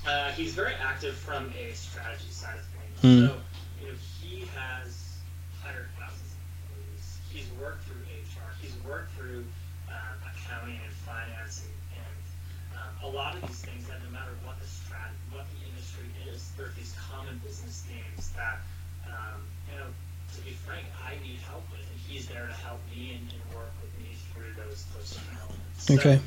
Uh, 0.06 0.32
he's 0.32 0.54
very 0.54 0.74
active 0.76 1.16
from 1.16 1.52
a 1.58 1.72
strategy 1.74 2.30
side 2.30 2.58
of 2.58 2.66
things. 2.66 3.00
Hmm. 3.02 3.28
So, 3.28 3.36
you 3.82 3.88
know, 3.88 3.98
he 4.22 4.40
has 4.56 5.18
hired 5.64 5.88
thousands 5.98 6.36
of 6.36 6.40
employees. 6.44 7.18
He's 7.32 7.48
worked 7.60 7.84
through 7.86 8.04
HR. 8.12 8.52
He's 8.62 8.76
worked 8.84 9.12
through 9.16 9.46
um, 9.88 10.18
accounting 10.28 10.80
and 10.84 10.94
finance, 11.08 11.64
and, 11.64 12.04
and 12.04 12.78
um, 12.78 13.12
a 13.12 13.16
lot 13.16 13.36
of 13.36 13.48
these 13.48 13.62
things. 13.62 13.88
That 13.88 14.04
no 14.04 14.12
matter 14.12 14.36
what 14.44 14.60
the 14.60 14.68
strat, 14.68 15.16
what 15.32 15.46
the 15.56 15.64
industry 15.72 16.06
is, 16.28 16.52
there 16.58 16.68
are 16.68 16.76
these 16.78 16.94
common 17.10 17.40
business 17.44 17.88
themes 17.88 18.32
that, 18.36 18.60
um, 19.08 19.40
you 19.72 19.80
know, 19.80 19.88
to 20.36 20.42
be 20.44 20.52
frank, 20.68 20.86
I 21.00 21.16
need 21.24 21.40
help 21.48 21.64
with, 21.72 21.88
and 21.88 22.00
he's 22.08 22.28
there 22.28 22.48
to 22.48 22.54
help 22.68 22.82
me 22.92 23.16
and, 23.16 23.24
and 23.32 23.42
work 23.56 23.72
with 23.80 23.96
me 24.04 24.12
through 24.36 24.52
those 24.60 24.84
those 24.92 25.18
elements. 25.40 25.88
Okay. 25.90 26.20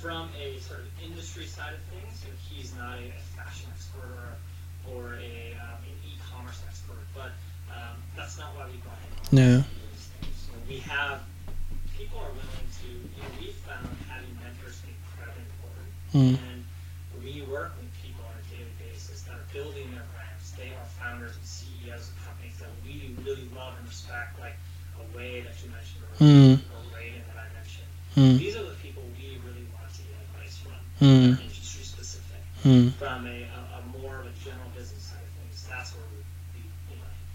from 0.00 0.28
a 0.38 0.58
sort 0.60 0.80
of 0.80 0.86
industry 1.02 1.46
side 2.12 2.12
of 2.12 2.18
things, 2.20 2.24
you 2.24 2.30
know, 2.30 2.38
he's 2.60 2.70
not 2.76 2.98
a, 2.98 3.12
fashion 3.36 3.68
expert 3.74 4.08
or, 4.08 4.94
or 4.94 5.04
a, 5.18 5.56
um, 5.60 5.80
an 5.84 5.96
e-commerce 6.06 6.60
expert, 6.68 7.02
but 7.14 7.32
um, 7.72 7.96
that's 8.16 8.38
not 8.38 8.54
why 8.56 8.66
we 8.70 8.76
brought 8.78 8.98
him 9.00 9.12
on. 9.18 9.26
No. 9.32 9.50
to 9.58 9.68
do 9.68 9.86
these 9.92 10.08
things. 10.20 10.36
So 10.46 10.52
we 10.68 10.78
have 10.86 11.20
people 11.98 12.18
are 12.20 12.30
willing 12.34 12.68
to. 12.82 12.88
You 12.88 13.20
know, 13.22 13.32
we 13.40 13.50
found 13.66 13.88
having 14.08 14.30
mentors 14.42 14.82
incredibly 14.86 15.44
important, 15.50 15.90
Mm. 16.14 16.36
and 16.50 16.58
we 17.22 17.42
work 17.50 17.74
with 17.80 17.90
people 18.02 18.22
on 18.26 18.34
a 18.38 18.44
daily 18.52 18.70
basis 18.78 19.22
that 19.26 19.34
are 19.34 19.48
building 19.52 19.90
their 19.90 20.06
brands. 20.14 20.52
They 20.54 20.70
are 20.74 20.86
founders 21.00 21.34
and 21.34 21.46
CEOs 21.46 22.10
of 22.10 22.16
companies 22.22 22.58
that 22.62 22.70
we 22.86 23.14
really 23.26 23.48
love 23.54 23.74
and 23.78 23.86
respect, 23.88 24.38
like 24.38 24.54
a 24.98 25.04
way 25.16 25.42
that 25.42 25.54
you 25.62 25.70
mentioned 25.74 26.02
Mm. 26.22 26.62
earlier, 26.62 27.18
or 27.18 27.26
that 27.34 27.38
I 27.42 27.48
mentioned. 27.58 27.90
Mm. 28.14 28.38
These 28.38 28.54
are 28.56 28.62
the 28.62 28.78
people 28.78 29.02
we 29.18 29.38
really 29.42 29.66
want 29.74 29.90
to 29.90 30.02
get 30.06 30.14
advice 30.30 30.58
from. 30.62 30.78
Mm. 31.02 31.34
Mm. 32.64 32.92
From 32.94 33.26
a, 33.26 33.30
a, 33.30 33.34
a 33.34 33.98
more 34.00 34.20
of 34.20 34.26
a 34.26 34.30
general 34.42 34.68
business 34.74 35.02
side 35.02 35.18
of 35.18 35.50
things, 35.50 35.66
that's 35.68 35.92
where 35.94 36.04
we, 36.14 36.62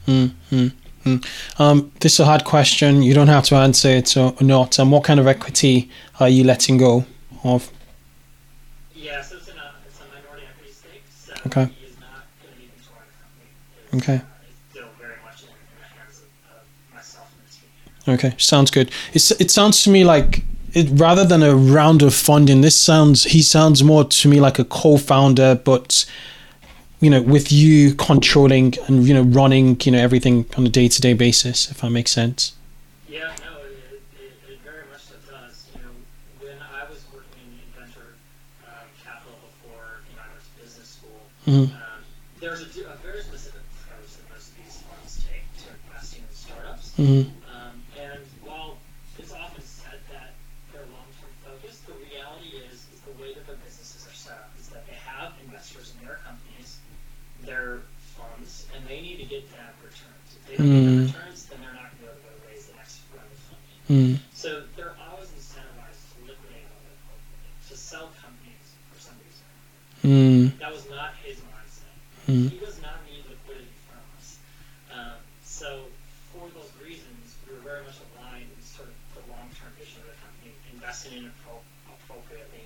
we 0.08 0.15
like. 0.26 0.32
Mm, 0.52 0.72
mm, 1.06 1.18
mm. 1.20 1.60
Um, 1.60 1.92
this 2.00 2.13
is 2.13 2.20
a 2.22 2.26
hard 2.26 2.44
question. 2.46 3.04
You 3.04 3.13
don't 3.13 3.28
have 3.28 3.46
to 3.46 3.56
answer 3.56 3.89
it 3.89 4.18
or 4.18 4.34
not. 4.42 4.80
Um, 4.80 4.89
what 4.92 5.04
kind 5.04 5.20
of 5.20 5.28
equity 5.28 5.89
are 6.20 6.30
you 6.30 6.44
letting 6.44 6.78
go 6.78 7.06
of? 7.44 7.72
Yeah, 8.96 9.22
so 9.22 9.38
it's, 9.38 9.48
in 9.50 9.56
a, 9.58 9.72
it's 9.88 10.00
a 10.00 10.04
minority 10.06 10.48
equity 10.52 10.74
stake, 10.74 11.04
so 11.10 11.34
Okay. 11.46 11.65
he 11.80 11.86
is 11.86 11.96
not 12.00 12.26
going 12.42 12.54
to 12.56 12.60
be 12.60 12.70
controlling 12.76 13.08
the 13.12 14.00
company. 14.02 14.15
Okay. 14.15 14.24
Uh, 14.26 14.50
it's 14.50 14.71
still 14.71 14.88
very 15.00 15.13
much 15.23 15.44
in, 15.44 15.50
in 15.50 15.77
the 15.80 16.00
hands 16.00 16.21
of, 16.21 16.58
of 16.58 16.65
myself 16.96 17.32
and 17.38 17.48
the 17.48 18.15
team. 18.17 18.30
Okay, 18.32 18.36
sounds 18.40 18.71
good. 18.71 18.90
It's, 19.13 19.30
it 19.32 19.52
sounds 19.52 19.84
to 19.84 19.92
me 19.92 20.04
like 20.04 20.44
it, 20.74 20.90
rather 21.00 21.26
than 21.26 21.44
a 21.44 21.56
round 21.56 22.02
of 22.02 22.13
funding, 22.13 22.62
this 22.62 22.76
sounds 22.78 23.24
he 23.24 23.42
sounds 23.42 23.84
more 23.84 24.04
to 24.04 24.28
me 24.28 24.40
like 24.40 24.60
a 24.60 24.65
co-founder, 24.65 25.62
but 25.63 26.06
you 27.00 27.10
know, 27.10 27.22
with 27.22 27.52
you 27.52 27.94
controlling 27.96 28.76
and 28.88 29.06
you 29.08 29.13
know 29.13 29.22
running 29.24 29.80
you 29.82 29.92
know 29.92 30.00
everything 30.00 30.46
on 30.58 30.65
a 30.65 30.70
day-to-day 30.70 31.13
basis. 31.13 31.72
If 31.72 31.82
that 31.82 31.90
makes 31.90 32.12
sense. 32.12 32.54
Yeah, 33.08 33.20
no, 33.40 33.60
it, 33.63 34.02
it, 34.20 34.34
it 34.50 34.60
very 34.63 34.84
much 34.92 35.02
so 35.02 35.15
does. 35.30 35.67
You 35.74 35.82
know, 35.82 35.92
when 36.42 36.58
I 36.60 36.90
was 36.90 37.02
working 37.13 37.48
in 37.48 37.67
venture 37.80 38.15
um, 38.67 38.86
capital 39.04 39.40
before 39.62 40.04
you 40.10 40.15
know, 40.17 40.24
I 40.24 40.30
went 40.34 40.44
to 40.44 40.62
business 40.62 41.00
school, 41.00 41.22
Mhm. 41.48 41.72
um, 41.74 42.04
there's 42.40 42.62
a, 42.62 42.65
a 42.90 42.96
very 43.02 43.22
specific 43.24 43.62
approach 43.80 44.12
that 44.17 44.26
most 44.30 44.50
of 44.52 44.56
these 44.60 44.78
funds 44.84 45.24
take 45.24 45.46
to 45.63 45.72
investing 45.88 46.24
in 46.28 46.36
startups. 46.36 46.94
hmm 46.96 47.32
Um, 47.50 47.80
and 47.98 48.20
while 48.44 48.78
it's 49.17 49.32
often 49.32 49.63
said 49.63 50.00
don't 60.60 60.78
get 60.78 60.96
the 60.96 61.08
returns, 61.13 61.46
then 61.48 61.60
they're 61.62 61.76
not 61.78 61.94
going 61.94 62.00
to 62.00 62.02
be 62.02 62.06
able 62.10 62.20
to 62.20 62.48
raise 62.50 62.65
the 62.67 62.76
next 62.76 63.00
round 63.13 63.30
of 63.30 63.40
funding. 63.46 63.78
Mm. 63.88 64.13
So 64.34 64.63
they're 64.76 64.98
always 64.98 65.30
incentivized 65.36 66.02
to 66.02 66.17
liquidate 66.26 66.65
all 66.67 66.82
their 66.82 66.98
portfolio, 67.06 67.52
to 67.70 67.76
sell 67.78 68.08
companies 68.17 68.65
for 68.90 68.98
some 69.00 69.17
reason. 69.22 69.46
Mm. 70.04 70.58
That 70.60 70.72
was 70.74 70.90
not 70.90 71.13
his 71.22 71.38
mindset. 71.46 71.94
Mm. 72.28 72.50
He 72.50 72.58
does 72.58 72.82
not 72.82 72.98
need 73.06 73.22
liquidity 73.30 73.72
from 73.86 74.02
us. 74.17 74.40
Um, 74.90 75.20
so 75.46 75.88
for 76.34 76.50
those 76.58 76.72
reasons, 76.82 77.38
we 77.46 77.54
were 77.56 77.63
very 77.63 77.86
much 77.86 78.02
aligned 78.17 78.50
with 78.56 78.65
sort 78.65 78.90
of 78.90 78.98
the 79.13 79.24
long-term 79.30 79.72
vision 79.78 80.02
of 80.02 80.10
the 80.10 80.17
company, 80.20 80.52
investing 80.74 81.13
in 81.20 81.30
it 81.30 81.36
appro- 81.46 81.65
appropriately. 81.86 82.65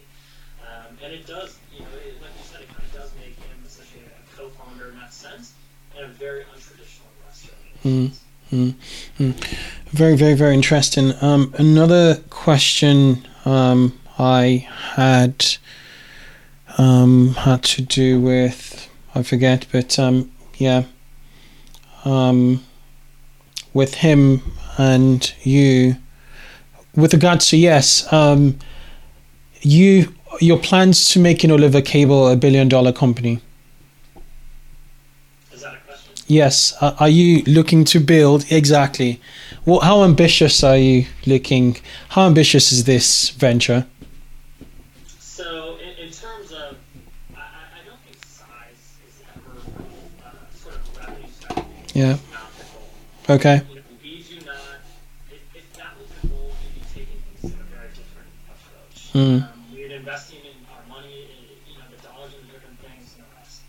Um, 0.64 0.95
and 1.04 1.12
it 1.12 1.28
does, 1.28 1.60
you 1.76 1.84
know, 1.84 1.91
it, 1.99 2.16
like 2.24 2.32
you 2.39 2.45
said, 2.47 2.64
it 2.64 2.72
kind 2.72 2.88
of 2.88 2.93
does 2.95 3.12
make 3.20 3.36
him 3.36 3.60
essentially 3.68 4.08
a 4.08 4.24
co-founder 4.32 4.95
in 4.95 4.97
that 5.04 5.12
sense, 5.12 5.51
and 5.93 6.06
a 6.06 6.14
very 6.16 6.47
untraditional 6.56 7.12
in 7.84 8.07
that 8.07 8.17
Mm. 8.53 8.75
Very, 9.91 10.15
very, 10.15 10.36
very 10.36 10.53
interesting. 10.53 11.13
Um, 11.21 11.53
another 11.57 12.17
question 12.29 13.27
um, 13.45 13.99
I 14.19 14.67
had 14.95 15.45
um, 16.77 17.34
had 17.34 17.63
to 17.63 17.81
do 17.81 18.19
with 18.21 18.89
I 19.15 19.23
forget, 19.23 19.65
but 19.71 19.97
um, 19.97 20.31
yeah, 20.57 20.84
um, 22.05 22.63
with 23.73 23.95
him 23.95 24.41
and 24.77 25.34
you. 25.43 25.95
With 26.95 27.13
regards 27.13 27.49
to 27.49 27.57
yes, 27.57 28.11
um, 28.13 28.59
you 29.61 30.13
your 30.39 30.59
plans 30.59 31.05
to 31.09 31.19
making 31.19 31.51
Oliver 31.51 31.81
Cabell 31.81 32.27
a 32.27 32.36
billion 32.36 32.69
dollar 32.69 32.91
company. 32.91 33.39
Is 35.51 35.61
that 35.61 35.73
a 35.73 35.77
question? 35.77 36.12
Yes. 36.28 36.74
Are 36.82 36.95
are 36.99 37.09
you 37.09 37.43
looking 37.43 37.84
to 37.86 37.99
build 37.99 38.45
exactly? 38.51 39.19
Well, 39.65 39.80
how 39.82 40.03
ambitious 40.03 40.63
are 40.63 40.78
you 40.78 41.05
looking? 41.26 41.78
How 42.09 42.26
ambitious 42.26 42.71
is 42.71 42.84
this 42.86 43.30
venture? 43.30 43.86
So, 45.19 45.78
in, 45.78 46.05
in 46.05 46.11
terms 46.11 46.51
of, 46.51 46.78
I, 47.36 47.80
don't 47.86 47.99
think 48.05 48.17
size 48.24 48.97
is 49.07 49.21
ever 49.36 49.57
uh, 50.24 50.30
sort 50.55 50.76
of 50.76 50.97
revenue 50.97 51.28
strategy. 51.32 51.67
Yeah. 51.93 52.17
Not 52.32 52.51
the 52.57 52.65
goal. 53.28 53.36
Okay. 53.38 53.55
You 53.69 53.76
know, 53.76 53.82
we 54.03 54.24
do 54.24 54.45
not. 54.45 54.55
If, 55.32 55.55
if 55.55 55.74
that 55.74 55.91
was 55.99 56.07
the 56.21 56.28
goal, 56.28 56.51
we'd 56.51 56.76
be 56.76 56.88
taking 56.93 57.19
things 57.39 57.53
in 57.53 57.59
a 57.59 57.63
very 57.71 57.89
different 57.89 58.30
approach. 58.47 59.13
Mm. 59.13 59.43
Um, 59.43 59.76
we'd 59.76 59.91
investing 59.91 60.39
in 60.43 60.55
our 60.71 60.84
money, 60.88 61.28
in, 61.28 61.74
you 61.74 61.80
know, 61.80 61.88
the 61.91 61.99
dollars 62.03 62.32
in 62.36 62.45
different 62.47 62.80
things 62.80 63.15
and 63.15 63.24
the 63.24 63.32
rest. 63.36 63.63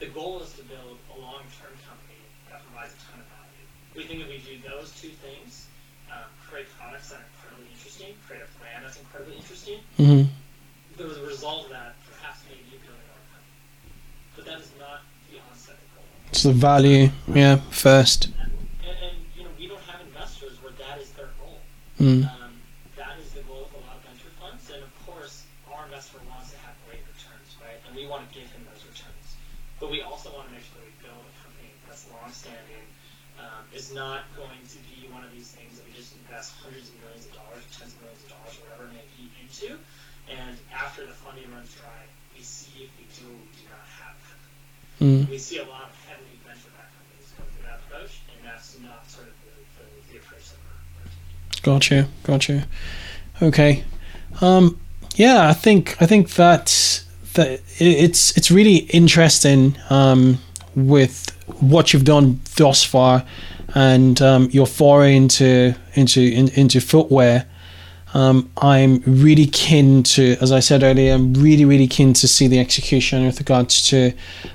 The 0.00 0.08
goal 0.08 0.40
is 0.40 0.52
to 0.56 0.62
build 0.64 0.98
a 1.12 1.16
long-term 1.20 1.72
company 1.84 2.20
that 2.50 2.64
provides 2.64 2.96
a 2.96 3.00
ton 3.06 3.20
of 3.22 3.28
value. 3.28 3.64
We 3.94 4.02
think 4.08 4.24
if 4.24 4.28
we 4.28 4.42
do 4.42 4.58
those 4.66 4.90
two 4.98 5.14
things, 5.22 5.68
um, 6.10 6.26
create 6.42 6.66
products 6.78 7.10
that 7.10 7.22
are 7.22 7.28
incredibly 7.38 7.70
interesting, 7.70 8.14
create 8.26 8.42
a 8.42 8.50
plan 8.58 8.82
that's 8.82 8.98
incredibly 8.98 9.36
hmm 9.96 10.24
the 10.96 11.26
result 11.26 11.66
of 11.66 11.70
that 11.70 11.94
perhaps 12.06 12.40
maybe 12.48 12.62
a 12.70 12.78
billion 12.78 13.02
dollar. 13.10 13.42
But 14.36 14.44
that 14.46 14.60
is 14.60 14.70
not 14.78 15.02
the 15.30 15.42
onset 15.50 15.76
goal. 15.94 16.06
It's 16.30 16.42
the 16.42 16.52
value. 16.52 17.10
Yeah. 17.26 17.58
First. 17.70 18.26
And, 18.26 18.54
and, 18.86 18.96
and 19.02 19.16
you 19.36 19.42
know, 19.42 19.50
we 19.58 19.66
don't 19.66 19.82
have 19.90 20.00
investors 20.06 20.62
where 20.62 20.72
that 20.78 21.02
is 21.02 21.10
their 21.18 21.34
goal. 21.42 21.58
Mm. 21.98 22.30
Um, 22.30 22.62
that 22.96 23.18
is 23.18 23.34
the 23.34 23.42
goal 23.42 23.66
of 23.66 23.74
a 23.74 23.82
lot 23.82 23.98
of 23.98 24.06
venture 24.06 24.30
funds, 24.38 24.70
and 24.70 24.82
of 24.82 24.94
course, 25.06 25.42
our 25.70 25.84
investor 25.86 26.22
wants 26.30 26.54
to 26.54 26.58
have 26.62 26.74
great 26.86 27.02
returns, 27.10 27.58
right? 27.58 27.78
And 27.86 27.98
we 27.98 28.06
want 28.06 28.22
to 28.26 28.30
give 28.30 28.46
him 28.54 28.62
those 28.70 28.86
returns. 28.86 29.26
But 29.82 29.90
we 29.90 30.02
also 30.02 30.30
want 30.30 30.46
to 30.46 30.52
make 30.54 30.62
sure 30.62 30.78
that 30.78 30.86
we 30.86 30.94
build 31.02 31.22
a 31.26 31.34
company 31.42 31.74
that's 31.90 32.06
long-standing, 32.06 32.86
um, 33.42 33.66
is 33.74 33.90
not 33.90 34.30
going 34.38 34.62
to 34.62 34.78
be 34.94 35.10
one 35.10 35.26
of 35.26 35.34
these 35.34 35.50
things 35.50 35.74
that 35.74 35.84
we 35.86 35.92
just 35.94 36.14
invest 36.22 36.54
hundreds 36.62 36.86
of 36.86 36.94
millions 37.02 37.26
of 37.26 37.34
dollars, 37.34 37.66
tens 37.74 37.90
of 37.90 37.98
millions 38.06 38.22
of 38.22 38.30
dollars, 38.30 38.54
whatever 38.62 38.86
it 38.86 38.94
may 38.94 39.06
be, 39.18 39.26
into, 39.42 39.74
and 40.30 40.56
after 40.72 41.06
the 41.06 41.12
funding 41.12 41.50
runs 41.52 41.74
dry, 41.74 42.02
we 42.36 42.42
see 42.42 42.84
if 42.84 42.90
we 42.96 43.04
do 43.18 43.28
or 43.28 43.36
we 43.36 43.52
do 43.60 43.66
not 43.68 43.84
have 44.00 44.16
that. 44.16 44.40
Mm. 45.04 45.28
We 45.28 45.38
see 45.38 45.58
a 45.58 45.64
lot 45.64 45.82
of 45.82 46.06
heavily 46.08 46.38
venture-backed 46.46 46.92
companies 46.96 47.32
go 47.36 47.44
through 47.52 47.68
that 47.68 47.80
approach, 47.86 48.20
and 48.32 48.48
that's 48.48 48.78
not 48.80 49.10
sort 49.10 49.26
of 49.26 49.34
the, 49.44 49.82
the, 49.82 50.12
the 50.12 50.18
approach 50.18 50.48
that 50.48 50.58
we're, 50.64 51.04
we're 51.04 51.10
taking. 51.44 51.62
Got 51.62 51.90
you. 51.90 52.06
Got 52.22 52.48
you. 52.48 52.62
Okay. 53.42 53.84
Um, 54.40 54.80
yeah, 55.16 55.48
I 55.48 55.52
think 55.52 56.00
I 56.00 56.06
think 56.06 56.30
that 56.34 57.04
that 57.34 57.60
it's 57.78 58.36
it's 58.36 58.50
really 58.50 58.76
interesting 58.76 59.76
um, 59.90 60.38
with 60.74 61.30
what 61.60 61.92
you've 61.92 62.04
done 62.04 62.40
thus 62.56 62.82
far 62.82 63.24
and 63.74 64.20
um, 64.22 64.48
your 64.52 64.66
foray 64.66 65.14
into 65.16 65.74
into 65.94 66.20
in, 66.20 66.48
into 66.48 66.80
footwear. 66.80 67.46
Um, 68.14 68.48
I'm 68.58 69.02
really 69.06 69.46
keen 69.46 70.04
to, 70.04 70.36
as 70.40 70.52
I 70.52 70.60
said 70.60 70.84
earlier, 70.84 71.12
I'm 71.12 71.34
really, 71.34 71.64
really 71.64 71.88
keen 71.88 72.12
to 72.14 72.28
see 72.28 72.46
the 72.46 72.60
execution 72.60 73.26
with 73.26 73.40
regards 73.40 73.88
to 73.88 74.12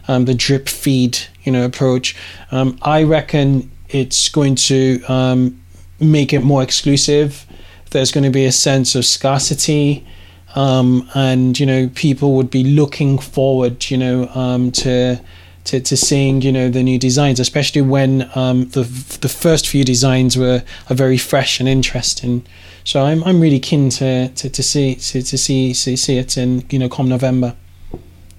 um, 0.07 0.25
the 0.25 0.33
drip 0.33 0.69
feed, 0.69 1.19
you 1.43 1.51
know, 1.51 1.65
approach. 1.65 2.15
Um, 2.51 2.79
I 2.81 3.03
reckon 3.03 3.69
it's 3.89 4.29
going 4.29 4.55
to 4.55 5.03
um, 5.09 5.61
make 5.99 6.31
it 6.31 6.39
more 6.39 6.63
exclusive. 6.63 7.45
There's 7.91 8.11
going 8.11 8.23
to 8.23 8.29
be 8.29 8.45
a 8.45 8.51
sense 8.51 8.95
of 8.95 9.03
scarcity, 9.03 10.07
um, 10.55 11.09
and 11.13 11.59
you 11.59 11.65
know, 11.65 11.89
people 11.95 12.35
would 12.35 12.49
be 12.49 12.63
looking 12.63 13.19
forward, 13.19 13.89
you 13.91 13.97
know, 13.97 14.27
um, 14.29 14.71
to. 14.71 15.21
To, 15.65 15.79
to 15.79 15.97
seeing 15.97 16.41
you 16.41 16.51
know 16.51 16.69
the 16.69 16.81
new 16.81 16.97
designs, 16.97 17.39
especially 17.39 17.81
when 17.81 18.27
um, 18.33 18.69
the 18.69 18.83
the 19.21 19.29
first 19.29 19.67
few 19.67 19.83
designs 19.83 20.35
were 20.35 20.63
are 20.89 20.95
very 20.95 21.17
fresh 21.17 21.59
and 21.59 21.69
interesting. 21.69 22.43
So 22.89 23.05
I'm 23.05 23.23
I'm 23.23 23.39
really 23.39 23.59
keen 23.59 23.91
to 24.01 24.29
to, 24.29 24.49
to 24.49 24.63
see 24.63 24.95
to, 24.95 25.21
to 25.21 25.37
see, 25.37 25.75
see 25.75 25.95
see 25.95 26.17
it 26.17 26.35
in 26.39 26.65
you 26.71 26.79
know 26.79 26.89
come 26.89 27.07
November. 27.07 27.55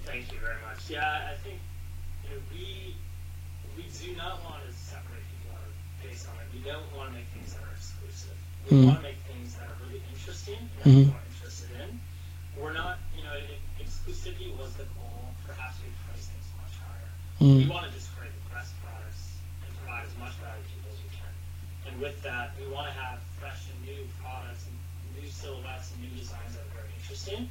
Thank 0.04 0.26
you 0.32 0.40
very 0.42 0.58
much. 0.66 0.90
Yeah, 0.90 1.30
I 1.30 1.38
think 1.46 1.62
you 2.26 2.34
know, 2.34 2.42
we 2.50 2.98
we 3.78 3.84
do 3.86 4.10
not 4.18 4.42
want 4.42 4.66
to 4.66 4.74
separate 4.74 5.22
people 5.30 5.54
out 5.54 5.70
based 6.02 6.26
on 6.26 6.34
it. 6.42 6.50
We 6.50 6.66
don't 6.66 6.82
want 6.98 7.14
to 7.14 7.22
make 7.22 7.30
things 7.30 7.54
that 7.54 7.62
are 7.62 7.70
exclusive. 7.78 8.34
We 8.66 8.74
Mhm. 8.74 8.86
want 8.90 8.98
to 8.98 9.06
make 9.06 9.22
things 9.30 9.54
that 9.54 9.70
are 9.70 9.78
really 9.86 10.02
interesting 10.10 10.58
and 10.82 10.90
Mhm. 10.98 11.14
are 11.14 11.22
interested 11.30 11.70
in. 11.86 12.00
We're 12.58 12.74
not, 12.74 12.98
you 13.14 13.22
know, 13.22 13.38
exclusivity 13.78 14.50
was 14.58 14.74
the 14.74 14.90
goal, 14.98 15.30
perhaps 15.46 15.78
we 15.78 15.94
price 16.10 16.26
things 16.26 16.50
much 16.58 16.74
higher. 16.74 17.06
We 17.38 17.46
Mm. 17.46 17.70
want 17.70 17.86
to 17.86 17.94
just 17.94 18.10
create 18.18 18.34
the 18.34 18.50
best 18.50 18.74
products 18.82 19.38
and 19.62 19.70
provide 19.78 20.10
as 20.10 20.14
much 20.18 20.34
value 20.42 20.58
to 20.58 20.70
people 20.74 20.90
as 20.90 20.98
we 21.06 21.10
can. 21.14 21.32
And 21.86 21.94
with 22.02 22.18
that, 22.26 22.58
we 22.58 22.66
want 22.66 22.90
to 22.90 22.98
have 22.98 23.22
fresh 23.40 23.70
and 23.72 23.80
new 23.88 24.04
products 24.20 24.68
and 24.68 24.76
new 25.16 25.26
silhouettes 25.30 25.92
and 25.96 26.04
new 26.04 26.12
designs 26.12 26.52
that 26.52 26.60
are 26.68 26.74
very 26.84 26.92
interesting. 27.00 27.48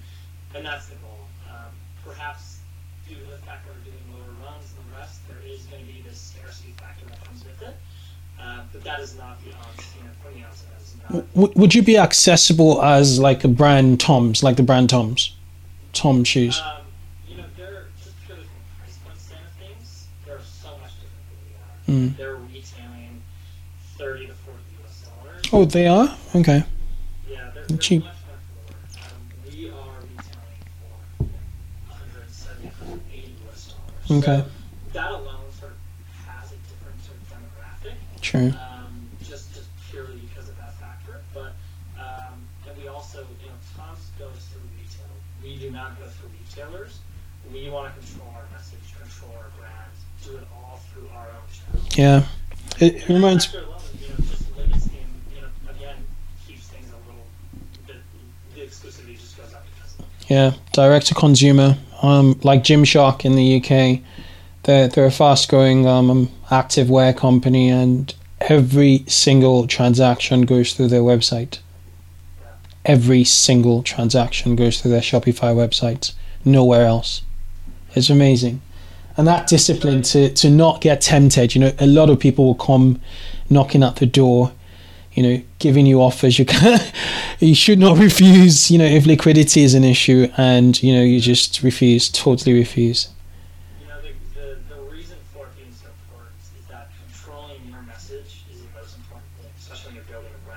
And 0.54 0.62
that's 0.64 0.86
the 0.86 0.95
goal. 1.02 1.26
Um, 1.50 1.74
perhaps 2.06 2.62
due 3.10 3.18
to 3.18 3.26
the 3.26 3.41
fact 3.41 3.66
that 3.66 3.74
we're 3.74 3.89
doing 3.89 4.06
lower 4.14 4.30
runs 4.45 4.70
than 4.70 4.86
the 4.93 5.02
rest, 5.02 5.26
there 5.28 5.41
is 5.41 5.66
going 5.66 5.82
to 5.82 5.89
be 5.91 6.06
this 6.06 6.22
scarcity 6.30 6.78
it. 7.62 7.76
Uh, 8.41 8.62
but 8.72 8.84
that 8.84 9.00
is 9.00 9.18
not 9.18 9.39
the 9.41 9.47
you 9.47 9.52
know, 9.54 9.60
the 10.24 10.45
onset, 10.45 10.68
that 10.72 10.82
is 10.82 10.95
not. 11.12 11.34
W- 11.36 11.54
would 11.56 11.76
you 11.76 11.82
be 11.82 11.97
accessible 11.97 12.82
as 12.82 13.20
like 13.20 13.43
a 13.43 13.47
brand 13.47 14.00
Toms, 14.00 14.43
like 14.43 14.56
the 14.58 14.64
brand 14.64 14.89
Toms, 14.89 15.36
Tom 15.93 16.24
shoes? 16.24 16.60
Um, 16.60 16.84
you 17.28 17.38
know, 17.38 17.43
they're 17.58 17.88
just 18.02 18.16
from 18.26 18.38
a 18.38 18.41
price 18.80 18.97
point 19.04 19.20
stand 19.20 19.41
of 19.45 19.52
things, 19.68 20.08
they're 20.26 20.39
so 20.39 20.70
much 20.82 20.91
different 21.02 21.28
than 21.86 21.97
we 21.97 22.02
are. 22.06 22.10
Mm. 22.12 22.18
They're 22.18 22.36
retailing 22.36 23.22
30 23.97 24.28
to 24.28 24.34
40 24.34 24.58
US 24.84 25.08
dollars. 25.08 25.43
Oh, 25.52 25.66
they 25.66 25.88
are 25.88 26.16
okay. 26.36 26.64
Yeah, 27.30 27.50
they're, 27.54 27.66
they're 27.66 27.78
cheap. 27.78 28.04
much. 28.04 28.14
Um, 28.95 29.12
we 29.52 29.70
are 29.70 30.00
retailing 30.02 30.64
for 31.18 31.26
170, 31.89 32.68
180 32.68 33.36
US 33.50 33.74
dollars. 34.08 34.24
Okay. 34.24 34.43
So 34.43 34.93
that 34.93 35.12
alone 35.12 35.52
sort 35.60 35.72
of 35.72 35.78
has 36.28 36.52
a 36.52 36.56
different 36.70 37.04
sort 37.04 37.18
of 37.18 37.28
demographic, 37.30 38.19
True. 38.30 38.54
um, 38.62 39.10
just, 39.24 39.56
just 39.56 39.68
purely 39.90 40.22
because 40.30 40.50
of 40.50 40.58
that 40.58 40.76
factor. 40.76 41.20
But, 41.34 41.54
um, 41.98 42.38
and 42.68 42.78
we 42.78 42.88
also, 42.88 43.26
you 43.42 43.48
know, 43.48 43.56
Tom's 43.76 44.06
goes 44.20 44.46
through 44.52 44.62
retail. 44.78 45.10
We 45.42 45.58
do 45.58 45.72
not 45.72 45.98
go 46.00 46.06
through 46.06 46.30
retailers. 46.38 47.00
We 47.52 47.72
want 47.72 47.92
to 47.92 48.00
control 48.00 48.30
our 48.36 48.46
message, 48.54 48.78
control 49.02 49.34
our 49.40 49.50
brand, 49.58 49.92
do 50.24 50.38
it 50.38 50.48
all 50.54 50.80
through 50.94 51.10
our 51.16 51.26
own 51.26 51.82
channel. 51.82 51.88
Yeah. 51.98 52.28
It, 52.80 53.02
it 53.02 53.10
reminds. 53.10 53.46
Factor 53.46 53.66
alone, 53.66 53.80
you 54.00 54.08
know, 54.10 54.16
just 54.30 54.56
the, 54.56 54.62
you 55.34 55.42
know, 55.42 55.48
again, 55.72 55.98
keeps 56.48 56.68
things 56.68 56.86
a 56.92 56.98
little 57.10 57.26
bit, 57.88 57.98
the 58.54 58.62
exclusivity 58.62 59.20
just 59.20 59.38
goes 59.38 59.52
up 59.56 59.66
because 59.74 59.94
of 59.98 60.06
that. 60.06 60.30
Yeah, 60.30 60.54
direct 60.74 61.08
to 61.08 61.16
consumer. 61.16 61.80
Um, 62.04 62.40
like 62.44 62.64
Gymshark 62.64 63.26
in 63.26 63.36
the 63.36 63.58
UK, 63.58 64.02
they're 64.64 64.88
they're 64.88 65.06
a 65.06 65.12
fast 65.12 65.50
growing 65.50 65.88
um 65.88 66.30
active 66.52 66.90
wear 66.90 67.14
company, 67.14 67.70
and 67.70 68.14
every 68.42 69.04
single 69.08 69.68
transaction 69.68 70.42
goes 70.46 70.74
through 70.74 70.88
their 70.88 71.02
website. 71.02 71.60
Every 72.86 73.24
single 73.24 73.84
transaction 73.84 74.56
goes 74.56 74.80
through 74.82 74.92
their 74.92 75.02
Shopify 75.02 75.54
website. 75.54 76.14
Nowhere 76.46 76.86
else. 76.86 77.22
It's 77.96 78.10
amazing. 78.10 78.62
and 79.18 79.28
that 79.28 79.48
discipline 79.48 80.02
to 80.02 80.30
to 80.34 80.50
not 80.50 80.80
get 80.82 81.02
tempted. 81.02 81.54
You 81.56 81.62
know, 81.62 81.74
a 81.80 81.88
lot 81.88 82.10
of 82.10 82.20
people 82.20 82.46
will 82.46 82.56
come 82.56 83.02
knocking 83.50 83.84
at 83.84 83.98
the 83.98 84.06
door, 84.06 84.52
you 85.14 85.24
know, 85.24 85.42
giving 85.60 85.86
you 85.86 86.02
offers. 86.02 86.40
You 86.40 86.46
can 86.46 86.80
you 87.40 87.56
should 87.56 87.80
not 87.80 87.98
refuse. 87.98 88.72
You 88.72 88.78
know, 88.78 88.86
if 88.86 89.06
liquidity 89.06 89.64
is 89.64 89.74
an 89.74 89.84
issue, 89.84 90.30
and 90.38 90.82
you 90.82 90.94
know 90.96 91.02
you 91.04 91.20
just 91.20 91.62
refuse, 91.64 92.08
totally 92.10 92.54
refuse. 92.54 93.10
You 93.82 93.88
know, 93.88 94.02
the, 94.02 94.14
the, 94.40 94.76
the 94.76 94.82
reason 94.90 95.18
for 95.34 95.46
it 95.48 95.56
being 95.58 95.74
so 95.74 95.88
important 95.88 96.40
is 96.58 96.66
that 96.68 96.90
controlling 97.04 97.60
your 97.68 97.82
message 97.82 98.44
is 98.54 98.62
the 98.62 98.72
most 98.80 98.96
important 98.96 99.28
thing, 99.42 99.52
especially 99.60 99.88
when 99.88 99.96
you're 99.96 100.06
building 100.06 100.32
a 100.32 100.50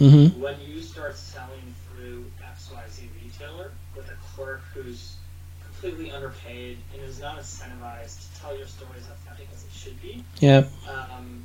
brand. 0.00 0.32
hmm 0.32 0.40
When 0.40 0.60
you 0.60 0.82
start 0.82 1.16
selling 1.16 1.74
through 1.88 2.24
XYZ 2.42 3.08
retailer 3.22 3.70
with 3.94 4.08
a 4.08 4.14
clerk 4.34 4.62
who's 4.74 5.16
completely 5.62 6.10
underpaid 6.10 6.78
and 6.92 7.02
is 7.02 7.20
not 7.20 7.38
incentivized 7.38 8.34
to 8.34 8.40
tell 8.40 8.56
your 8.56 8.66
story 8.66 8.98
as 8.98 9.06
authentic 9.08 9.48
as 9.54 9.64
it 9.64 9.72
should 9.72 10.00
be, 10.02 10.24
Yeah, 10.40 10.64
um, 10.88 11.44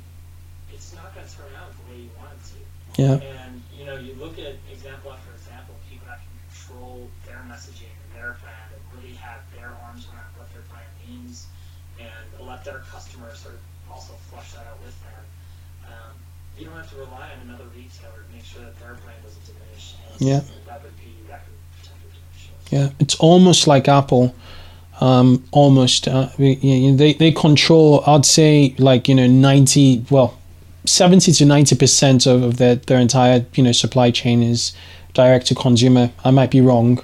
it's 0.72 0.94
not 0.94 1.14
going 1.14 1.26
to 1.26 1.36
turn 1.36 1.46
out 1.58 1.70
the 1.76 1.92
way 1.92 2.00
you 2.00 2.10
want 2.18 2.32
it 2.32 2.42
to. 2.52 3.02
yeah, 3.02 3.20
And 3.44 3.62
you 3.76 3.84
know, 3.84 3.96
you 3.96 4.14
look 4.14 4.38
at 4.38 4.54
example 4.70 5.12
after 5.12 5.32
example, 5.32 5.74
people 5.88 6.06
that 6.08 6.18
can 6.18 6.36
control 6.50 7.08
their 7.24 7.40
messaging 7.48 7.92
and 8.04 8.10
their 8.14 8.36
brand 8.42 8.68
and 8.72 8.82
really 9.00 9.14
have 9.16 9.40
their 9.54 9.70
arms 9.86 10.06
around 10.12 10.28
what 10.36 10.52
their 10.52 10.62
brand 10.72 10.88
means 11.06 11.46
and 11.98 12.46
let 12.46 12.64
their 12.64 12.82
customers 12.90 13.38
sort 13.38 13.54
of 13.54 13.60
also 13.90 14.12
flush 14.30 14.52
that 14.52 14.66
out 14.66 14.80
with 14.82 14.92
them. 15.02 15.05
You 16.58 16.66
don't 16.66 16.76
have 16.76 16.90
to 16.90 16.96
rely 16.96 17.30
on 17.32 17.48
another 17.48 17.64
retailer 17.74 18.22
to 18.26 18.34
make 18.34 18.44
sure 18.44 18.62
that 18.62 18.78
their 18.78 18.94
brand 18.94 19.22
doesn't 19.22 19.44
diminish. 19.46 19.94
Yeah. 20.18 20.40
That 20.66 20.82
would 20.82 20.96
be 20.96 21.12
that 21.28 21.44
could 21.44 22.72
yeah. 22.72 22.90
It's 22.98 23.14
almost 23.16 23.66
like 23.66 23.88
Apple. 23.88 24.34
Um, 25.00 25.44
almost. 25.52 26.08
Uh, 26.08 26.30
you 26.38 26.90
know, 26.92 26.96
they 26.96 27.12
they 27.12 27.30
control. 27.32 28.02
I'd 28.06 28.24
say 28.24 28.74
like 28.78 29.08
you 29.08 29.14
know 29.14 29.26
ninety. 29.26 30.04
Well, 30.10 30.38
seventy 30.86 31.32
to 31.32 31.44
ninety 31.44 31.76
percent 31.76 32.26
of, 32.26 32.42
of 32.42 32.56
their 32.56 32.76
their 32.76 32.98
entire 32.98 33.44
you 33.54 33.62
know 33.62 33.72
supply 33.72 34.10
chain 34.10 34.42
is 34.42 34.72
direct 35.12 35.46
to 35.48 35.54
consumer. 35.54 36.10
I 36.24 36.30
might 36.30 36.50
be 36.50 36.62
wrong, 36.62 37.02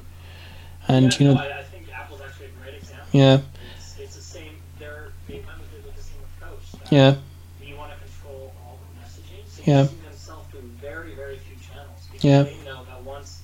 and 0.89 1.13
Yeah, 1.13 1.19
you 1.19 1.27
no, 1.29 1.35
know, 1.35 1.41
I, 1.41 1.59
I 1.59 1.63
think 1.65 1.87
Apple's 1.95 2.21
actually 2.27 2.47
a 2.47 2.63
great 2.63 2.75
example. 2.77 3.07
yeah, 3.13 3.39
It's, 3.77 3.99
it's 3.99 4.17
the 4.17 4.23
same. 4.23 4.53
They're 4.79 5.13
they 5.29 5.35
went 5.35 5.47
with, 5.85 5.95
the 5.95 6.03
same 6.03 6.17
approach. 6.41 6.91
yeah, 6.91 7.17
you 7.63 7.77
want 7.77 7.93
to 7.93 7.99
control 7.99 8.55
all 8.65 8.79
the 8.81 9.01
messaging. 9.05 9.45
So 9.47 9.52
Yeah. 9.65 9.83
using 9.83 10.03
themselves 10.03 10.49
through 10.51 10.69
very, 10.81 11.15
very 11.15 11.37
few 11.39 11.57
channels. 11.57 12.01
Because 12.11 12.25
Yeah. 12.25 12.43
they 12.43 12.57
know 12.65 12.85
that 12.85 13.03
once 13.05 13.41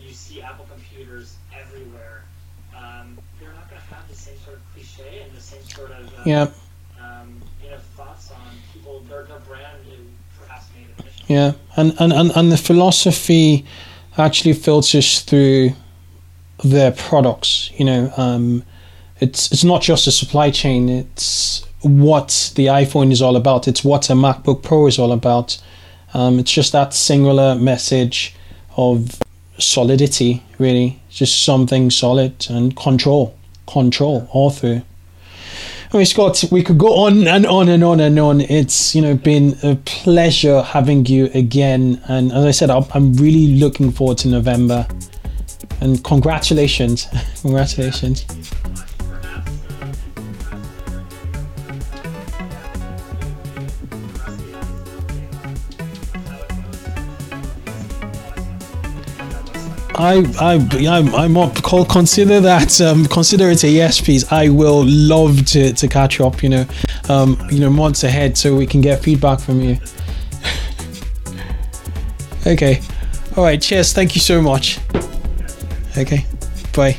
you 0.00 0.12
see 0.12 0.42
Apple 0.42 0.66
computers 0.70 1.36
everywhere, 1.58 2.24
um, 2.76 3.18
they're 3.40 3.52
not 3.52 3.68
going 3.70 3.80
to 3.80 3.94
have 3.94 4.08
the 4.08 4.14
same 4.16 4.34
sort 4.44 4.56
of 4.56 4.62
cliche 4.74 5.22
and 5.22 5.36
the 5.36 5.40
same 5.40 5.62
sort 5.64 5.90
of 5.90 6.06
uh, 6.06 6.22
yeah. 6.26 6.46
um, 7.00 7.40
you 7.62 7.70
know 7.70 7.78
thoughts 7.96 8.30
on 8.30 8.38
people 8.72 9.00
their, 9.08 9.24
their 9.24 9.38
brand 9.40 9.78
perhaps 10.40 10.66
made 10.76 10.86
a 10.98 11.02
mission. 11.02 11.24
Yeah, 11.28 11.52
and, 11.76 11.94
and, 12.00 12.12
and, 12.12 12.30
and 12.36 12.52
the 12.52 12.56
philosophy 12.56 13.64
actually 14.18 14.52
filters 14.54 15.20
through 15.20 15.70
their 16.62 16.92
products. 16.92 17.70
You 17.78 17.84
know, 17.84 18.12
um, 18.16 18.64
it's 19.20 19.50
it's 19.52 19.64
not 19.64 19.82
just 19.82 20.06
a 20.06 20.12
supply 20.12 20.50
chain. 20.50 20.88
It's 20.88 21.66
what 21.84 22.52
the 22.56 22.66
iPhone 22.66 23.12
is 23.12 23.22
all 23.22 23.36
about. 23.36 23.68
It's 23.68 23.84
what 23.84 24.10
a 24.10 24.14
MacBook 24.14 24.62
Pro 24.62 24.86
is 24.86 24.98
all 24.98 25.12
about. 25.12 25.62
Um, 26.12 26.38
it's 26.38 26.52
just 26.52 26.72
that 26.72 26.94
singular 26.94 27.54
message 27.54 28.34
of 28.76 29.20
solidity. 29.58 30.42
Really, 30.58 31.00
just 31.10 31.44
something 31.44 31.90
solid 31.90 32.46
and 32.48 32.76
control, 32.76 33.36
control 33.66 34.28
all 34.32 34.50
through. 34.50 34.82
I 35.92 35.96
mean, 35.96 36.06
Scott, 36.06 36.44
we 36.50 36.64
could 36.64 36.78
go 36.78 36.92
on 37.04 37.28
and 37.28 37.46
on 37.46 37.68
and 37.68 37.84
on 37.84 38.00
and 38.00 38.18
on. 38.18 38.40
It's 38.40 38.96
you 38.96 39.02
know 39.02 39.14
been 39.14 39.56
a 39.62 39.76
pleasure 39.76 40.62
having 40.62 41.06
you 41.06 41.26
again, 41.34 42.02
and 42.08 42.32
as 42.32 42.44
I 42.44 42.50
said, 42.50 42.70
I'm, 42.70 42.84
I'm 42.94 43.14
really 43.14 43.54
looking 43.58 43.92
forward 43.92 44.18
to 44.18 44.28
November. 44.28 44.86
And 45.80 46.02
congratulations, 46.02 47.06
congratulations. 47.42 48.24
I 59.96 60.24
I 60.40 60.88
I'm, 60.88 61.14
I'm 61.14 61.36
up. 61.36 61.54
Call 61.62 61.84
consider 61.84 62.40
that 62.40 62.80
um, 62.80 63.06
consider 63.06 63.50
it 63.50 63.64
a 63.64 63.68
yes, 63.68 64.00
please. 64.00 64.30
I 64.32 64.48
will 64.48 64.84
love 64.86 65.44
to, 65.46 65.72
to 65.72 65.88
catch 65.88 66.20
up. 66.20 66.42
You 66.42 66.48
know, 66.48 66.66
um, 67.08 67.38
you 67.50 67.60
know 67.60 67.70
months 67.70 68.04
ahead, 68.04 68.36
so 68.36 68.54
we 68.54 68.66
can 68.66 68.80
get 68.80 69.02
feedback 69.02 69.40
from 69.40 69.60
you. 69.60 69.78
okay, 72.46 72.80
all 73.36 73.44
right. 73.44 73.60
Cheers. 73.60 73.92
Thank 73.92 74.14
you 74.14 74.20
so 74.20 74.40
much. 74.42 74.78
Okay, 75.96 76.26
bye. 76.74 76.96